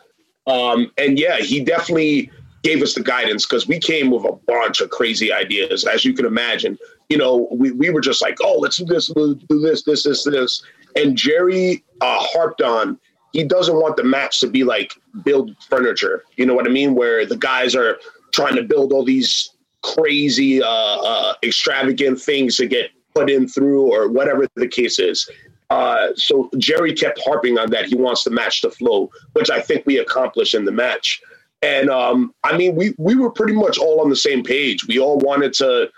Um, 0.46 0.90
and 0.98 1.18
yeah, 1.18 1.36
he 1.36 1.62
definitely 1.62 2.30
gave 2.62 2.82
us 2.82 2.94
the 2.94 3.02
guidance 3.02 3.46
because 3.46 3.66
we 3.66 3.78
came 3.78 4.10
with 4.10 4.24
a 4.24 4.32
bunch 4.46 4.80
of 4.80 4.90
crazy 4.90 5.32
ideas, 5.32 5.84
as 5.84 6.04
you 6.04 6.14
can 6.14 6.24
imagine. 6.24 6.78
You 7.08 7.18
know, 7.18 7.48
we, 7.50 7.72
we 7.72 7.90
were 7.90 8.00
just 8.00 8.22
like, 8.22 8.38
oh, 8.42 8.58
let's 8.58 8.76
do 8.76 8.84
this, 8.84 9.08
do 9.08 9.38
this, 9.48 9.82
this, 9.82 10.04
this, 10.04 10.24
this. 10.24 10.62
And 10.96 11.16
Jerry 11.16 11.84
uh, 12.00 12.18
harped 12.20 12.62
on 12.62 12.98
he 13.32 13.44
doesn't 13.44 13.76
want 13.76 13.96
the 13.96 14.04
match 14.04 14.40
to 14.40 14.46
be 14.46 14.62
like 14.62 14.94
build 15.24 15.56
furniture. 15.68 16.24
You 16.36 16.46
know 16.46 16.54
what 16.54 16.66
I 16.66 16.70
mean? 16.70 16.94
Where 16.94 17.26
the 17.26 17.36
guys 17.36 17.74
are 17.74 17.98
trying 18.32 18.56
to 18.56 18.62
build 18.62 18.92
all 18.92 19.04
these 19.04 19.50
crazy, 19.82 20.62
uh, 20.62 20.68
uh, 20.68 21.34
extravagant 21.42 22.20
things 22.20 22.56
to 22.58 22.66
get 22.66 22.90
put 23.14 23.30
in 23.30 23.48
through 23.48 23.92
or 23.92 24.08
whatever 24.08 24.46
the 24.54 24.68
case 24.68 24.98
is. 24.98 25.28
Uh, 25.70 26.08
so 26.14 26.50
Jerry 26.58 26.92
kept 26.92 27.20
harping 27.24 27.58
on 27.58 27.70
that. 27.70 27.86
He 27.86 27.94
wants 27.94 28.24
the 28.24 28.30
match 28.30 28.60
to 28.60 28.70
flow, 28.70 29.10
which 29.32 29.50
I 29.50 29.60
think 29.60 29.86
we 29.86 29.98
accomplished 29.98 30.54
in 30.54 30.66
the 30.66 30.72
match. 30.72 31.22
And 31.62 31.90
um, 31.90 32.34
I 32.42 32.56
mean, 32.56 32.74
we 32.74 32.94
we 32.98 33.14
were 33.14 33.30
pretty 33.30 33.54
much 33.54 33.78
all 33.78 34.00
on 34.00 34.10
the 34.10 34.16
same 34.16 34.42
page. 34.42 34.86
We 34.86 34.98
all 34.98 35.18
wanted 35.18 35.52
to, 35.54 35.90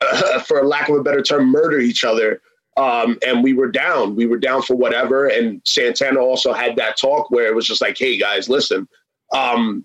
uh, 0.00 0.38
for 0.46 0.64
lack 0.64 0.88
of 0.88 0.96
a 0.96 1.02
better 1.02 1.22
term, 1.22 1.50
murder 1.50 1.78
each 1.80 2.04
other. 2.04 2.40
Um, 2.76 3.18
and 3.26 3.42
we 3.42 3.52
were 3.52 3.70
down. 3.70 4.14
We 4.14 4.26
were 4.26 4.38
down 4.38 4.62
for 4.62 4.76
whatever. 4.76 5.26
And 5.26 5.60
Santana 5.64 6.20
also 6.20 6.52
had 6.52 6.76
that 6.76 6.96
talk 6.96 7.30
where 7.30 7.46
it 7.46 7.54
was 7.54 7.66
just 7.66 7.80
like, 7.80 7.98
"Hey 7.98 8.16
guys, 8.16 8.48
listen, 8.48 8.88
um, 9.32 9.84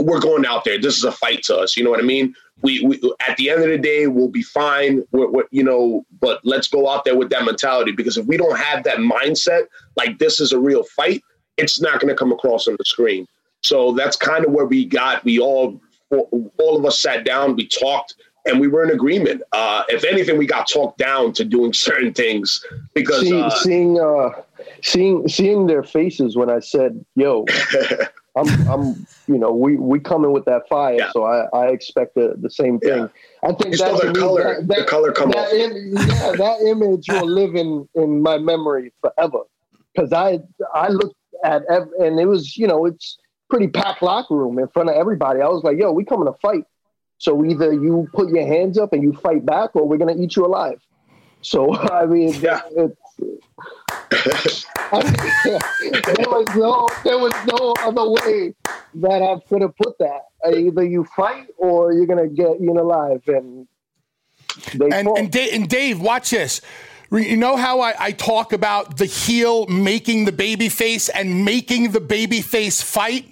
we're 0.00 0.20
going 0.20 0.46
out 0.46 0.64
there. 0.64 0.78
This 0.78 0.96
is 0.96 1.04
a 1.04 1.12
fight 1.12 1.42
to 1.44 1.56
us. 1.56 1.76
You 1.76 1.84
know 1.84 1.90
what 1.90 2.00
I 2.00 2.04
mean? 2.04 2.34
We, 2.62 2.80
we 2.80 3.00
at 3.26 3.36
the 3.36 3.50
end 3.50 3.62
of 3.62 3.68
the 3.68 3.78
day, 3.78 4.06
we'll 4.06 4.28
be 4.28 4.42
fine. 4.42 5.02
We're, 5.10 5.30
we're, 5.30 5.44
you 5.50 5.64
know, 5.64 6.04
but 6.20 6.40
let's 6.44 6.68
go 6.68 6.88
out 6.88 7.04
there 7.04 7.16
with 7.16 7.30
that 7.30 7.44
mentality 7.44 7.92
because 7.92 8.16
if 8.16 8.26
we 8.26 8.36
don't 8.36 8.58
have 8.58 8.84
that 8.84 8.98
mindset, 8.98 9.64
like 9.96 10.18
this 10.18 10.40
is 10.40 10.52
a 10.52 10.58
real 10.58 10.84
fight, 10.84 11.22
it's 11.56 11.80
not 11.80 12.00
going 12.00 12.08
to 12.08 12.14
come 12.14 12.32
across 12.32 12.68
on 12.68 12.76
the 12.78 12.84
screen. 12.84 13.26
So 13.62 13.92
that's 13.92 14.16
kind 14.16 14.44
of 14.44 14.52
where 14.52 14.66
we 14.66 14.84
got. 14.84 15.24
We 15.24 15.38
all, 15.38 15.80
all 16.10 16.76
of 16.76 16.84
us 16.84 17.00
sat 17.00 17.24
down, 17.24 17.56
we 17.56 17.66
talked, 17.66 18.16
and 18.44 18.60
we 18.60 18.68
were 18.68 18.84
in 18.84 18.90
agreement. 18.90 19.42
Uh, 19.52 19.84
if 19.88 20.04
anything, 20.04 20.36
we 20.36 20.46
got 20.46 20.68
talked 20.68 20.98
down 20.98 21.32
to 21.34 21.44
doing 21.44 21.72
certain 21.72 22.12
things 22.12 22.64
because 22.94 23.20
See, 23.20 23.40
uh, 23.40 23.50
seeing, 23.50 24.00
uh, 24.00 24.30
seeing, 24.82 25.28
seeing 25.28 25.66
their 25.66 25.84
faces 25.84 26.36
when 26.36 26.50
I 26.50 26.60
said, 26.60 27.04
"Yo." 27.14 27.46
I'm, 28.34 28.48
I'm, 28.68 29.06
you 29.26 29.36
know, 29.36 29.52
we 29.52 29.76
we 29.76 30.00
coming 30.00 30.32
with 30.32 30.46
that 30.46 30.66
fire, 30.66 30.96
yeah. 30.96 31.10
so 31.12 31.24
I, 31.24 31.44
I 31.54 31.66
expect 31.68 32.14
the, 32.14 32.34
the 32.38 32.48
same 32.48 32.80
thing. 32.80 33.00
Yeah. 33.00 33.08
I 33.42 33.52
think 33.52 33.76
that's 33.76 34.00
the 34.00 34.12
color, 34.14 34.42
that, 34.42 34.68
that, 34.68 34.78
the 34.78 34.84
color 34.84 35.12
come 35.12 35.30
that, 35.32 35.52
Im- 35.52 35.92
yeah, 35.94 36.32
that 36.38 36.60
image 36.66 37.08
will 37.08 37.26
live 37.40 37.54
in 37.54 37.86
in 37.94 38.22
my 38.22 38.38
memory 38.38 38.90
forever 39.02 39.40
because 39.94 40.14
I 40.14 40.40
I 40.74 40.88
looked 40.88 41.16
at 41.44 41.62
ev- 41.68 41.90
and 41.98 42.18
it 42.18 42.26
was 42.26 42.56
you 42.56 42.66
know 42.66 42.86
it's 42.86 43.18
pretty 43.52 43.68
packed 43.68 44.00
locker 44.00 44.34
room 44.34 44.58
in 44.58 44.66
front 44.68 44.88
of 44.88 44.94
everybody. 44.96 45.42
I 45.42 45.46
was 45.46 45.62
like, 45.62 45.76
yo, 45.78 45.92
we 45.92 46.06
coming 46.06 46.24
to 46.24 46.32
fight. 46.40 46.64
So 47.18 47.44
either 47.44 47.70
you 47.70 48.08
put 48.14 48.30
your 48.30 48.46
hands 48.46 48.78
up 48.78 48.94
and 48.94 49.02
you 49.02 49.12
fight 49.12 49.44
back, 49.44 49.76
or 49.76 49.86
we're 49.86 49.98
gonna 49.98 50.16
eat 50.16 50.36
you 50.36 50.46
alive. 50.46 50.80
So 51.42 51.76
I 51.76 52.06
mean, 52.06 52.32
Yeah. 52.40 52.62
it's, 52.70 52.96
I 54.90 55.02
mean, 55.02 55.92
there 56.06 56.30
was 56.30 56.46
no 56.56 56.88
there 57.04 57.18
was 57.18 57.34
no 57.46 57.74
other 57.80 58.10
way 58.10 58.54
that 58.94 59.20
I 59.22 59.34
could 59.46 59.60
gonna 59.60 59.68
put 59.68 59.98
that. 59.98 60.22
Either 60.50 60.82
you 60.82 61.04
fight 61.14 61.48
or 61.58 61.92
you're 61.92 62.06
gonna 62.06 62.28
get 62.28 62.56
eaten 62.56 62.78
alive, 62.78 63.22
and 63.26 63.68
And 64.80 65.08
and, 65.08 65.30
Dave, 65.30 65.52
and 65.52 65.68
Dave, 65.68 66.00
watch 66.00 66.30
this. 66.30 66.62
You 67.10 67.36
know 67.36 67.56
how 67.56 67.80
I, 67.80 67.94
I 67.98 68.12
talk 68.12 68.54
about 68.54 68.96
the 68.96 69.04
heel 69.04 69.66
making 69.66 70.24
the 70.24 70.32
baby 70.32 70.70
face 70.70 71.10
and 71.10 71.44
making 71.44 71.90
the 71.92 72.00
baby 72.00 72.40
face 72.40 72.80
fight? 72.80 73.26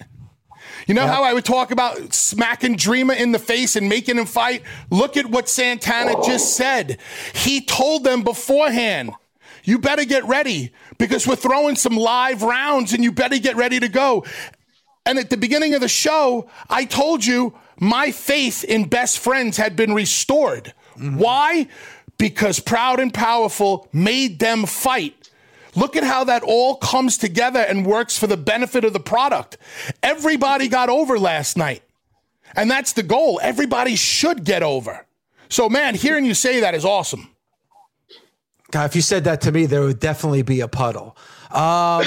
You 0.86 0.94
know 0.94 1.06
how 1.06 1.22
I 1.22 1.32
would 1.32 1.44
talk 1.44 1.70
about 1.70 2.14
smacking 2.14 2.76
Dreamer 2.76 3.14
in 3.14 3.32
the 3.32 3.38
face 3.38 3.76
and 3.76 3.88
making 3.88 4.18
him 4.18 4.26
fight? 4.26 4.62
Look 4.90 5.16
at 5.16 5.26
what 5.26 5.48
Santana 5.48 6.14
just 6.24 6.56
said. 6.56 6.98
He 7.34 7.60
told 7.60 8.04
them 8.04 8.22
beforehand, 8.22 9.12
you 9.64 9.78
better 9.78 10.04
get 10.04 10.24
ready 10.24 10.72
because 10.98 11.26
we're 11.26 11.36
throwing 11.36 11.76
some 11.76 11.96
live 11.96 12.42
rounds 12.42 12.92
and 12.92 13.04
you 13.04 13.12
better 13.12 13.38
get 13.38 13.56
ready 13.56 13.78
to 13.80 13.88
go. 13.88 14.24
And 15.04 15.18
at 15.18 15.30
the 15.30 15.36
beginning 15.36 15.74
of 15.74 15.80
the 15.80 15.88
show, 15.88 16.48
I 16.68 16.84
told 16.84 17.24
you 17.24 17.54
my 17.78 18.10
faith 18.10 18.64
in 18.64 18.88
best 18.88 19.18
friends 19.18 19.56
had 19.56 19.76
been 19.76 19.94
restored. 19.94 20.74
Mm-hmm. 20.96 21.18
Why? 21.18 21.68
Because 22.18 22.60
Proud 22.60 23.00
and 23.00 23.12
Powerful 23.12 23.88
made 23.92 24.38
them 24.38 24.66
fight. 24.66 25.19
Look 25.76 25.96
at 25.96 26.04
how 26.04 26.24
that 26.24 26.42
all 26.42 26.76
comes 26.76 27.16
together 27.16 27.60
and 27.60 27.86
works 27.86 28.18
for 28.18 28.26
the 28.26 28.36
benefit 28.36 28.84
of 28.84 28.92
the 28.92 29.00
product. 29.00 29.56
Everybody 30.02 30.68
got 30.68 30.88
over 30.88 31.18
last 31.18 31.56
night. 31.56 31.82
And 32.56 32.70
that's 32.70 32.92
the 32.92 33.02
goal. 33.02 33.38
Everybody 33.42 33.94
should 33.96 34.44
get 34.44 34.62
over. 34.62 35.06
So, 35.48 35.68
man, 35.68 35.94
hearing 35.94 36.24
you 36.24 36.34
say 36.34 36.60
that 36.60 36.74
is 36.74 36.84
awesome. 36.84 37.28
God, 38.70 38.86
if 38.86 38.96
you 38.96 39.02
said 39.02 39.24
that 39.24 39.40
to 39.42 39.52
me, 39.52 39.66
there 39.66 39.82
would 39.82 40.00
definitely 40.00 40.42
be 40.42 40.60
a 40.60 40.68
puddle. 40.68 41.16
Um, 41.50 42.04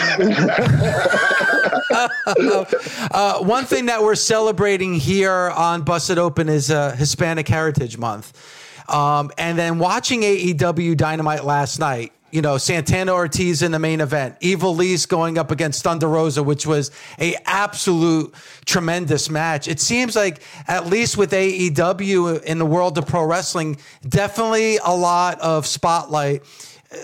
uh, 3.11 3.39
one 3.39 3.65
thing 3.65 3.87
that 3.87 4.01
we're 4.01 4.15
celebrating 4.15 4.93
here 4.93 5.49
on 5.49 5.81
Busted 5.81 6.17
Open 6.17 6.47
is 6.47 6.71
uh, 6.71 6.95
Hispanic 6.95 7.49
Heritage 7.49 7.97
Month. 7.97 8.89
Um, 8.89 9.31
and 9.37 9.57
then 9.57 9.79
watching 9.79 10.21
AEW 10.21 10.95
Dynamite 10.95 11.43
last 11.43 11.79
night, 11.79 12.13
you 12.33 12.41
know, 12.41 12.57
Santana 12.57 13.13
Ortiz 13.13 13.61
in 13.61 13.71
the 13.71 13.77
main 13.77 14.01
event, 14.01 14.39
Ivelisse 14.39 15.07
going 15.07 15.37
up 15.37 15.51
against 15.51 15.83
Thunder 15.83 16.07
Rosa, 16.07 16.41
which 16.41 16.65
was 16.65 16.89
a 17.19 17.35
absolute 17.45 18.33
tremendous 18.65 19.29
match. 19.29 19.67
It 19.67 19.79
seems 19.79 20.15
like 20.15 20.41
at 20.67 20.87
least 20.87 21.15
with 21.15 21.31
AEW 21.31 22.41
in 22.41 22.57
the 22.57 22.65
world 22.65 22.97
of 22.97 23.05
pro 23.05 23.23
wrestling, 23.23 23.77
definitely 24.09 24.77
a 24.77 24.95
lot 24.95 25.39
of 25.41 25.67
spotlight, 25.67 26.41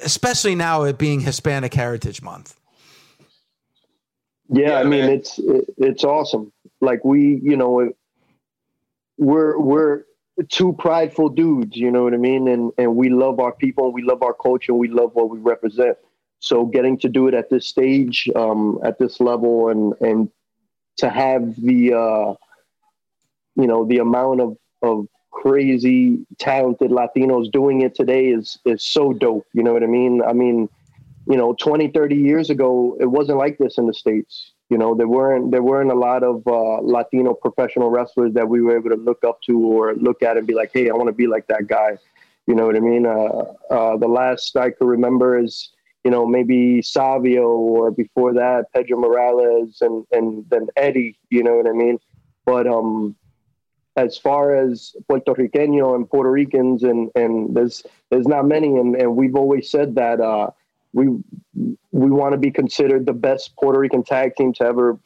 especially 0.01 0.55
now 0.55 0.81
it 0.81 0.97
being 0.97 1.19
Hispanic 1.19 1.75
Heritage 1.75 2.23
Month. 2.23 2.59
Yeah, 4.51 4.79
I 4.79 4.83
mean 4.83 5.05
it's 5.05 5.37
it, 5.37 5.65
it's 5.77 6.03
awesome. 6.03 6.51
Like 6.81 7.05
we, 7.05 7.39
you 7.43 7.55
know, 7.55 7.91
we're 9.19 9.59
we're 9.59 10.05
two 10.49 10.73
prideful 10.73 11.29
dudes, 11.29 11.75
you 11.75 11.91
know 11.91 12.03
what 12.03 12.13
I 12.13 12.17
mean, 12.17 12.47
and 12.47 12.71
and 12.77 12.95
we 12.95 13.09
love 13.09 13.39
our 13.39 13.51
people, 13.51 13.85
and 13.85 13.93
we 13.93 14.01
love 14.01 14.23
our 14.23 14.33
culture, 14.33 14.71
and 14.71 14.79
we 14.79 14.87
love 14.87 15.11
what 15.13 15.29
we 15.29 15.39
represent. 15.39 15.97
So 16.39 16.65
getting 16.65 16.97
to 16.99 17.09
do 17.09 17.27
it 17.27 17.33
at 17.33 17.49
this 17.49 17.67
stage, 17.67 18.29
um, 18.35 18.79
at 18.83 18.99
this 18.99 19.19
level, 19.19 19.69
and 19.69 19.93
and 20.01 20.29
to 20.97 21.09
have 21.09 21.55
the 21.61 21.93
uh, 21.93 22.33
you 23.55 23.67
know 23.67 23.85
the 23.85 23.97
amount 23.97 24.41
of 24.41 24.57
of 24.81 25.07
crazy 25.31 26.25
talented 26.37 26.91
Latinos 26.91 27.51
doing 27.51 27.81
it 27.81 27.95
today 27.95 28.27
is 28.27 28.57
is 28.65 28.83
so 28.83 29.13
dope. 29.13 29.47
You 29.53 29.63
know 29.63 29.73
what 29.73 29.83
I 29.83 29.87
mean? 29.87 30.21
I 30.21 30.33
mean 30.33 30.69
you 31.29 31.37
know 31.37 31.53
20 31.53 31.89
30 31.89 32.15
years 32.15 32.49
ago 32.49 32.97
it 32.99 33.05
wasn't 33.05 33.37
like 33.37 33.57
this 33.57 33.77
in 33.77 33.87
the 33.87 33.93
states 33.93 34.51
you 34.69 34.77
know 34.77 34.95
there 34.95 35.07
weren't 35.07 35.51
there 35.51 35.63
weren't 35.63 35.91
a 35.91 35.95
lot 35.95 36.23
of 36.23 36.45
uh, 36.47 36.79
latino 36.81 37.33
professional 37.33 37.89
wrestlers 37.89 38.33
that 38.33 38.47
we 38.47 38.61
were 38.61 38.77
able 38.77 38.89
to 38.89 38.95
look 38.95 39.23
up 39.23 39.41
to 39.41 39.59
or 39.59 39.95
look 39.95 40.21
at 40.23 40.37
and 40.37 40.47
be 40.47 40.53
like 40.53 40.71
hey 40.73 40.89
i 40.89 40.93
want 40.93 41.07
to 41.07 41.13
be 41.13 41.27
like 41.27 41.47
that 41.47 41.67
guy. 41.67 41.97
You 42.47 42.55
know 42.55 42.65
what 42.65 42.75
i 42.75 42.79
mean? 42.79 43.05
Uh, 43.05 43.43
uh, 43.69 43.97
the 43.97 44.07
last 44.07 44.55
i 44.57 44.69
could 44.69 44.87
remember 44.87 45.37
is 45.37 45.69
you 46.03 46.11
know 46.11 46.25
maybe 46.25 46.81
savio 46.81 47.47
or 47.47 47.91
before 47.91 48.33
that 48.33 48.65
pedro 48.73 48.97
morales 48.97 49.77
and 49.81 50.05
and 50.11 50.45
then 50.49 50.67
eddie 50.75 51.17
you 51.29 51.43
know 51.43 51.55
what 51.55 51.67
i 51.67 51.73
mean? 51.73 51.99
But 52.45 52.65
um 52.67 53.15
as 53.95 54.17
far 54.17 54.55
as 54.55 54.95
Puerto 55.07 55.33
Riqueño 55.33 55.95
and 55.95 56.09
Puerto 56.09 56.31
Ricans 56.31 56.83
and 56.83 57.09
and 57.15 57.55
there's 57.55 57.83
there's 58.09 58.27
not 58.27 58.45
many 58.45 58.67
and, 58.77 58.95
and 58.95 59.15
we've 59.15 59.35
always 59.35 59.69
said 59.69 59.95
that 59.95 60.21
uh, 60.21 60.49
we 60.93 61.07
we 61.91 62.09
want 62.09 62.33
to 62.33 62.37
be 62.37 62.51
considered 62.51 63.05
the 63.05 63.13
best 63.13 63.55
Puerto 63.55 63.79
Rican 63.79 64.03
tag 64.03 64.35
team 64.35 64.53
to 64.53 64.65
ever 64.65 64.99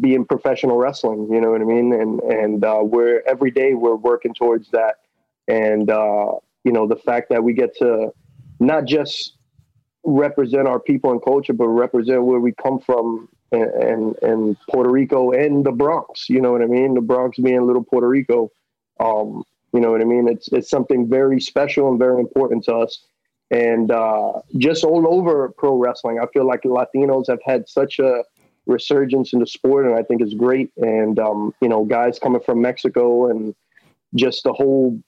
be 0.00 0.14
in 0.14 0.24
professional 0.24 0.76
wrestling. 0.76 1.28
You 1.30 1.40
know 1.40 1.50
what 1.50 1.60
I 1.60 1.64
mean? 1.64 1.92
And 1.92 2.20
and 2.20 2.64
uh, 2.64 2.80
we're 2.82 3.22
every 3.26 3.50
day 3.50 3.74
we're 3.74 3.96
working 3.96 4.34
towards 4.34 4.70
that. 4.70 4.96
And 5.48 5.90
uh, 5.90 6.32
you 6.64 6.72
know 6.72 6.86
the 6.86 6.96
fact 6.96 7.30
that 7.30 7.42
we 7.42 7.54
get 7.54 7.76
to 7.78 8.12
not 8.60 8.84
just 8.84 9.36
represent 10.04 10.68
our 10.68 10.80
people 10.80 11.10
and 11.10 11.22
culture, 11.22 11.52
but 11.52 11.68
represent 11.68 12.24
where 12.24 12.40
we 12.40 12.52
come 12.52 12.78
from 12.78 13.28
and, 13.52 13.70
and 13.70 14.16
and 14.22 14.56
Puerto 14.70 14.90
Rico 14.90 15.32
and 15.32 15.64
the 15.64 15.72
Bronx. 15.72 16.28
You 16.28 16.40
know 16.40 16.52
what 16.52 16.62
I 16.62 16.66
mean? 16.66 16.94
The 16.94 17.00
Bronx 17.00 17.38
being 17.38 17.66
little 17.66 17.84
Puerto 17.84 18.08
Rico. 18.08 18.50
Um, 18.98 19.44
you 19.72 19.80
know 19.80 19.90
what 19.90 20.00
I 20.00 20.04
mean? 20.04 20.28
It's 20.28 20.48
it's 20.48 20.70
something 20.70 21.08
very 21.08 21.40
special 21.40 21.88
and 21.88 21.98
very 21.98 22.20
important 22.20 22.64
to 22.64 22.74
us 22.74 23.06
and 23.50 23.90
uh, 23.90 24.32
just 24.58 24.84
all 24.84 25.06
over 25.12 25.52
pro 25.56 25.76
wrestling. 25.76 26.18
I 26.20 26.26
feel 26.32 26.46
like 26.46 26.62
Latinos 26.62 27.28
have 27.28 27.40
had 27.44 27.68
such 27.68 27.98
a 27.98 28.24
resurgence 28.66 29.32
in 29.32 29.38
the 29.40 29.46
sport, 29.46 29.86
and 29.86 29.94
I 29.94 30.02
think 30.02 30.20
it's 30.20 30.34
great. 30.34 30.72
And 30.76 31.18
um, 31.18 31.54
you 31.60 31.68
know, 31.68 31.84
guys 31.84 32.18
coming 32.18 32.40
from 32.40 32.60
Mexico, 32.60 33.30
and 33.30 33.54
just 34.14 34.44
the 34.44 34.52
whole 34.52 35.00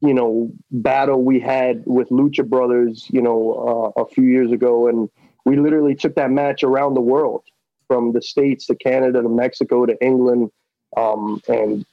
you 0.00 0.14
know 0.14 0.50
battle 0.70 1.22
we 1.22 1.40
had 1.40 1.82
with 1.86 2.08
Lucha 2.10 2.48
Brothers, 2.48 3.06
you 3.10 3.22
know, 3.22 3.92
uh, 3.96 4.02
a 4.02 4.06
few 4.06 4.24
years 4.24 4.52
ago, 4.52 4.88
and 4.88 5.08
we 5.44 5.56
literally 5.56 5.94
took 5.94 6.14
that 6.16 6.30
match 6.30 6.62
around 6.62 6.94
the 6.94 7.00
world, 7.00 7.44
from 7.86 8.12
the 8.12 8.22
states 8.22 8.66
to 8.66 8.74
Canada 8.74 9.22
to 9.22 9.28
Mexico 9.28 9.86
to 9.86 9.96
England, 10.04 10.50
um, 10.96 11.40
and 11.48 11.86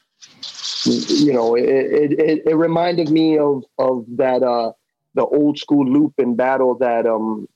you 0.86 1.34
know, 1.34 1.56
it, 1.56 1.66
it, 1.66 2.44
it, 2.46 2.56
reminded 2.56 3.10
me 3.10 3.38
of 3.38 3.64
of 3.78 4.06
that. 4.18 4.42
Uh, 4.42 4.72
the 5.16 5.26
old 5.26 5.58
school 5.58 5.86
loop 5.86 6.14
and 6.18 6.38
battle 6.38 6.78
that 6.78 7.08
um 7.08 7.48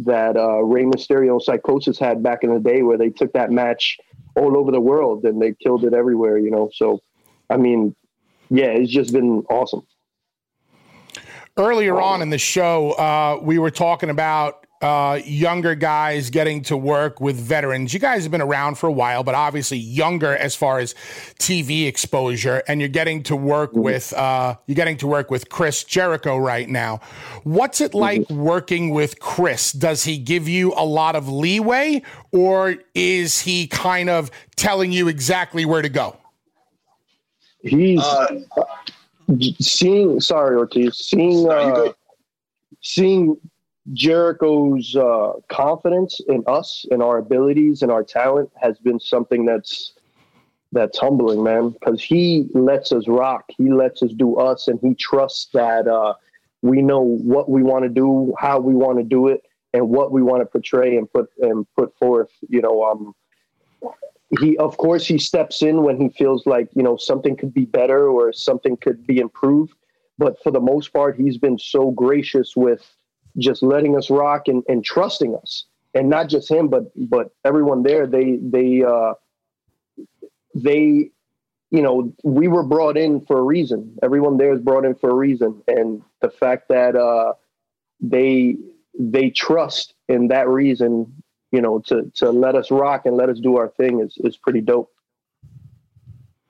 that 0.00 0.36
uh 0.36 0.62
Rey 0.62 0.84
Mysterio 0.84 1.32
and 1.32 1.40
Psicosis 1.40 1.98
had 1.98 2.22
back 2.22 2.42
in 2.42 2.52
the 2.52 2.60
day 2.60 2.82
where 2.82 2.98
they 2.98 3.10
took 3.10 3.32
that 3.34 3.50
match 3.50 3.98
all 4.34 4.56
over 4.56 4.72
the 4.72 4.80
world 4.80 5.24
and 5.24 5.40
they 5.40 5.52
killed 5.52 5.84
it 5.84 5.94
everywhere, 5.94 6.38
you 6.38 6.50
know. 6.50 6.70
So 6.74 7.00
I 7.48 7.56
mean, 7.56 7.94
yeah, 8.50 8.66
it's 8.66 8.90
just 8.90 9.12
been 9.12 9.44
awesome. 9.50 9.86
Earlier 11.56 12.00
on 12.00 12.22
in 12.22 12.30
the 12.30 12.38
show, 12.38 12.92
uh, 12.92 13.38
we 13.42 13.58
were 13.58 13.70
talking 13.70 14.08
about 14.08 14.61
uh, 14.82 15.20
younger 15.24 15.76
guys 15.76 16.28
getting 16.28 16.60
to 16.62 16.76
work 16.76 17.20
with 17.20 17.36
veterans. 17.36 17.94
You 17.94 18.00
guys 18.00 18.24
have 18.24 18.32
been 18.32 18.42
around 18.42 18.74
for 18.74 18.88
a 18.88 18.92
while, 18.92 19.22
but 19.22 19.36
obviously 19.36 19.78
younger 19.78 20.36
as 20.36 20.56
far 20.56 20.80
as 20.80 20.94
TV 21.38 21.86
exposure, 21.86 22.62
and 22.66 22.80
you're 22.80 22.88
getting 22.88 23.22
to 23.24 23.36
work 23.36 23.72
with 23.74 24.12
uh, 24.12 24.56
you're 24.66 24.74
getting 24.74 24.96
to 24.98 25.06
work 25.06 25.30
with 25.30 25.48
Chris 25.48 25.84
Jericho 25.84 26.36
right 26.36 26.68
now. 26.68 27.00
What's 27.44 27.80
it 27.80 27.94
like 27.94 28.28
working 28.28 28.90
with 28.90 29.20
Chris? 29.20 29.72
Does 29.72 30.02
he 30.04 30.18
give 30.18 30.48
you 30.48 30.74
a 30.76 30.84
lot 30.84 31.14
of 31.14 31.28
leeway, 31.28 32.02
or 32.32 32.74
is 32.94 33.40
he 33.40 33.68
kind 33.68 34.10
of 34.10 34.30
telling 34.56 34.90
you 34.90 35.06
exactly 35.06 35.64
where 35.64 35.82
to 35.82 35.88
go? 35.88 36.16
He's 37.62 38.00
Uh, 38.00 38.40
seeing 39.60 40.20
sorry 40.20 40.56
Ortiz, 40.56 40.98
seeing 40.98 41.44
No, 41.44 41.50
uh, 41.50 41.92
seeing 42.80 43.36
Jericho's 43.92 44.94
uh, 44.94 45.32
confidence 45.48 46.20
in 46.28 46.44
us 46.46 46.86
and 46.90 47.02
our 47.02 47.18
abilities 47.18 47.82
and 47.82 47.90
our 47.90 48.04
talent 48.04 48.50
has 48.60 48.78
been 48.78 49.00
something 49.00 49.44
that's 49.44 49.94
that's 50.70 50.98
humbling, 50.98 51.42
man. 51.42 51.70
Because 51.70 52.02
he 52.02 52.48
lets 52.54 52.92
us 52.92 53.06
rock, 53.06 53.44
he 53.48 53.72
lets 53.72 54.02
us 54.02 54.12
do 54.12 54.36
us, 54.36 54.68
and 54.68 54.78
he 54.80 54.94
trusts 54.94 55.48
that 55.52 55.86
uh, 55.86 56.14
we 56.62 56.80
know 56.80 57.00
what 57.00 57.50
we 57.50 57.62
want 57.62 57.82
to 57.82 57.88
do, 57.88 58.32
how 58.38 58.58
we 58.58 58.74
want 58.74 58.98
to 58.98 59.04
do 59.04 59.28
it, 59.28 59.42
and 59.74 59.88
what 59.88 60.12
we 60.12 60.22
want 60.22 60.40
to 60.42 60.46
portray 60.46 60.96
and 60.96 61.12
put 61.12 61.28
and 61.40 61.66
put 61.76 61.96
forth. 61.98 62.30
You 62.48 62.62
know, 62.62 62.84
um, 62.84 63.14
he 64.40 64.56
of 64.58 64.76
course 64.76 65.06
he 65.06 65.18
steps 65.18 65.60
in 65.60 65.82
when 65.82 66.00
he 66.00 66.08
feels 66.08 66.46
like 66.46 66.68
you 66.74 66.84
know 66.84 66.96
something 66.96 67.36
could 67.36 67.52
be 67.52 67.64
better 67.64 68.08
or 68.08 68.32
something 68.32 68.76
could 68.76 69.06
be 69.06 69.18
improved. 69.18 69.74
But 70.18 70.40
for 70.42 70.52
the 70.52 70.60
most 70.60 70.92
part, 70.92 71.16
he's 71.16 71.36
been 71.36 71.58
so 71.58 71.90
gracious 71.90 72.54
with 72.54 72.88
just 73.38 73.62
letting 73.62 73.96
us 73.96 74.10
rock 74.10 74.48
and, 74.48 74.62
and 74.68 74.84
trusting 74.84 75.34
us. 75.34 75.64
And 75.94 76.08
not 76.08 76.28
just 76.28 76.50
him 76.50 76.68
but 76.68 76.90
but 76.96 77.32
everyone 77.44 77.82
there 77.82 78.06
they 78.06 78.36
they 78.36 78.82
uh 78.82 79.12
they 80.54 81.10
you 81.70 81.82
know 81.82 82.12
we 82.24 82.48
were 82.48 82.62
brought 82.62 82.96
in 82.96 83.20
for 83.26 83.38
a 83.38 83.42
reason. 83.42 83.98
Everyone 84.02 84.38
there 84.38 84.54
is 84.54 84.60
brought 84.60 84.84
in 84.84 84.94
for 84.94 85.10
a 85.10 85.14
reason. 85.14 85.62
And 85.68 86.02
the 86.20 86.30
fact 86.30 86.68
that 86.68 86.96
uh 86.96 87.34
they 88.00 88.56
they 88.98 89.30
trust 89.30 89.94
in 90.08 90.28
that 90.28 90.48
reason, 90.48 91.22
you 91.50 91.60
know, 91.60 91.80
to 91.80 92.10
to 92.16 92.30
let 92.30 92.54
us 92.54 92.70
rock 92.70 93.06
and 93.06 93.16
let 93.16 93.28
us 93.28 93.38
do 93.38 93.56
our 93.58 93.68
thing 93.68 94.00
is 94.00 94.16
is 94.18 94.36
pretty 94.36 94.60
dope. 94.60 94.90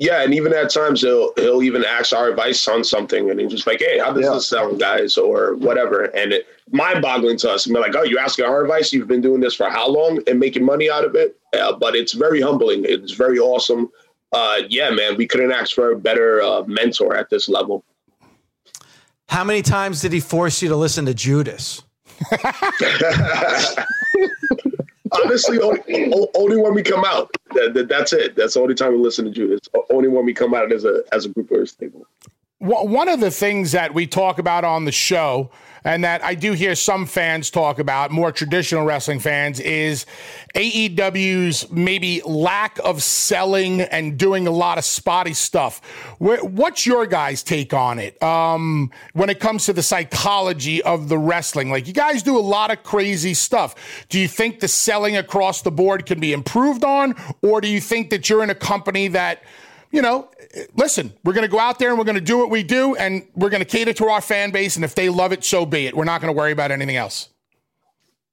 Yeah, 0.03 0.23
and 0.25 0.35
even 0.35 0.53
at 0.53 0.69
times 0.71 1.03
he'll 1.03 1.33
he'll 1.37 1.63
even 1.63 1.85
ask 1.85 2.13
our 2.13 2.29
advice 2.29 2.67
on 2.67 2.83
something, 2.83 3.31
and 3.31 3.39
he's 3.39 3.53
just 3.53 3.69
like, 3.69 3.79
"Hey, 3.79 4.01
how 4.01 4.13
does 4.13 4.25
Yeah. 4.25 4.35
this 4.35 4.49
sound, 4.49 4.81
guys?" 4.81 5.17
or 5.17 5.55
whatever, 5.55 6.07
and 6.07 6.33
it 6.33 6.49
mind-boggling 6.73 7.37
to 7.39 7.51
us. 7.53 7.67
And 7.67 7.75
we're 7.77 7.83
like, 7.83 7.95
"Oh, 7.95 8.03
you're 8.03 8.19
asking 8.19 8.47
our 8.47 8.63
advice? 8.63 8.93
You've 8.93 9.07
been 9.07 9.21
doing 9.21 9.41
this 9.41 9.55
for 9.55 9.71
how 9.71 9.89
long 9.89 10.21
and 10.27 10.41
making 10.41 10.65
money 10.65 10.91
out 10.91 11.05
of 11.05 11.15
it?" 11.15 11.37
Uh, 11.57 11.73
but 11.75 11.95
it's 11.95 12.15
very 12.15 12.41
humbling. 12.41 12.85
It's 12.85 13.13
very 13.13 13.39
awesome. 13.39 13.93
Uh, 14.33 14.63
yeah, 14.69 14.91
man, 14.91 15.17
we 15.17 15.25
couldn't 15.29 15.53
ask 15.53 15.73
for 15.73 15.93
a 15.93 15.97
better 15.97 16.43
uh, 16.43 16.65
mentor 16.67 17.15
at 17.15 17.31
this 17.31 17.49
level. 17.49 17.85
How 19.29 19.45
many 19.45 19.63
times 19.63 20.01
did 20.01 20.13
he 20.13 20.19
force 20.19 20.61
you 20.63 20.69
to 20.71 20.77
listen 20.77 21.07
to 21.07 21.15
Judas? 21.15 21.81
Honestly, 25.13 25.61
only, 25.61 25.81
only 26.35 26.57
when 26.57 26.75
we 26.75 26.83
come 26.83 27.05
out. 27.05 27.31
That, 27.55 27.75
that- 27.75 27.89
that's 27.89 28.13
it. 28.13 28.35
That's 28.37 28.55
the 28.55 28.61
only 28.61 28.75
time 28.75 28.93
we 28.93 28.99
listen 28.99 29.25
to 29.27 29.31
Judas. 29.31 29.61
Only 29.91 30.09
when 30.09 30.25
we 30.25 30.33
come 30.33 30.55
out 30.55 30.73
as 30.73 30.85
a 30.85 31.03
as 31.13 31.27
a 31.27 31.29
group 31.29 31.51
or 31.51 31.63
a 31.63 31.67
stable. 31.67 32.07
One 32.59 33.09
of 33.09 33.19
the 33.21 33.31
things 33.31 33.73
that 33.73 33.93
we 33.93 34.07
talk 34.07 34.39
about 34.39 34.63
on 34.65 34.85
the 34.85 34.93
show, 34.93 35.51
and 35.85 36.05
that 36.05 36.23
I 36.25 36.35
do 36.35 36.53
hear 36.53 36.75
some 36.75 37.07
fans 37.07 37.51
talk 37.51 37.79
about, 37.79 38.11
more 38.11 38.33
traditional 38.33 38.85
wrestling 38.85 39.19
fans, 39.19 39.61
is 39.61 40.07
AEW's 40.55 41.71
maybe 41.71 42.21
lack 42.25 42.79
of 42.85 43.03
selling 43.03 43.81
and 43.81 44.19
doing 44.19 44.47
a 44.47 44.51
lot 44.51 44.79
of 44.79 44.85
spotty 44.85 45.35
stuff. 45.35 45.81
What's 46.19 46.87
your 46.87 47.07
guys' 47.07 47.43
take 47.43 47.75
on 47.75 47.99
it 47.99 48.23
um, 48.23 48.91
when 49.13 49.31
it 49.31 49.41
comes 49.41 49.67
to 49.67 49.73
the 49.73 49.83
psychology 49.83 50.83
of 50.83 51.09
the 51.09 51.19
wrestling? 51.19 51.71
Like, 51.71 51.87
you 51.87 51.93
guys 51.93 52.23
do 52.23 52.37
a 52.37 52.41
lot 52.41 52.71
of 52.71 52.83
crazy 52.83 53.35
stuff. 53.35 54.07
Do 54.09 54.19
you 54.19 54.29
think 54.29 54.61
the 54.61 54.69
selling 54.69 55.17
across 55.17 55.63
the 55.63 55.73
board 55.73 56.07
can 56.07 56.21
be 56.21 56.33
improved 56.33 56.85
on, 56.85 57.15
or 57.43 57.61
do 57.61 57.69
you 57.69 57.81
think 57.81 58.11
that 58.11 58.29
you're 58.29 58.43
in 58.43 58.51
a 58.51 58.55
company 58.55 59.09
that 59.09 59.43
you 59.93 60.03
know, 60.03 60.29
listen, 60.75 61.13
we're 61.23 61.35
going 61.35 61.47
to 61.47 61.51
go 61.51 61.61
out 61.61 61.79
there 61.79 61.91
and 61.91 61.99
we're 61.99 62.05
going 62.05 62.17
to 62.17 62.21
do 62.21 62.39
what 62.39 62.51
we 62.51 62.63
do 62.63 62.97
and 62.97 63.27
we're 63.37 63.51
going 63.51 63.61
to 63.61 63.69
cater 63.69 63.93
to 63.93 64.07
our 64.09 64.21
fan 64.21 64.51
base. 64.51 64.75
And 64.75 64.85
if 64.85 64.95
they 64.95 65.09
love 65.09 65.33
it, 65.33 65.45
so 65.45 65.65
be 65.65 65.87
it. 65.87 65.95
We're 65.95 66.05
not 66.05 66.21
going 66.21 66.33
to 66.33 66.37
worry 66.37 66.51
about 66.51 66.71
anything 66.71 66.97
else. 66.97 67.29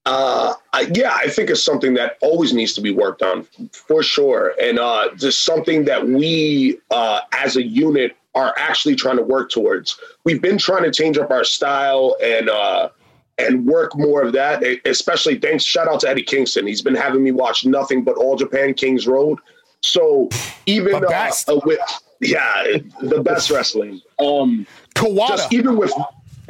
Uh, 0.05 0.53
I, 0.74 0.89
yeah, 0.95 1.14
I 1.14 1.28
think 1.28 1.49
it's 1.49 1.64
something 1.64 1.93
that 1.95 2.18
always 2.22 2.53
needs 2.53 2.74
to 2.74 2.82
be 2.82 2.89
worked 2.89 3.22
on 3.22 3.45
for 3.72 4.01
sure, 4.01 4.55
and 4.60 4.80
uh, 4.80 5.10
just 5.16 5.43
something 5.43 5.86
that 5.86 6.07
we 6.07 6.80
uh, 6.89 7.22
as 7.34 7.57
a 7.57 7.64
unit 7.64 8.16
are 8.34 8.55
actually 8.57 8.95
trying 8.95 9.18
to 9.18 9.22
work 9.22 9.51
towards. 9.51 9.99
We've 10.24 10.41
been 10.41 10.57
trying 10.57 10.84
to 10.84 10.91
change 10.91 11.18
up 11.18 11.30
our 11.30 11.43
style 11.43 12.16
and 12.24 12.49
uh, 12.49 12.89
and 13.38 13.68
work 13.68 13.95
more 13.95 14.24
of 14.24 14.32
that. 14.34 14.64
Especially 14.86 15.38
thanks, 15.38 15.64
shout 15.64 15.88
out 15.88 15.99
to 15.99 16.10
Eddie 16.10 16.24
Kingston. 16.24 16.66
He's 16.66 16.82
been 16.82 16.95
having 16.95 17.22
me 17.22 17.32
watch 17.32 17.66
nothing 17.66 18.03
but 18.03 18.16
All 18.16 18.36
Japan 18.36 18.74
Kings 18.74 19.05
Road. 19.05 19.38
So 19.82 20.30
even 20.65 20.91
The 21.01 21.07
uh, 21.07 21.09
best. 21.09 21.49
uh, 21.49 21.59
with 21.65 21.80
yeah, 22.21 22.77
the 23.01 23.21
best 23.21 23.49
wrestling. 23.49 24.01
Um, 24.19 24.67
Kawada. 24.95 25.27
just 25.30 25.53
even 25.53 25.77
with 25.77 25.93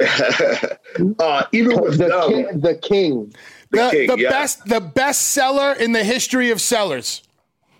uh, 1.18 1.44
even 1.52 1.80
with 1.80 1.98
The 1.98 2.08
them, 2.08 2.28
king, 2.30 2.60
the 2.60 2.74
king. 2.76 3.34
the, 3.70 3.88
king, 3.90 4.06
the 4.08 4.16
yeah. 4.18 4.30
best 4.30 4.64
the 4.66 4.80
best 4.80 5.28
seller 5.28 5.72
in 5.74 5.92
the 5.92 6.02
history 6.04 6.50
of 6.50 6.60
sellers. 6.60 7.22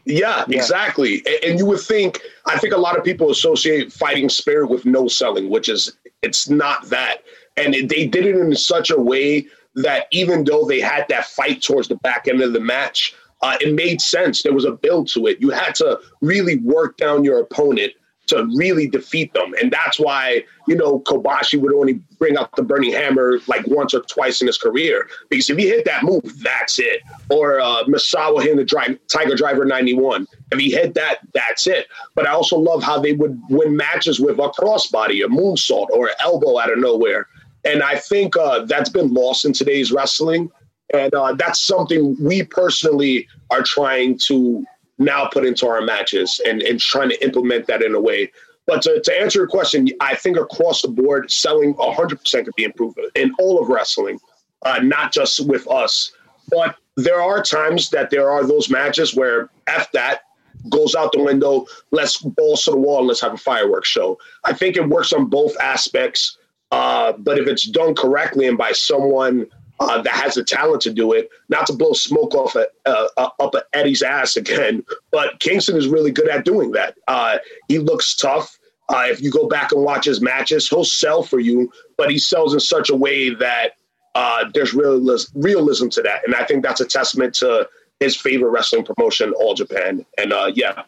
Yeah, 0.07 0.44
exactly. 0.48 1.22
A- 1.26 1.44
And 1.48 1.59
you 1.59 1.66
would 1.66 1.80
think, 1.80 2.20
I 2.46 2.59
think 2.59 2.72
a 2.72 2.78
lot 2.78 2.96
of 2.96 3.05
people 3.05 3.30
associate 3.30 3.92
fighting 3.92 4.28
spirit 4.28 4.68
with 4.70 4.86
no 4.86 5.09
selling, 5.09 5.51
which 5.51 5.68
is, 5.68 5.92
it's 6.22 6.48
not 6.48 6.88
that. 6.88 7.18
And 7.59 7.74
it- 7.74 7.88
they 7.90 8.07
did 8.07 8.24
it 8.24 8.34
in 8.34 8.55
such 8.57 8.90
a 8.90 8.98
way 8.98 9.46
that 9.76 10.07
even 10.11 10.44
though 10.44 10.64
they 10.64 10.80
had 10.80 11.07
that 11.09 11.26
fight 11.26 11.61
towards 11.62 11.88
the 11.88 11.96
back 11.96 12.26
end 12.28 12.40
of 12.40 12.55
the 12.55 12.61
match, 12.61 13.14
uh, 13.43 13.57
it 13.61 13.74
made 13.74 14.01
sense. 14.01 14.43
There 14.43 14.53
was 14.53 14.64
a 14.64 14.72
build 14.72 15.09
to 15.09 15.26
it. 15.26 15.41
You 15.41 15.51
had 15.51 15.74
to 15.76 15.99
really 16.20 16.59
work 16.59 16.97
down 16.97 17.24
your 17.24 17.41
opponent 17.41 17.93
to 18.30 18.49
really 18.57 18.88
defeat 18.88 19.34
them. 19.34 19.53
And 19.61 19.72
that's 19.72 19.99
why, 19.99 20.45
you 20.68 20.76
know, 20.76 21.01
Kobashi 21.01 21.61
would 21.61 21.74
only 21.74 21.95
bring 22.18 22.36
out 22.36 22.55
the 22.55 22.62
Burning 22.62 22.93
Hammer 22.93 23.41
like 23.49 23.66
once 23.66 23.93
or 23.93 24.03
twice 24.03 24.41
in 24.41 24.47
his 24.47 24.57
career. 24.57 25.09
Because 25.28 25.51
if 25.51 25.59
he 25.59 25.68
hit 25.68 25.84
that 25.84 26.05
move, 26.05 26.41
that's 26.41 26.78
it. 26.78 27.03
Or 27.28 27.61
uh, 27.61 27.82
Misawa 27.84 28.41
hitting 28.41 28.57
the 28.57 28.64
dri- 28.64 28.99
Tiger 29.09 29.34
Driver 29.34 29.64
91. 29.64 30.28
If 30.53 30.61
he 30.61 30.70
hit 30.70 30.95
that, 30.95 31.18
that's 31.34 31.66
it. 31.66 31.88
But 32.14 32.26
I 32.26 32.30
also 32.30 32.57
love 32.57 32.84
how 32.84 33.01
they 33.01 33.14
would 33.14 33.41
win 33.51 33.76
matches 33.76 34.20
with 34.20 34.38
a 34.38 34.49
crossbody, 34.51 35.24
a 35.24 35.28
moonsault, 35.28 35.88
or 35.91 36.07
an 36.07 36.14
elbow 36.20 36.61
out 36.61 36.72
of 36.72 36.78
nowhere. 36.78 37.26
And 37.64 37.82
I 37.82 37.97
think 37.97 38.36
uh, 38.36 38.64
that's 38.64 38.91
been 38.91 39.12
lost 39.12 39.45
in 39.45 39.53
today's 39.53 39.91
wrestling. 39.91 40.51
And 40.93 41.14
uh, 41.14 41.34
that's 41.34 41.61
something 41.61 42.16
we 42.20 42.43
personally 42.43 43.28
are 43.51 43.62
trying 43.62 44.18
to 44.26 44.64
now 44.99 45.26
put 45.26 45.47
into 45.47 45.66
our 45.66 45.80
matches 45.80 46.41
and, 46.47 46.62
and 46.62 46.80
trying 46.80 47.09
to 47.11 47.24
implement 47.24 47.66
that 47.66 47.82
in 47.82 47.95
a 47.95 48.01
way. 48.01 48.30
But 48.66 48.82
to, 48.82 49.01
to 49.01 49.20
answer 49.20 49.41
your 49.41 49.49
question, 49.49 49.88
I 50.01 50.14
think 50.14 50.36
across 50.36 50.82
the 50.82 50.88
board, 50.88 51.30
selling 51.30 51.74
100% 51.74 52.45
could 52.45 52.55
be 52.57 52.64
improved 52.64 52.99
in 53.14 53.32
all 53.38 53.61
of 53.61 53.68
wrestling, 53.68 54.20
uh, 54.64 54.80
not 54.82 55.12
just 55.12 55.47
with 55.47 55.68
us. 55.68 56.12
But 56.51 56.76
there 56.97 57.20
are 57.20 57.43
times 57.43 57.91
that 57.91 58.11
there 58.11 58.30
are 58.30 58.45
those 58.45 58.68
matches 58.68 59.14
where 59.14 59.49
F 59.66 59.91
that 59.93 60.22
goes 60.68 60.95
out 60.95 61.12
the 61.12 61.22
window, 61.22 61.66
let's 61.91 62.18
balls 62.18 62.64
to 62.64 62.72
the 62.72 62.76
wall 62.76 62.99
and 62.99 63.09
let's 63.09 63.20
have 63.20 63.34
a 63.34 63.38
fireworks 63.38 63.88
show. 63.88 64.18
I 64.45 64.53
think 64.53 64.76
it 64.76 64.88
works 64.88 65.12
on 65.12 65.26
both 65.26 65.59
aspects. 65.61 66.36
Uh, 66.70 67.12
but 67.12 67.38
if 67.38 67.49
it's 67.49 67.66
done 67.68 67.95
correctly 67.95 68.47
and 68.47 68.59
by 68.59 68.72
someone 68.72 69.47
uh, 69.81 70.01
that 70.03 70.14
has 70.14 70.35
the 70.35 70.45
talent 70.45 70.83
to 70.83 70.93
do 70.93 71.12
it, 71.12 71.28
not 71.49 71.66
to 71.66 71.72
blow 71.72 71.93
smoke 71.93 72.35
off 72.35 72.55
at, 72.55 72.68
uh, 72.87 73.09
uh, 73.16 73.31
up 73.41 73.55
at 73.55 73.64
Eddie's 73.72 74.03
ass 74.03 74.37
again, 74.37 74.85
but 75.11 75.41
Kingston 75.41 75.76
is 75.76 75.89
really 75.89 76.11
good 76.11 76.28
at 76.28 76.45
doing 76.45 76.72
that. 76.72 76.97
Uh, 77.09 77.39
he 77.68 77.78
looks 77.78 78.14
tough. 78.14 78.59
Uh, 78.89 79.05
if 79.07 79.22
you 79.22 79.31
go 79.31 79.49
back 79.49 79.72
and 79.72 79.83
watch 79.83 80.05
his 80.05 80.20
matches, 80.20 80.68
he'll 80.68 80.85
sell 80.85 81.22
for 81.22 81.41
you, 81.41 81.72
but 81.97 82.11
he 82.11 82.18
sells 82.18 82.53
in 82.55 82.61
such 82.61 82.91
a 82.91 82.95
way 82.95 83.31
that 83.35 83.72
uh, 84.14 84.45
there's 84.53 84.74
realism, 84.74 85.41
realism 85.41 85.89
to 85.89 86.03
that. 86.03 86.26
And 86.26 86.35
I 86.35 86.45
think 86.45 86.64
that's 86.64 86.81
a 86.81 86.87
testament 86.87 87.35
to 87.37 87.68
his 88.01 88.16
favorite 88.16 88.51
wrestling 88.51 88.85
promotion, 88.85 89.33
All 89.33 89.55
Japan. 89.55 90.05
And 90.18 90.33
uh, 90.33 90.51
yeah, 90.55 90.83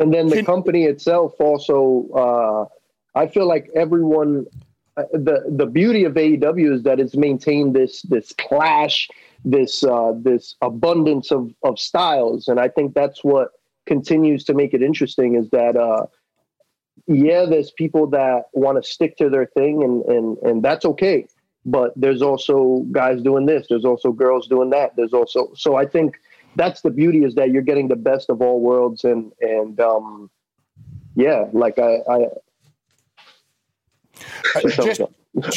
And 0.00 0.12
then 0.12 0.28
the 0.28 0.42
company 0.42 0.84
itself 0.84 1.34
also, 1.38 2.08
uh, 2.14 3.18
I 3.18 3.28
feel 3.28 3.46
like 3.46 3.70
everyone, 3.74 4.46
the 4.96 5.44
the 5.48 5.66
beauty 5.66 6.04
of 6.04 6.14
AEW 6.14 6.72
is 6.72 6.82
that 6.84 7.00
it's 7.00 7.16
maintained 7.16 7.74
this 7.74 8.02
this 8.02 8.32
clash, 8.32 9.08
this 9.44 9.82
uh, 9.82 10.12
this 10.16 10.54
abundance 10.62 11.30
of 11.30 11.52
of 11.62 11.78
styles, 11.78 12.48
and 12.48 12.60
I 12.60 12.68
think 12.68 12.94
that's 12.94 13.24
what 13.24 13.50
continues 13.86 14.44
to 14.44 14.54
make 14.54 14.72
it 14.72 14.82
interesting. 14.82 15.34
Is 15.34 15.50
that 15.50 15.76
uh, 15.76 16.06
yeah, 17.06 17.44
there's 17.44 17.70
people 17.72 18.06
that 18.10 18.44
want 18.52 18.82
to 18.82 18.88
stick 18.88 19.16
to 19.18 19.28
their 19.28 19.46
thing, 19.46 19.82
and 19.82 20.04
and 20.04 20.38
and 20.38 20.62
that's 20.62 20.84
okay. 20.84 21.26
But 21.66 21.92
there's 21.96 22.22
also 22.22 22.84
guys 22.92 23.22
doing 23.22 23.46
this. 23.46 23.66
There's 23.68 23.86
also 23.86 24.12
girls 24.12 24.46
doing 24.46 24.70
that. 24.70 24.94
There's 24.96 25.14
also 25.14 25.50
so 25.54 25.76
I 25.76 25.86
think 25.86 26.16
that's 26.56 26.82
the 26.82 26.90
beauty 26.90 27.24
is 27.24 27.34
that 27.34 27.50
you're 27.50 27.62
getting 27.62 27.88
the 27.88 27.96
best 27.96 28.30
of 28.30 28.40
all 28.40 28.60
worlds 28.60 29.04
and 29.04 29.32
and 29.40 29.80
um 29.80 30.30
yeah 31.16 31.46
like 31.52 31.78
i 31.78 31.98
i 32.08 32.26
just, 34.68 35.00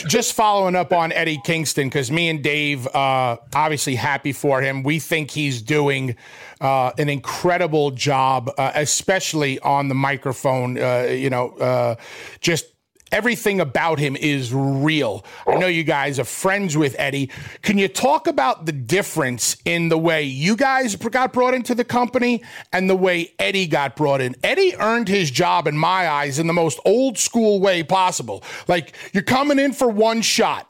just 0.07 0.33
following 0.33 0.75
up 0.75 0.91
on 0.91 1.11
Eddie 1.11 1.39
Kingston, 1.43 1.87
because 1.87 2.11
me 2.11 2.29
and 2.29 2.43
Dave, 2.43 2.87
uh, 2.87 3.37
obviously 3.53 3.95
happy 3.95 4.33
for 4.33 4.61
him. 4.61 4.83
We 4.83 4.99
think 4.99 5.31
he's 5.31 5.61
doing 5.61 6.15
uh, 6.61 6.91
an 6.97 7.09
incredible 7.09 7.91
job, 7.91 8.51
uh, 8.57 8.71
especially 8.75 9.59
on 9.59 9.87
the 9.87 9.95
microphone. 9.95 10.77
Uh, 10.77 11.07
you 11.09 11.29
know, 11.29 11.49
uh, 11.57 11.95
just 12.41 12.65
everything 13.11 13.59
about 13.59 13.99
him 13.99 14.15
is 14.15 14.53
real. 14.53 15.25
I 15.45 15.55
know 15.55 15.67
you 15.67 15.83
guys 15.83 16.19
are 16.19 16.23
friends 16.23 16.77
with 16.77 16.95
Eddie. 16.97 17.29
Can 17.61 17.77
you 17.77 17.87
talk 17.87 18.27
about 18.27 18.65
the 18.65 18.71
difference 18.71 19.57
in 19.65 19.89
the 19.89 19.97
way 19.97 20.23
you 20.23 20.55
guys 20.55 20.95
got 20.95 21.33
brought 21.33 21.53
into 21.53 21.75
the 21.75 21.83
company 21.83 22.43
and 22.71 22.89
the 22.89 22.95
way 22.95 23.33
Eddie 23.39 23.67
got 23.67 23.95
brought 23.95 24.21
in? 24.21 24.35
Eddie 24.43 24.75
earned 24.79 25.07
his 25.07 25.31
job, 25.31 25.67
in 25.67 25.77
my 25.77 26.07
eyes, 26.09 26.39
in 26.39 26.47
the 26.47 26.53
most 26.53 26.79
old 26.85 27.17
school 27.17 27.59
way 27.59 27.83
possible. 27.83 28.43
Like, 28.67 28.93
you're 29.13 29.23
coming 29.23 29.59
in 29.59 29.73
for 29.73 29.89
one 29.89 30.21
shot, 30.21 30.69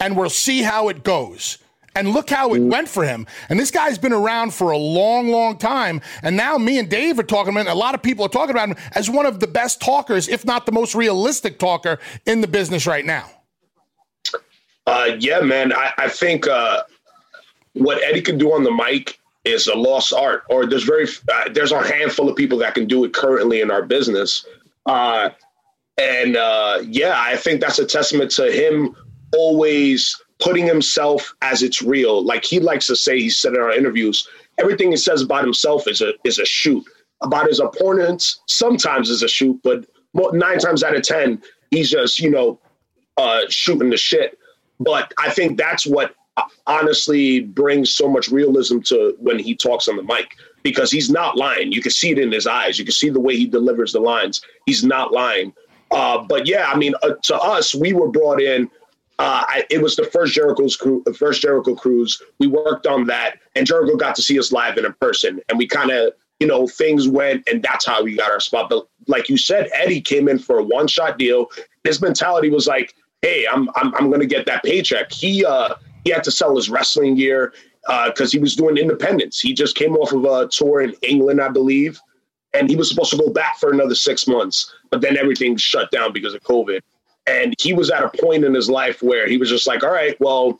and 0.00 0.16
we'll 0.16 0.30
see 0.30 0.62
how 0.62 0.88
it 0.88 1.04
goes. 1.04 1.58
And 1.96 2.10
look 2.10 2.28
how 2.28 2.52
it 2.54 2.60
went 2.60 2.88
for 2.88 3.04
him. 3.04 3.26
And 3.48 3.58
this 3.58 3.70
guy's 3.70 3.96
been 3.96 4.12
around 4.12 4.52
for 4.52 4.70
a 4.70 4.76
long, 4.76 5.28
long 5.28 5.56
time. 5.56 6.02
And 6.22 6.36
now 6.36 6.58
me 6.58 6.78
and 6.78 6.90
Dave 6.90 7.18
are 7.18 7.24
talking 7.24 7.54
about 7.54 7.66
him. 7.66 7.72
A 7.72 7.74
lot 7.74 7.94
of 7.94 8.02
people 8.02 8.26
are 8.26 8.28
talking 8.28 8.50
about 8.50 8.68
him 8.68 8.76
as 8.92 9.08
one 9.08 9.24
of 9.24 9.40
the 9.40 9.46
best 9.46 9.80
talkers, 9.80 10.28
if 10.28 10.44
not 10.44 10.66
the 10.66 10.72
most 10.72 10.94
realistic 10.94 11.58
talker 11.58 11.98
in 12.26 12.42
the 12.42 12.46
business 12.46 12.86
right 12.86 13.04
now. 13.04 13.30
Uh, 14.86 15.16
yeah, 15.18 15.40
man. 15.40 15.72
I, 15.72 15.92
I 15.96 16.08
think 16.08 16.46
uh, 16.46 16.82
what 17.72 18.02
Eddie 18.04 18.20
can 18.20 18.36
do 18.36 18.52
on 18.52 18.62
the 18.62 18.70
mic 18.70 19.18
is 19.44 19.66
a 19.66 19.74
lost 19.74 20.12
art, 20.12 20.44
or 20.50 20.66
there's 20.66 20.84
very 20.84 21.06
uh, 21.32 21.48
there's 21.52 21.72
a 21.72 21.82
handful 21.82 22.28
of 22.28 22.36
people 22.36 22.58
that 22.58 22.74
can 22.74 22.86
do 22.86 23.04
it 23.04 23.14
currently 23.14 23.62
in 23.62 23.70
our 23.70 23.82
business. 23.82 24.44
Uh, 24.84 25.30
and 25.96 26.36
uh, 26.36 26.80
yeah, 26.84 27.14
I 27.16 27.36
think 27.36 27.60
that's 27.60 27.78
a 27.78 27.86
testament 27.86 28.30
to 28.32 28.52
him 28.52 28.94
always 29.34 30.20
putting 30.38 30.66
himself 30.66 31.34
as 31.42 31.62
it's 31.62 31.82
real. 31.82 32.22
Like 32.22 32.44
he 32.44 32.60
likes 32.60 32.86
to 32.88 32.96
say, 32.96 33.18
he 33.18 33.30
said 33.30 33.54
in 33.54 33.60
our 33.60 33.72
interviews, 33.72 34.28
everything 34.58 34.90
he 34.90 34.96
says 34.96 35.22
about 35.22 35.44
himself 35.44 35.88
is 35.88 36.00
a 36.00 36.12
is 36.24 36.38
a 36.38 36.46
shoot. 36.46 36.84
About 37.22 37.48
his 37.48 37.60
opponents, 37.60 38.40
sometimes 38.46 39.08
is 39.08 39.22
a 39.22 39.28
shoot, 39.28 39.58
but 39.62 39.86
nine 40.34 40.58
times 40.58 40.82
out 40.82 40.94
of 40.94 41.02
ten, 41.02 41.42
he's 41.70 41.90
just 41.90 42.18
you 42.18 42.30
know 42.30 42.60
uh, 43.16 43.42
shooting 43.48 43.90
the 43.90 43.96
shit. 43.96 44.38
But 44.78 45.12
I 45.18 45.30
think 45.30 45.56
that's 45.56 45.86
what 45.86 46.14
uh, 46.36 46.42
honestly 46.66 47.40
brings 47.40 47.94
so 47.94 48.08
much 48.08 48.28
realism 48.28 48.80
to 48.80 49.16
when 49.18 49.38
he 49.38 49.54
talks 49.54 49.88
on 49.88 49.96
the 49.96 50.02
mic 50.02 50.36
because 50.62 50.90
he's 50.90 51.08
not 51.08 51.36
lying. 51.36 51.72
You 51.72 51.80
can 51.80 51.92
see 51.92 52.10
it 52.10 52.18
in 52.18 52.30
his 52.32 52.46
eyes. 52.46 52.78
You 52.78 52.84
can 52.84 52.92
see 52.92 53.08
the 53.08 53.20
way 53.20 53.36
he 53.36 53.46
delivers 53.46 53.92
the 53.92 54.00
lines. 54.00 54.42
He's 54.66 54.84
not 54.84 55.12
lying. 55.12 55.54
Uh, 55.90 56.18
but 56.18 56.46
yeah, 56.46 56.70
I 56.70 56.76
mean, 56.76 56.94
uh, 57.02 57.12
to 57.22 57.36
us, 57.36 57.74
we 57.74 57.92
were 57.92 58.08
brought 58.08 58.40
in. 58.40 58.68
Uh, 59.18 59.44
I, 59.48 59.64
it 59.70 59.80
was 59.80 59.96
the 59.96 60.04
first 60.04 60.34
Jericho's 60.34 60.76
crew, 60.76 61.02
the 61.06 61.14
first 61.14 61.40
Jericho 61.40 61.74
cruise. 61.74 62.22
We 62.38 62.48
worked 62.48 62.86
on 62.86 63.06
that, 63.06 63.38
and 63.54 63.66
Jericho 63.66 63.96
got 63.96 64.14
to 64.16 64.22
see 64.22 64.38
us 64.38 64.52
live 64.52 64.76
and 64.76 64.84
in 64.86 64.92
person, 65.00 65.40
and 65.48 65.58
we 65.58 65.66
kind 65.66 65.90
of, 65.90 66.12
you 66.38 66.46
know, 66.46 66.66
things 66.66 67.08
went, 67.08 67.48
and 67.48 67.62
that's 67.62 67.86
how 67.86 68.02
we 68.02 68.16
got 68.16 68.30
our 68.30 68.40
spot. 68.40 68.68
But 68.68 68.86
like 69.06 69.30
you 69.30 69.38
said, 69.38 69.70
Eddie 69.72 70.02
came 70.02 70.28
in 70.28 70.38
for 70.38 70.58
a 70.58 70.62
one 70.62 70.86
shot 70.86 71.18
deal. 71.18 71.46
His 71.84 72.02
mentality 72.02 72.50
was 72.50 72.66
like, 72.66 72.94
"Hey, 73.22 73.46
I'm 73.50 73.70
I'm, 73.74 73.94
I'm 73.94 74.12
to 74.12 74.26
get 74.26 74.44
that 74.46 74.62
paycheck." 74.62 75.10
He 75.10 75.46
uh 75.46 75.76
he 76.04 76.10
had 76.10 76.24
to 76.24 76.30
sell 76.30 76.54
his 76.54 76.68
wrestling 76.68 77.14
gear 77.14 77.54
because 77.86 78.34
uh, 78.34 78.36
he 78.36 78.38
was 78.38 78.54
doing 78.54 78.76
independence. 78.76 79.40
He 79.40 79.54
just 79.54 79.76
came 79.76 79.96
off 79.96 80.12
of 80.12 80.24
a 80.24 80.48
tour 80.48 80.82
in 80.82 80.94
England, 81.02 81.40
I 81.40 81.48
believe, 81.48 81.98
and 82.52 82.68
he 82.68 82.76
was 82.76 82.90
supposed 82.90 83.10
to 83.10 83.16
go 83.16 83.30
back 83.30 83.58
for 83.58 83.72
another 83.72 83.94
six 83.94 84.26
months, 84.26 84.72
but 84.90 85.00
then 85.00 85.16
everything 85.16 85.56
shut 85.56 85.90
down 85.90 86.12
because 86.12 86.34
of 86.34 86.42
COVID. 86.42 86.80
And 87.26 87.54
he 87.60 87.72
was 87.72 87.90
at 87.90 88.04
a 88.04 88.10
point 88.10 88.44
in 88.44 88.54
his 88.54 88.70
life 88.70 89.02
where 89.02 89.26
he 89.28 89.36
was 89.36 89.48
just 89.48 89.66
like, 89.66 89.82
all 89.82 89.92
right, 89.92 90.18
well, 90.20 90.58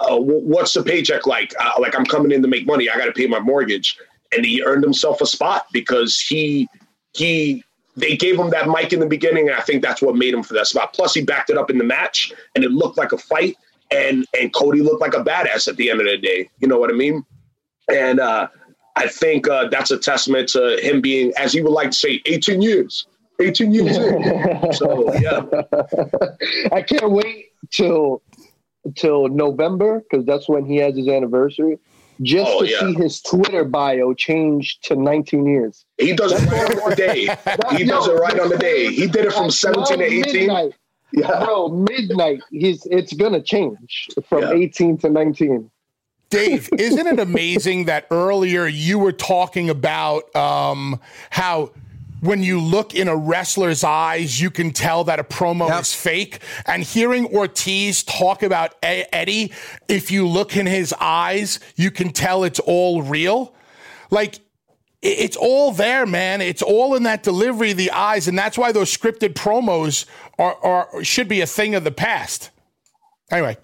uh, 0.00 0.18
what's 0.18 0.74
the 0.74 0.82
paycheck 0.82 1.26
like? 1.26 1.54
Uh, 1.58 1.72
like, 1.78 1.96
I'm 1.96 2.04
coming 2.04 2.32
in 2.32 2.42
to 2.42 2.48
make 2.48 2.66
money. 2.66 2.90
I 2.90 2.98
got 2.98 3.06
to 3.06 3.12
pay 3.12 3.26
my 3.26 3.40
mortgage. 3.40 3.98
And 4.36 4.44
he 4.44 4.62
earned 4.62 4.84
himself 4.84 5.20
a 5.20 5.26
spot 5.26 5.66
because 5.72 6.20
he, 6.20 6.68
he, 7.14 7.64
they 7.96 8.16
gave 8.16 8.38
him 8.38 8.50
that 8.50 8.68
mic 8.68 8.92
in 8.92 9.00
the 9.00 9.06
beginning. 9.06 9.48
And 9.48 9.56
I 9.56 9.62
think 9.62 9.82
that's 9.82 10.02
what 10.02 10.16
made 10.16 10.34
him 10.34 10.42
for 10.42 10.52
that 10.54 10.66
spot. 10.66 10.92
Plus, 10.92 11.14
he 11.14 11.22
backed 11.22 11.48
it 11.48 11.56
up 11.56 11.70
in 11.70 11.78
the 11.78 11.84
match 11.84 12.32
and 12.54 12.62
it 12.62 12.72
looked 12.72 12.98
like 12.98 13.12
a 13.12 13.18
fight. 13.18 13.56
And, 13.90 14.26
and 14.38 14.52
Cody 14.52 14.82
looked 14.82 15.00
like 15.00 15.14
a 15.14 15.24
badass 15.24 15.68
at 15.68 15.76
the 15.76 15.90
end 15.90 16.00
of 16.00 16.06
the 16.06 16.18
day. 16.18 16.50
You 16.58 16.68
know 16.68 16.78
what 16.78 16.90
I 16.90 16.94
mean? 16.94 17.24
And, 17.90 18.20
uh, 18.20 18.48
I 18.96 19.06
think 19.08 19.46
uh, 19.46 19.68
that's 19.68 19.90
a 19.90 19.98
testament 19.98 20.48
to 20.50 20.78
him 20.82 21.02
being, 21.02 21.32
as 21.36 21.52
he 21.52 21.60
would 21.60 21.72
like 21.72 21.90
to 21.90 21.96
say, 21.96 22.22
18 22.24 22.62
years. 22.62 23.06
18 23.40 23.72
years 23.72 23.96
so 24.78 25.12
yeah. 25.20 25.42
I 26.72 26.82
can't 26.82 27.10
wait 27.10 27.46
till 27.70 28.22
till 28.94 29.28
November 29.28 30.00
because 30.00 30.24
that's 30.26 30.48
when 30.48 30.64
he 30.64 30.76
has 30.76 30.96
his 30.96 31.08
anniversary. 31.08 31.78
Just 32.22 32.50
oh, 32.50 32.62
to 32.62 32.70
yeah. 32.70 32.80
see 32.80 32.94
his 32.94 33.20
Twitter 33.20 33.64
bio 33.64 34.14
change 34.14 34.78
to 34.84 34.96
19 34.96 35.46
years. 35.46 35.84
He 35.98 36.14
does 36.14 36.32
it 36.32 36.50
right 36.50 36.82
on 36.82 36.90
the 36.90 36.96
day. 36.96 37.20
he 37.76 37.84
does 37.84 38.08
it 38.08 38.12
right 38.12 38.40
on 38.40 38.48
the 38.48 38.56
day. 38.56 38.90
He 38.90 39.06
did 39.06 39.26
it 39.26 39.32
from 39.34 39.50
17 39.50 39.98
to 39.98 40.04
18. 40.04 40.46
Midnight. 40.46 40.72
Yeah. 41.12 41.44
Bro, 41.44 41.86
midnight. 41.90 42.40
He's 42.50 42.86
it's 42.86 43.12
gonna 43.12 43.42
change 43.42 44.08
from 44.28 44.42
yeah. 44.42 44.52
18 44.52 44.98
to 44.98 45.10
19. 45.10 45.70
Dave, 46.28 46.68
isn't 46.76 47.06
it 47.06 47.20
amazing 47.20 47.84
that 47.84 48.06
earlier 48.10 48.66
you 48.66 48.98
were 48.98 49.12
talking 49.12 49.70
about 49.70 50.34
um, 50.34 51.00
how 51.30 51.70
when 52.26 52.42
you 52.42 52.60
look 52.60 52.94
in 52.94 53.08
a 53.08 53.16
wrestler's 53.16 53.84
eyes, 53.84 54.40
you 54.40 54.50
can 54.50 54.72
tell 54.72 55.04
that 55.04 55.18
a 55.18 55.24
promo 55.24 55.68
yep. 55.68 55.80
is 55.80 55.94
fake. 55.94 56.40
And 56.66 56.82
hearing 56.82 57.26
Ortiz 57.26 58.02
talk 58.02 58.42
about 58.42 58.74
Eddie, 58.82 59.52
if 59.88 60.10
you 60.10 60.26
look 60.26 60.56
in 60.56 60.66
his 60.66 60.94
eyes, 61.00 61.60
you 61.76 61.90
can 61.90 62.12
tell 62.12 62.44
it's 62.44 62.60
all 62.60 63.02
real. 63.02 63.54
Like, 64.10 64.40
it's 65.02 65.36
all 65.36 65.72
there, 65.72 66.04
man. 66.06 66.40
It's 66.40 66.62
all 66.62 66.94
in 66.94 67.04
that 67.04 67.22
delivery, 67.22 67.72
the 67.72 67.90
eyes, 67.92 68.28
and 68.28 68.36
that's 68.36 68.58
why 68.58 68.72
those 68.72 68.94
scripted 68.94 69.34
promos 69.34 70.06
are, 70.38 70.56
are 70.64 71.04
should 71.04 71.28
be 71.28 71.40
a 71.42 71.46
thing 71.46 71.74
of 71.74 71.84
the 71.84 71.92
past. 71.92 72.50
Anyway, 73.30 73.56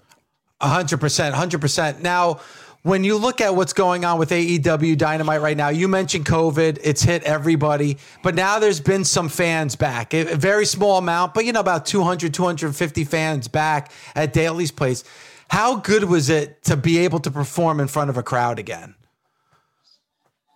hundred 0.61 0.99
percent, 0.99 1.35
hundred 1.35 1.59
percent. 1.59 2.01
Now, 2.01 2.39
when 2.83 3.05
you 3.05 3.17
look 3.17 3.39
at 3.39 3.55
what's 3.55 3.71
going 3.71 4.03
on 4.03 4.19
with 4.19 4.29
AEW 4.29 4.97
Dynamite 4.97 5.41
right 5.41 5.55
now, 5.55 5.69
you 5.69 5.87
mentioned 5.87 6.25
COVID, 6.25 6.79
it's 6.83 7.01
hit 7.01 7.23
everybody, 7.23 7.97
but 8.21 8.35
now 8.35 8.59
there's 8.59 8.81
been 8.81 9.05
some 9.05 9.29
fans 9.29 9.75
back, 9.77 10.13
a 10.13 10.35
very 10.35 10.65
small 10.65 10.97
amount, 10.97 11.33
but 11.33 11.45
you 11.45 11.53
know, 11.53 11.61
about 11.61 11.85
200, 11.85 12.33
250 12.33 13.05
fans 13.05 13.47
back 13.47 13.91
at 14.15 14.33
Daly's 14.33 14.71
Place. 14.71 15.05
How 15.49 15.77
good 15.77 16.03
was 16.03 16.29
it 16.29 16.61
to 16.63 16.75
be 16.75 16.97
able 16.99 17.19
to 17.21 17.31
perform 17.31 17.79
in 17.79 17.87
front 17.87 18.09
of 18.09 18.17
a 18.17 18.23
crowd 18.23 18.59
again? 18.59 18.95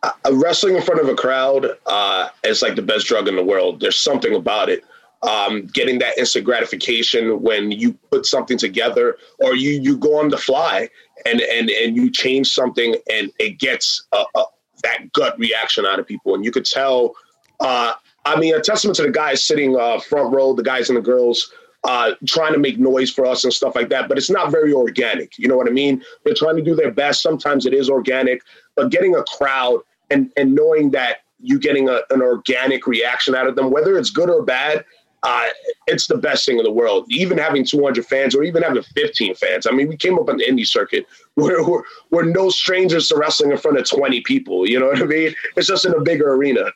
Uh, 0.03 0.11
wrestling 0.33 0.75
in 0.75 0.81
front 0.81 0.99
of 0.99 1.07
a 1.07 1.15
crowd 1.15 1.65
uh, 1.85 2.29
is 2.43 2.61
like 2.61 2.75
the 2.75 2.81
best 2.81 3.07
drug 3.07 3.27
in 3.27 3.35
the 3.35 3.43
world. 3.43 3.79
There's 3.79 3.99
something 3.99 4.35
about 4.35 4.69
it. 4.69 4.83
Um, 5.23 5.65
getting 5.67 5.97
that 5.99 6.17
instant 6.17 6.45
gratification 6.45 7.41
when 7.41 7.71
you 7.71 7.93
put 8.11 8.27
something 8.27 8.55
together 8.55 9.17
or 9.39 9.55
you 9.55 9.71
you 9.71 9.97
go 9.97 10.19
on 10.19 10.29
the 10.29 10.37
fly 10.37 10.89
and 11.27 11.41
and 11.41 11.69
and 11.69 11.95
you 11.95 12.09
change 12.09 12.49
something 12.53 12.95
and 13.11 13.31
it 13.39 13.59
gets 13.59 14.05
a, 14.13 14.23
a, 14.35 14.43
that 14.83 15.11
gut 15.13 15.37
reaction 15.37 15.85
out 15.85 15.99
of 15.99 16.07
people. 16.07 16.35
And 16.35 16.45
you 16.45 16.51
could 16.51 16.65
tell 16.65 17.15
uh, 17.59 17.93
i 18.25 18.39
mean 18.39 18.53
a 18.55 18.61
testament 18.61 18.95
to 18.97 19.03
the 19.03 19.11
guys 19.11 19.43
sitting 19.43 19.75
uh, 19.75 19.99
front 19.99 20.33
row 20.33 20.53
the 20.53 20.63
guys 20.63 20.89
and 20.89 20.97
the 20.97 21.01
girls 21.01 21.51
uh, 21.83 22.11
trying 22.25 22.51
to 22.51 22.59
make 22.59 22.77
noise 22.77 23.09
for 23.09 23.25
us 23.25 23.43
and 23.43 23.53
stuff 23.53 23.73
like 23.75 23.89
that 23.89 24.09
but 24.09 24.17
it's 24.17 24.29
not 24.29 24.51
very 24.51 24.73
organic. 24.73 25.37
You 25.37 25.47
know 25.47 25.57
what 25.57 25.67
i 25.67 25.71
mean? 25.71 26.03
They're 26.23 26.33
trying 26.33 26.57
to 26.57 26.63
do 26.63 26.75
their 26.75 26.91
best. 26.91 27.21
Sometimes 27.21 27.65
it 27.65 27.73
is 27.73 27.89
organic 27.89 28.41
but 28.75 28.89
getting 28.89 29.15
a 29.15 29.23
crowd 29.23 29.81
and 30.09 30.31
and 30.37 30.53
knowing 30.53 30.91
that 30.91 31.17
you're 31.39 31.59
getting 31.59 31.87
a, 31.87 32.01
an 32.09 32.21
organic 32.21 32.87
reaction 32.87 33.35
out 33.35 33.47
of 33.47 33.55
them 33.55 33.69
whether 33.71 33.97
it's 33.97 34.09
good 34.09 34.29
or 34.29 34.43
bad 34.43 34.83
uh, 35.23 35.45
it's 35.87 36.07
the 36.07 36.17
best 36.17 36.45
thing 36.45 36.57
in 36.57 36.63
the 36.63 36.71
world. 36.71 37.05
Even 37.09 37.37
having 37.37 37.65
200 37.65 38.05
fans 38.05 38.35
or 38.35 38.43
even 38.43 38.61
having 38.61 38.83
15 38.83 39.35
fans. 39.35 39.67
I 39.67 39.71
mean, 39.71 39.87
we 39.87 39.97
came 39.97 40.17
up 40.19 40.29
on 40.29 40.37
the 40.37 40.45
indie 40.45 40.67
circuit 40.67 41.05
where 41.35 41.63
we're, 41.67 41.83
we're 42.11 42.25
no 42.25 42.49
strangers 42.49 43.07
to 43.09 43.17
wrestling 43.17 43.51
in 43.51 43.57
front 43.57 43.77
of 43.77 43.89
20 43.89 44.21
people. 44.21 44.67
You 44.67 44.79
know 44.79 44.87
what 44.87 45.01
I 45.01 45.05
mean? 45.05 45.35
It's 45.55 45.67
just 45.67 45.85
in 45.85 45.93
a 45.93 46.01
bigger 46.01 46.33
arena. 46.33 46.71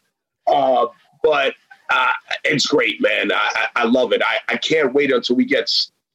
Uh, 0.47 0.87
but 1.23 1.53
uh, 1.89 2.11
it's 2.43 2.65
great, 2.65 3.01
man. 3.01 3.31
I, 3.31 3.67
I 3.75 3.83
love 3.85 4.11
it. 4.11 4.21
I, 4.23 4.53
I 4.53 4.57
can't 4.57 4.93
wait 4.93 5.11
until 5.11 5.35
we 5.35 5.45
get 5.45 5.69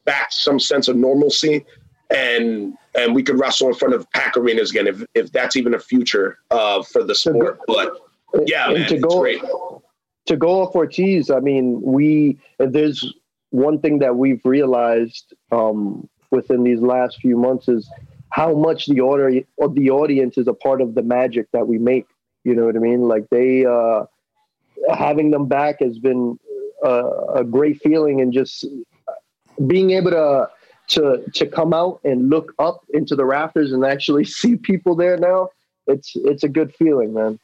back 0.05 0.31
to 0.31 0.41
some 0.41 0.59
sense 0.59 0.89
of 0.89 0.97
normalcy 0.97 1.64
and 2.11 2.79
and 2.97 3.14
we 3.14 3.22
could 3.22 3.39
wrestle 3.39 3.66
in 3.66 3.74
front 3.74 3.93
of 3.93 4.09
pack 4.12 4.37
arenas 4.37 4.70
again 4.70 4.87
if, 4.87 5.03
if 5.14 5.33
that's 5.33 5.57
even 5.57 5.74
a 5.74 5.79
future 5.79 6.39
uh, 6.53 6.81
for 6.83 7.03
the 7.03 7.14
sport. 7.14 7.59
But 7.66 7.99
yeah, 8.47 8.68
man, 8.68 8.89
to 8.89 8.99
go, 8.99 9.20
great 9.20 9.43
to 10.27 10.37
go 10.37 10.62
off 10.62 10.74
Ortiz, 10.74 11.31
I 11.31 11.41
mean, 11.41 11.81
we 11.81 12.39
there's 12.59 13.14
one 13.51 13.81
thing 13.81 14.01
that 14.01 14.16
we've 14.16 14.41
realized 14.45 15.35
um, 15.53 16.09
within 16.31 16.64
these 16.64 16.81
last 16.81 17.18
few 17.20 17.37
months 17.37 17.68
is 17.68 17.89
how 18.31 18.55
much 18.55 18.87
the 18.87 19.01
order 19.01 19.31
the 19.72 19.91
audience 19.91 20.37
is 20.37 20.49
a 20.49 20.55
part 20.55 20.81
of 20.81 20.95
the 20.95 21.03
magic 21.03 21.47
that 21.53 21.66
we 21.66 21.79
make. 21.79 22.07
You 22.45 22.55
know 22.55 22.66
what 22.66 22.77
I 22.77 22.81
mean? 22.81 23.03
Like 23.03 23.29
they 23.31 23.64
uh, 23.64 24.05
having 24.93 25.31
them 25.31 25.47
back 25.47 25.81
has 25.81 25.99
been 25.99 26.39
a, 26.83 27.11
a 27.37 27.45
great 27.45 27.81
feeling, 27.81 28.20
and 28.20 28.33
just 28.33 28.64
being 29.66 29.91
able 29.91 30.11
to 30.11 30.49
to 30.89 31.24
to 31.35 31.47
come 31.47 31.72
out 31.72 32.01
and 32.05 32.31
look 32.31 32.53
up 32.59 32.85
into 32.93 33.16
the 33.16 33.24
rafters 33.24 33.72
and 33.72 33.85
actually 33.85 34.24
see 34.41 34.57
people 34.57 34.95
there 34.97 35.16
now. 35.16 35.51
It's 35.87 36.12
it's 36.16 36.43
a 36.43 36.49
good 36.49 36.74
feeling, 36.74 37.14
man. 37.14 37.39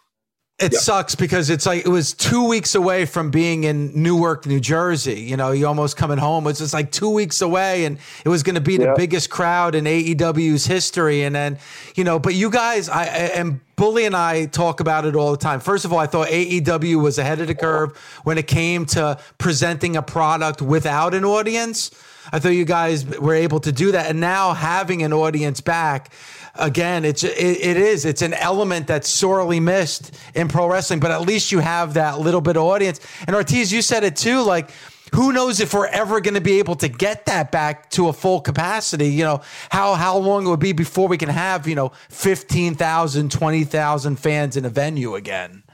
It 0.58 0.74
sucks 0.74 1.16
because 1.16 1.50
it's 1.50 1.66
like 1.66 1.84
it 1.84 1.88
was 1.88 2.14
two 2.14 2.46
weeks 2.46 2.76
away 2.76 3.04
from 3.04 3.30
being 3.32 3.64
in 3.64 4.00
Newark, 4.00 4.46
New 4.46 4.60
Jersey. 4.60 5.20
You 5.20 5.36
know, 5.36 5.50
you 5.50 5.66
almost 5.66 5.96
coming 5.96 6.18
home. 6.18 6.46
It's 6.46 6.60
just 6.60 6.72
like 6.72 6.92
two 6.92 7.10
weeks 7.10 7.42
away, 7.42 7.84
and 7.84 7.98
it 8.24 8.28
was 8.28 8.44
going 8.44 8.54
to 8.54 8.60
be 8.60 8.76
the 8.76 8.94
biggest 8.96 9.28
crowd 9.28 9.74
in 9.74 9.86
AEW's 9.86 10.64
history. 10.64 11.22
And 11.22 11.34
then, 11.34 11.58
you 11.96 12.04
know, 12.04 12.20
but 12.20 12.34
you 12.34 12.48
guys, 12.48 12.88
I 12.88 13.06
and 13.06 13.58
Bully 13.74 14.04
and 14.04 14.14
I 14.14 14.46
talk 14.46 14.78
about 14.78 15.04
it 15.04 15.16
all 15.16 15.32
the 15.32 15.36
time. 15.36 15.58
First 15.58 15.84
of 15.84 15.92
all, 15.92 15.98
I 15.98 16.06
thought 16.06 16.28
AEW 16.28 17.02
was 17.02 17.18
ahead 17.18 17.40
of 17.40 17.48
the 17.48 17.56
curve 17.56 17.96
when 18.22 18.38
it 18.38 18.46
came 18.46 18.86
to 18.86 19.18
presenting 19.38 19.96
a 19.96 20.02
product 20.02 20.62
without 20.62 21.12
an 21.14 21.24
audience. 21.24 21.90
I 22.32 22.38
thought 22.38 22.50
you 22.50 22.64
guys 22.64 23.04
were 23.04 23.34
able 23.34 23.58
to 23.60 23.72
do 23.72 23.90
that, 23.92 24.08
and 24.08 24.20
now 24.20 24.52
having 24.52 25.02
an 25.02 25.12
audience 25.12 25.60
back 25.60 26.12
again, 26.54 27.04
it's 27.04 27.24
it, 27.24 27.34
it 27.36 27.76
is 27.76 28.04
it's 28.04 28.22
an 28.22 28.34
element 28.34 28.86
that's 28.86 29.08
sorely 29.08 29.60
missed 29.60 30.14
in 30.34 30.48
pro 30.48 30.68
wrestling. 30.68 31.00
But 31.00 31.10
at 31.10 31.22
least 31.22 31.52
you 31.52 31.60
have 31.60 31.94
that 31.94 32.20
little 32.20 32.40
bit 32.40 32.56
of 32.56 32.64
audience. 32.64 33.00
And 33.26 33.34
Ortiz, 33.34 33.72
you 33.72 33.82
said 33.82 34.04
it 34.04 34.16
too, 34.16 34.42
like. 34.42 34.70
Who 35.14 35.30
knows 35.30 35.60
if 35.60 35.74
we're 35.74 35.88
ever 35.88 36.22
going 36.22 36.36
to 36.36 36.40
be 36.40 36.58
able 36.58 36.74
to 36.76 36.88
get 36.88 37.26
that 37.26 37.52
back 37.52 37.90
to 37.90 38.08
a 38.08 38.14
full 38.14 38.40
capacity? 38.40 39.08
You 39.08 39.24
know, 39.24 39.40
how 39.68 39.92
how 39.92 40.16
long 40.16 40.46
it 40.46 40.48
would 40.48 40.58
be 40.58 40.72
before 40.72 41.06
we 41.06 41.18
can 41.18 41.28
have, 41.28 41.68
you 41.68 41.74
know, 41.74 41.92
15,000, 42.08 43.30
20,000 43.30 44.16
fans 44.16 44.56
in 44.56 44.64
a 44.64 44.70
venue 44.70 45.14
again? 45.14 45.64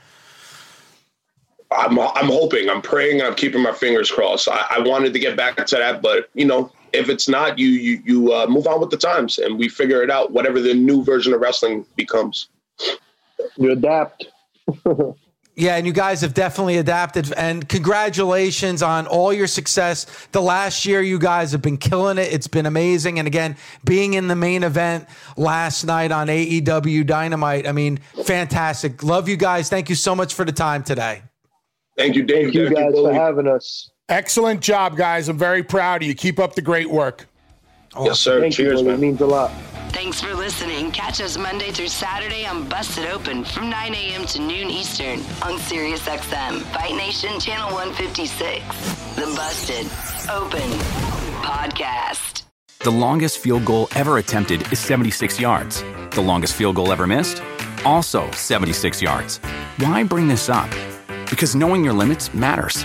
I'm 1.71 1.99
I'm 1.99 2.27
hoping, 2.27 2.69
I'm 2.69 2.83
praying, 2.83 3.23
I'm 3.23 3.35
keeping 3.35 3.63
my 3.63 3.73
fingers 3.73 4.11
crossed. 4.11 4.49
I, 4.49 4.65
I, 4.71 4.81
wanted 4.81 5.13
to 5.13 5.19
get 5.19 5.37
back 5.37 5.65
to 5.67 5.77
that, 5.77 6.01
but 6.01 6.31
you 6.35 6.47
know, 6.47 6.73
if 6.93 7.09
it's 7.09 7.29
not, 7.29 7.59
you 7.59 7.69
you 7.69 8.03
you 8.05 8.33
uh, 8.33 8.47
move 8.47 8.67
on 8.67 8.81
with 8.81 8.91
the 8.91 8.97
times, 8.97 9.39
and 9.39 9.59
we 9.59 9.69
figure 9.69 10.03
it 10.03 10.11
out. 10.11 10.33
Whatever 10.33 10.61
the 10.61 10.75
new 10.75 11.05
version 11.05 11.33
of 11.33 11.41
wrestling 11.41 11.85
becomes, 11.97 12.49
you 13.57 13.73
adapt. 13.73 14.27
Yeah, 15.59 15.75
and 15.75 15.85
you 15.85 15.93
guys 15.93 16.21
have 16.21 16.35
definitely 16.35 16.77
adapted. 16.77 17.33
And 17.33 17.69
congratulations 17.69 18.81
on 18.81 19.09
all 19.09 19.33
your 19.33 19.49
success. 19.49 20.07
The 20.31 20.41
last 20.41 20.87
year, 20.87 21.03
you 21.03 21.19
guys 21.19 21.51
have 21.51 21.63
been 21.63 21.79
killing 21.79 22.17
it. 22.17 22.33
It's 22.33 22.47
been 22.47 22.65
amazing. 22.65 23.19
And 23.19 23.27
again, 23.27 23.57
being 23.85 24.15
in 24.15 24.29
the 24.29 24.37
main 24.37 24.63
event 24.63 25.09
last 25.37 25.83
night 25.83 26.13
on 26.13 26.29
AEW 26.29 27.05
Dynamite, 27.05 27.67
I 27.67 27.73
mean, 27.73 27.97
fantastic. 28.25 29.03
Love 29.03 29.29
you 29.29 29.37
guys. 29.37 29.69
Thank 29.69 29.89
you 29.89 29.97
so 29.97 30.15
much 30.15 30.33
for 30.33 30.45
the 30.45 30.53
time 30.53 30.85
today. 30.85 31.23
Thank 31.97 32.15
you, 32.15 32.23
Dave. 32.23 32.45
Thank 32.45 32.55
you 32.55 32.71
guys 32.71 32.93
for 32.93 33.13
having 33.13 33.49
us. 33.49 33.91
Excellent 34.09 34.63
job, 34.63 34.97
guys. 34.97 35.29
I'm 35.29 35.37
very 35.37 35.63
proud 35.63 36.03
of 36.03 36.09
you. 36.09 36.15
Keep 36.15 36.39
up 36.39 36.55
the 36.55 36.63
great 36.63 36.89
work. 36.89 37.27
Awesome. 37.93 38.07
Yes, 38.07 38.21
sir. 38.21 38.41
Thank 38.41 38.55
Cheers, 38.55 38.81
you, 38.81 38.87
man. 38.87 38.95
It 38.95 39.01
means 39.01 39.21
a 39.21 39.27
lot. 39.27 39.51
Thanks 39.91 40.21
for 40.21 40.35
listening. 40.35 40.93
Catch 40.93 41.21
us 41.21 41.37
Monday 41.37 41.71
through 41.73 41.89
Saturday 41.89 42.47
on 42.47 42.69
Busted 42.69 43.07
Open 43.07 43.45
from 43.45 43.69
9 43.69 43.95
a.m. 43.95 44.25
to 44.27 44.41
noon 44.41 44.71
Eastern 44.71 45.21
on 45.43 45.59
Sirius 45.59 46.07
XM, 46.07 46.61
Fight 46.73 46.95
Nation 46.95 47.39
Channel 47.41 47.73
156. 47.75 48.65
The 49.17 49.27
Busted 49.37 49.87
Open 50.31 50.71
Podcast. 51.43 52.45
The 52.81 52.91
longest 52.91 53.39
field 53.39 53.65
goal 53.65 53.89
ever 53.95 54.19
attempted 54.19 54.71
is 54.73 54.79
76 54.79 55.41
yards. 55.41 55.83
The 56.13 56.21
longest 56.23 56.55
field 56.55 56.77
goal 56.77 56.93
ever 56.93 57.07
missed? 57.07 57.43
Also 57.85 58.31
76 58.31 59.03
yards. 59.03 59.39
Why 59.79 60.03
bring 60.05 60.29
this 60.29 60.49
up? 60.49 60.71
Because 61.29 61.55
knowing 61.55 61.85
your 61.85 61.93
limits 61.93 62.33
matters, 62.33 62.85